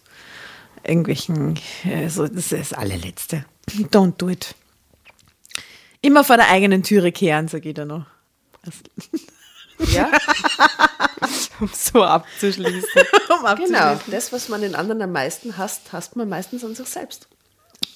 irgendwelchen, 0.84 1.60
äh, 1.86 2.10
so, 2.10 2.28
das 2.28 2.52
ist 2.52 2.52
das 2.52 2.74
allerletzte. 2.74 3.46
Don't 3.92 4.14
do 4.18 4.30
it. 4.30 4.56
Immer 6.02 6.24
vor 6.24 6.36
der 6.36 6.50
eigenen 6.50 6.84
Türe 6.84 7.12
kehren, 7.14 7.48
sage 7.48 7.70
ich 7.70 7.76
da 7.76 7.86
noch. 7.86 8.06
Ja, 9.92 10.10
um 11.60 11.70
so 11.74 12.04
abzuschließen. 12.04 12.90
Um 13.30 13.46
abzuschließen. 13.46 13.74
genau. 13.84 14.00
Das, 14.08 14.32
was 14.32 14.50
man 14.50 14.62
den 14.62 14.76
anderen 14.76 15.02
am 15.02 15.12
meisten 15.12 15.58
hasst, 15.58 15.92
hasst 15.92 16.16
man 16.16 16.30
meistens 16.30 16.64
an 16.64 16.76
sich 16.76 16.88
selbst. 16.88 17.28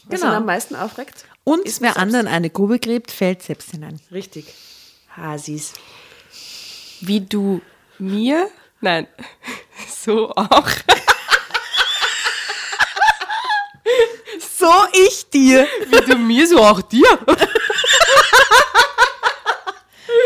Was 0.05 0.19
Genau. 0.21 0.33
ihn 0.33 0.37
am 0.37 0.45
meisten 0.45 0.75
aufregt. 0.75 1.25
Und 1.43 1.65
ist 1.65 1.81
wer 1.81 1.89
man 1.89 1.93
selbst. 1.95 2.01
anderen 2.01 2.27
eine 2.27 2.49
Grube 2.49 2.79
gräbt, 2.79 3.11
fällt 3.11 3.41
selbst 3.43 3.71
hinein. 3.71 3.99
Richtig. 4.11 4.45
Hasis. 5.15 5.73
Wie 7.01 7.21
du 7.21 7.61
mir, 7.99 8.49
nein, 8.81 9.07
so 10.03 10.31
auch. 10.31 10.67
So 14.57 14.71
ich 14.93 15.29
dir. 15.29 15.67
Wie 15.87 16.01
du 16.11 16.17
mir, 16.17 16.47
so 16.47 16.59
auch 16.59 16.81
dir. 16.81 17.07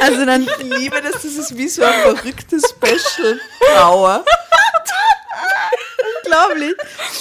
Also 0.01 0.25
dann 0.25 0.43
Ich 0.43 0.57
liebe 0.57 1.01
das, 1.01 1.13
das 1.13 1.25
ist 1.25 1.57
wie 1.57 1.67
so 1.67 1.83
ein 1.83 2.01
verrücktes 2.01 2.63
Special 2.69 3.39
Trauer. 3.59 4.25
unglaublich. 6.23 6.75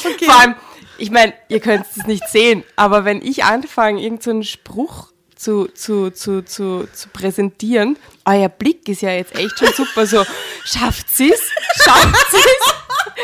Okay. 0.04 0.24
Vor 0.24 0.40
allem, 0.40 0.54
ich 0.98 1.10
meine, 1.10 1.34
ihr 1.48 1.60
könnt 1.60 1.86
es 1.96 2.06
nicht 2.06 2.28
sehen, 2.28 2.64
aber 2.76 3.04
wenn 3.04 3.22
ich 3.22 3.44
anfange, 3.44 4.02
irgendeinen 4.02 4.42
so 4.42 4.48
Spruch 4.48 5.08
zu, 5.36 5.66
zu, 5.68 6.10
zu, 6.10 6.42
zu, 6.42 6.88
zu 6.92 7.08
präsentieren, 7.08 7.98
euer 8.24 8.48
Blick 8.48 8.88
ist 8.88 9.02
ja 9.02 9.10
jetzt 9.10 9.34
echt 9.34 9.58
schon 9.58 9.72
super. 9.72 10.06
So, 10.06 10.24
schafft 10.64 11.08
sie's? 11.14 11.40
Schafft 11.82 12.30
sie's? 12.30 12.74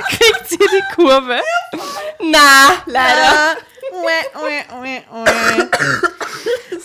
Kriegt 0.08 0.48
sie 0.48 0.58
die 0.58 0.94
Kurve? 0.94 1.40
Na, 2.20 2.82
leider. 2.86 3.56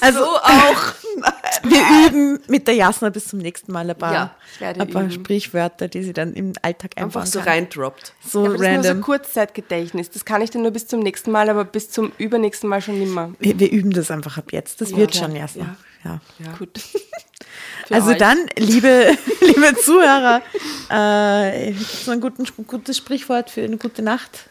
Also 0.02 0.24
auch. 0.26 0.94
Wir 1.64 2.08
üben 2.08 2.40
mit 2.48 2.68
der 2.68 2.74
Jasna 2.76 3.10
bis 3.10 3.28
zum 3.28 3.40
nächsten 3.40 3.72
Mal 3.72 3.88
ein 3.88 3.96
paar, 3.96 4.14
Ja, 4.14 4.36
ein 4.80 4.88
paar. 4.90 5.12
Sprichwörter, 5.12 5.88
die 5.90 6.02
sie 6.02 6.14
dann 6.14 6.34
im 6.34 6.54
Alltag 6.64 6.92
Einfach 6.96 7.26
so 7.28 7.40
reindroppt. 7.40 8.14
So 8.26 8.46
Ja, 8.46 8.50
aber 8.50 8.58
das 8.58 8.62
ist 8.68 8.74
nur 8.74 8.84
so 8.84 8.88
random. 8.90 9.02
Kurzzeitgedächtnis. 9.04 10.10
Das 10.10 10.26
kann 10.26 10.42
ich 10.42 10.50
dann 10.50 10.64
nur 10.64 10.72
bis 10.72 10.88
zum 10.88 11.02
nächsten 11.02 11.30
Mal, 11.32 11.50
aber 11.50 11.66
bis 11.66 11.92
zum 11.92 12.12
übernächsten 12.18 12.68
Mal 12.70 12.82
schon 12.82 12.98
nimmer. 12.98 13.34
wir, 13.40 13.60
wir 13.60 13.70
üben 13.72 13.92
das 13.92 14.10
einfach 14.10 14.38
ab 14.40 14.52
jetzt. 14.52 14.82
Das 14.82 14.96
wird 14.96 15.12
klar. 15.12 15.26
schon, 15.26 15.36
Jasna. 15.36 15.76
Ja. 16.04 16.20
Gut. 16.58 16.80
Für 17.88 17.94
Also 17.96 18.12
euch. 18.12 18.18
dann, 18.18 18.38
liebe, 18.58 19.16
liebe 19.42 19.76
Zuhörer, 19.84 20.42
äh, 20.90 21.72
noch 21.72 22.14
ein 22.14 22.22
guten, 22.22 22.46
gutes 22.66 22.98
Sprichwort 22.98 23.50
für 23.50 23.62
eine 23.62 23.78
gute 23.78 24.02
Nacht? 24.02 24.46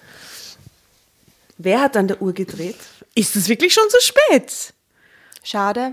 Wer 1.62 1.82
hat 1.82 1.94
an 1.94 2.08
der 2.08 2.22
Uhr 2.22 2.32
gedreht? 2.32 2.78
Ist 3.14 3.36
es 3.36 3.50
wirklich 3.50 3.74
schon 3.74 3.84
so 3.90 3.98
spät? 4.00 4.72
Schade. 5.42 5.92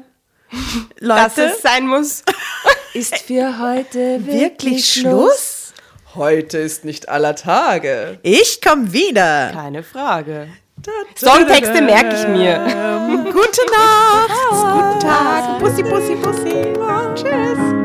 Leute, 1.01 1.23
dass 1.23 1.37
es 1.37 1.61
sein 1.61 1.85
muss. 1.87 2.23
Ist 2.93 3.17
für 3.17 3.59
heute 3.59 4.25
wirklich, 4.25 4.41
wirklich 4.41 4.93
Schluss? 4.93 5.03
Schluss? 5.03 5.73
Heute 6.15 6.57
ist 6.59 6.85
nicht 6.85 7.09
aller 7.09 7.35
Tage. 7.35 8.17
Ich 8.23 8.61
komme 8.61 8.91
wieder. 8.93 9.51
Keine 9.51 9.83
Frage. 9.83 10.47
Songtexte 11.15 11.81
merke 11.81 12.15
ich 12.15 12.27
mir. 12.29 12.59
Gute 13.25 13.61
Nacht. 13.69 14.29
Guten 14.49 14.99
Tag. 15.01 15.59
Bussi, 15.59 15.83
bussi, 15.83 16.15
bussi. 16.15 16.73
Tschüss. 17.13 17.76